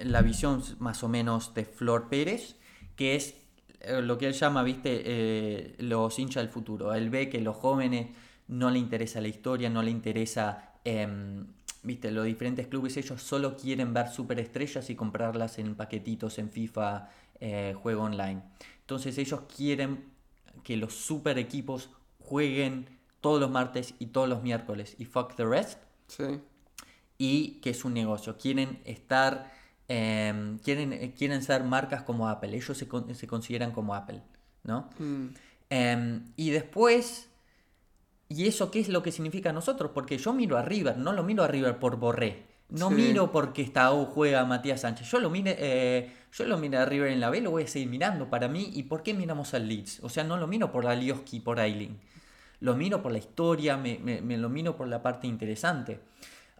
La 0.03 0.21
visión 0.21 0.63
más 0.79 1.03
o 1.03 1.07
menos 1.09 1.53
de 1.53 1.65
Flor 1.65 2.09
Pérez, 2.09 2.55
que 2.95 3.15
es 3.15 3.35
eh, 3.81 4.01
lo 4.01 4.17
que 4.17 4.27
él 4.27 4.33
llama, 4.33 4.63
viste, 4.63 5.01
eh, 5.05 5.75
los 5.79 6.17
hinchas 6.19 6.43
del 6.43 6.51
futuro. 6.51 6.93
Él 6.93 7.09
ve 7.09 7.29
que 7.29 7.39
los 7.41 7.55
jóvenes 7.55 8.07
no 8.47 8.69
le 8.69 8.79
interesa 8.79 9.21
la 9.21 9.27
historia, 9.27 9.69
no 9.69 9.81
le 9.81 9.91
interesa, 9.91 10.73
em, 10.83 11.47
viste, 11.83 12.11
los 12.11 12.25
diferentes 12.25 12.67
clubes, 12.67 12.97
ellos 12.97 13.21
solo 13.21 13.55
quieren 13.55 13.93
ver 13.93 14.09
superestrellas 14.09 14.89
y 14.89 14.95
comprarlas 14.95 15.59
en 15.59 15.75
paquetitos 15.75 16.37
en 16.39 16.49
FIFA, 16.49 17.09
eh, 17.39 17.75
juego 17.81 18.03
online. 18.03 18.41
Entonces 18.81 19.17
ellos 19.17 19.41
quieren 19.55 20.05
que 20.63 20.75
los 20.77 20.93
super 20.93 21.37
equipos 21.37 21.89
jueguen 22.19 22.89
todos 23.21 23.39
los 23.39 23.51
martes 23.51 23.93
y 23.99 24.07
todos 24.07 24.27
los 24.27 24.43
miércoles 24.43 24.95
y 24.97 25.05
fuck 25.05 25.35
the 25.35 25.45
rest 25.45 25.79
Sí. 26.07 26.39
y 27.17 27.59
que 27.61 27.71
es 27.71 27.83
un 27.85 27.93
negocio. 27.93 28.37
Quieren 28.37 28.79
estar, 28.85 29.51
em, 29.87 30.57
quieren, 30.59 30.93
eh, 30.93 31.13
quieren 31.17 31.41
ser 31.43 31.63
marcas 31.63 32.01
como 32.03 32.27
Apple. 32.27 32.55
Ellos 32.55 32.77
se, 32.77 32.87
con- 32.87 33.13
se 33.15 33.27
consideran 33.27 33.71
como 33.71 33.95
Apple, 33.95 34.21
¿no? 34.63 34.89
Mm, 34.99 35.27
Em, 35.69 36.23
y 36.37 36.49
después, 36.51 37.29
¿y 38.29 38.47
eso 38.47 38.71
qué 38.71 38.79
es 38.79 38.89
lo 38.89 39.03
que 39.03 39.11
significa 39.11 39.49
a 39.49 39.53
nosotros? 39.53 39.91
Porque 39.93 40.17
yo 40.17 40.33
miro 40.33 40.57
a 40.57 40.61
River, 40.61 40.97
no 40.97 41.11
lo 41.13 41.23
miro 41.23 41.43
a 41.43 41.47
River 41.47 41.77
por 41.77 41.97
Borré. 41.97 42.43
No 42.69 42.89
Sí. 42.89 42.95
miro 42.95 43.31
porque 43.31 43.61
está 43.61 43.91
o 43.91 44.05
juega 44.05 44.43
Matías 44.45 44.81
Sánchez. 44.81 45.09
Yo 45.09 45.19
lo 45.19 45.29
mire, 45.29 45.55
eh, 45.59 46.11
yo 46.33 46.45
lo 46.45 46.57
miro 46.57 46.79
a 46.79 46.85
River 46.85 47.11
en 47.11 47.19
la 47.21 47.29
B, 47.29 47.39
lo 47.41 47.51
voy 47.51 47.63
a 47.63 47.67
seguir 47.67 47.87
mirando 47.89 48.29
para 48.29 48.47
mí. 48.49 48.69
¿Y 48.73 48.83
por 48.83 49.03
qué 49.03 49.13
miramos 49.13 49.53
al 49.53 49.67
Leeds? 49.69 49.99
O 50.03 50.09
sea, 50.09 50.23
no 50.25 50.35
lo 50.37 50.47
miro 50.47 50.71
por 50.71 50.85
Alioski, 50.87 51.39
por 51.39 51.59
Ailing. 51.61 51.97
Lo 52.59 52.75
miro 52.75 53.01
por 53.01 53.11
la 53.13 53.19
historia, 53.19 53.77
me, 53.77 53.99
me- 53.99 54.21
me 54.21 54.37
lo 54.37 54.49
miro 54.49 54.75
por 54.75 54.87
la 54.87 55.01
parte 55.01 55.27
interesante. 55.27 55.99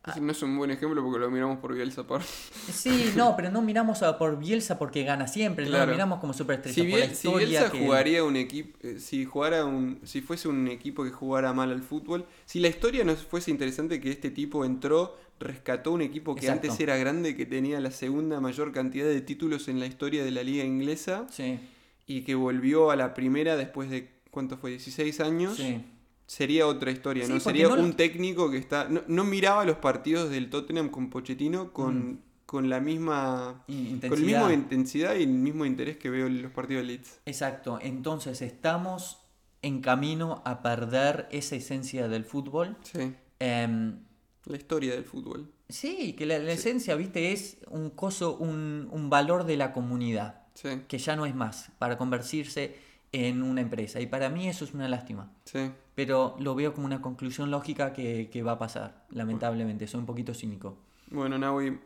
Ese 0.06 0.22
no 0.22 0.32
es 0.32 0.42
un 0.42 0.58
buen 0.58 0.72
ejemplo 0.72 1.04
porque 1.04 1.20
lo 1.20 1.30
miramos 1.30 1.58
por 1.60 1.74
Bielsa 1.74 2.02
aparte. 2.02 2.28
Sí, 2.72 3.12
no, 3.16 3.36
pero 3.36 3.52
no 3.52 3.62
miramos 3.62 4.04
a 4.04 4.18
por 4.18 4.40
Bielsa 4.40 4.78
porque 4.80 5.04
gana 5.04 5.28
siempre, 5.28 5.66
no 5.66 5.72
Claro. 5.72 5.88
lo 5.88 5.92
miramos 5.94 6.20
como 6.20 6.34
superestrella. 6.34 6.76
Si, 6.76 6.90
por 6.90 7.00
la 7.00 7.14
si 7.16 7.46
Bielsa 7.50 7.72
que- 7.72 7.80
jugaría 7.80 8.24
un 8.24 8.36
equipo, 8.38 8.78
eh, 8.84 9.00
si 9.00 9.26
jugara 9.26 9.66
un, 9.66 10.00
si 10.04 10.22
fuese 10.22 10.48
un 10.48 10.68
equipo 10.70 11.04
que 11.04 11.12
jugara 11.12 11.52
mal 11.54 11.72
al 11.72 11.82
fútbol, 11.84 12.26
si 12.46 12.60
la 12.60 12.68
historia 12.70 13.04
no 13.04 13.16
fuese 13.16 13.52
interesante 13.52 14.00
que 14.00 14.10
este 14.12 14.30
tipo 14.32 14.64
entró, 14.64 15.18
rescató 15.40 15.92
un 15.92 16.02
equipo 16.02 16.36
que 16.36 16.46
Exacto. 16.48 16.68
antes 16.68 16.80
era 16.82 16.96
grande, 16.98 17.36
que 17.36 17.46
tenía 17.46 17.80
la 17.80 17.92
segunda 17.92 18.40
mayor 18.40 18.72
cantidad 18.72 19.06
de 19.08 19.22
títulos 19.22 19.68
en 19.68 19.80
la 19.80 19.86
historia 19.88 20.24
de 20.24 20.32
la 20.32 20.42
liga 20.44 20.64
inglesa 20.64 21.28
Sí, 21.30 21.60
y 22.08 22.22
que 22.22 22.34
volvió 22.36 22.92
a 22.92 22.96
la 22.96 23.14
primera 23.14 23.56
después 23.58 23.90
de 23.90 24.10
¿cuánto 24.32 24.58
fue? 24.58 24.72
16 24.72 25.20
años. 25.20 25.58
sí. 25.58 25.82
Sería 26.28 26.68
otra 26.68 26.92
historia, 26.92 27.26
Sí, 27.26 27.34
¿no? 27.34 27.40
Sería 27.40 27.68
no 27.70 27.78
lo- 27.78 27.84
un 27.84 27.94
técnico 27.94 28.52
que 28.52 28.58
está. 28.58 28.88
No, 28.90 29.02
no 29.08 29.24
miraba 29.24 29.64
los 29.66 29.78
partidos 29.78 30.30
del 30.30 30.50
Tottenham 30.50 30.90
con 30.90 31.10
Pochettino 31.10 31.72
con, 31.74 32.22
con 32.46 32.70
la 32.70 32.80
misma. 32.82 33.64
Y 33.68 33.74
Con 33.86 33.86
intensidad. 33.94 34.40
mismo 34.42 34.52
intensidad 34.52 35.16
y 35.16 35.24
el 35.24 35.30
mismo 35.30 35.66
interés 35.66 35.98
que 35.98 36.10
veo 36.10 36.28
en 36.28 36.42
los 36.42 36.52
partidos 36.52 36.84
de 36.84 36.88
Leeds. 36.88 37.20
Exacto, 37.26 37.80
entonces 37.82 38.42
estamos 38.42 39.20
en 39.62 39.80
camino 39.82 40.42
a 40.46 40.62
perder 40.62 41.28
esa 41.32 41.56
esencia 41.56 42.08
del 42.10 42.26
fútbol. 42.26 42.76
Sí. 42.84 43.14
Em, 43.40 44.00
La 44.46 44.58
historia 44.58 44.94
del 44.94 45.04
fútbol. 45.06 45.50
sí, 45.70 46.14
que 46.14 46.26
la, 46.26 46.40
la 46.40 46.52
esencia, 46.52 46.96
viste, 46.96 47.32
es 47.32 47.58
un 47.70 47.90
coso, 47.90 48.36
un, 48.38 48.88
un 48.92 49.10
valor 49.10 49.46
de 49.46 49.58
la 49.58 49.72
comunidad, 49.74 50.42
Sí, 50.56 50.70
que 50.88 50.98
ya 50.98 51.16
no 51.16 51.26
es 51.26 51.36
más 51.36 51.70
para 51.80 51.98
convertirse 51.98 52.76
en 53.12 53.44
una 53.44 53.62
empresa. 53.62 54.00
Y 54.02 54.08
para 54.08 54.30
mí 54.30 54.48
eso 54.50 54.66
es 54.66 54.74
una 54.74 54.90
lástima. 54.90 55.32
sí. 55.46 55.72
Pero 55.98 56.36
lo 56.40 56.54
veo 56.54 56.76
como 56.76 56.86
una 56.86 57.02
conclusión 57.02 57.50
lógica 57.50 57.92
que, 57.92 58.30
que 58.32 58.44
va 58.44 58.52
a 58.52 58.60
pasar, 58.60 59.08
lamentablemente. 59.10 59.88
Soy 59.88 60.00
un 60.00 60.06
poquito 60.06 60.36
cínico. 60.36 60.78
Bueno, 61.10 61.40
Nahui, 61.40 61.80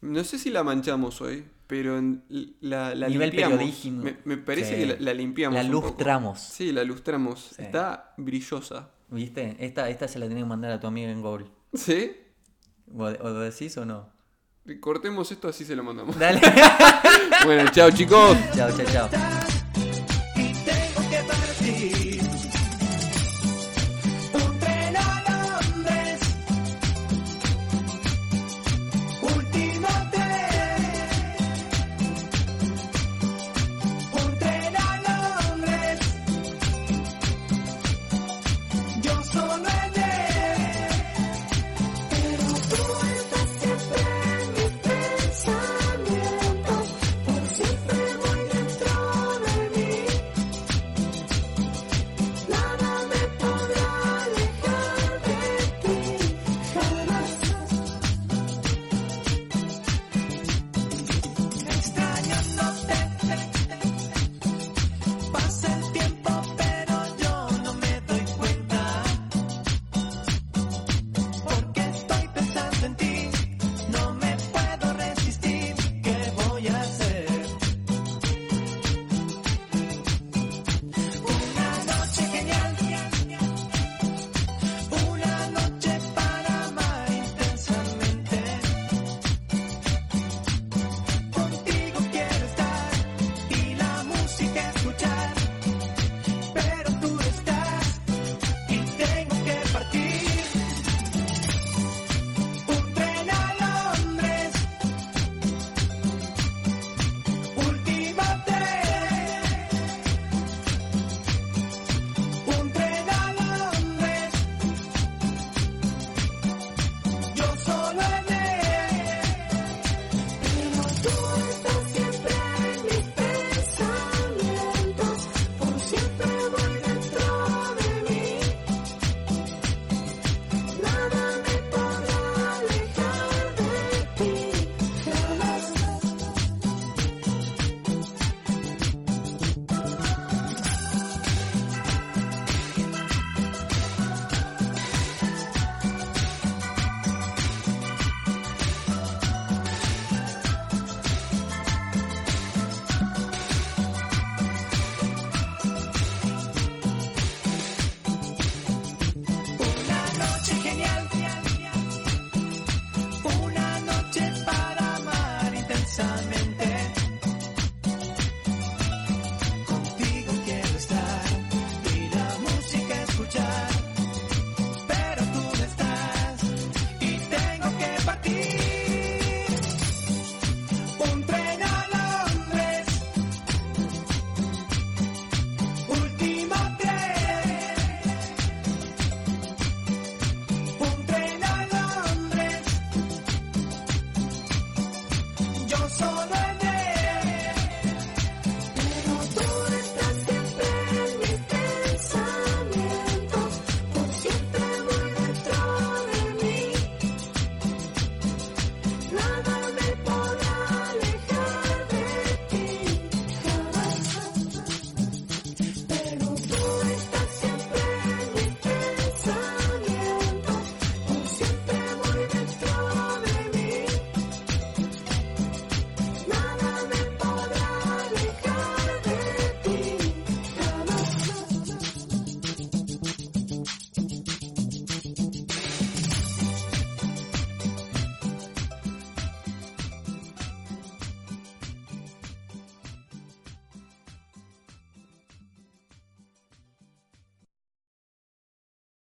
no 0.00 0.24
sé 0.24 0.38
si 0.38 0.48
la 0.48 0.62
manchamos 0.64 1.20
hoy, 1.20 1.44
pero 1.66 1.98
en- 1.98 2.22
la, 2.62 2.94
la 2.94 3.06
Nivel 3.10 3.28
limpiamos. 3.28 3.84
Me, 4.02 4.16
me 4.24 4.38
parece 4.38 4.70
Sí. 4.74 4.80
que 4.80 4.86
la, 4.86 4.96
la 4.98 5.12
limpiamos. 5.12 5.54
La 5.56 5.62
lustramos. 5.62 6.40
Sí, 6.40 6.72
la 6.72 6.84
lustramos. 6.84 7.50
Sí. 7.54 7.60
Está 7.60 8.14
brillosa. 8.16 8.88
¿Viste? 9.10 9.56
Esta, 9.60 9.90
esta 9.90 10.08
se 10.08 10.18
la 10.18 10.26
tenía 10.26 10.42
que 10.44 10.48
mandar 10.48 10.70
a 10.72 10.80
tu 10.80 10.86
amiga 10.86 11.10
en 11.10 11.20
Google. 11.20 11.44
¿Sí? 11.74 12.12
¿O, 12.96 13.02
o 13.04 13.08
lo 13.08 13.40
decís 13.40 13.76
o 13.76 13.84
no? 13.84 14.08
Cortemos 14.80 15.30
esto 15.32 15.48
así 15.48 15.66
se 15.66 15.76
lo 15.76 15.84
mandamos. 15.84 16.18
Dale. 16.18 16.40
bueno, 17.44 17.70
chao 17.72 17.90
chicos. 17.90 18.38
chao, 18.56 18.70
chao, 18.74 18.86
chao. 19.10 19.39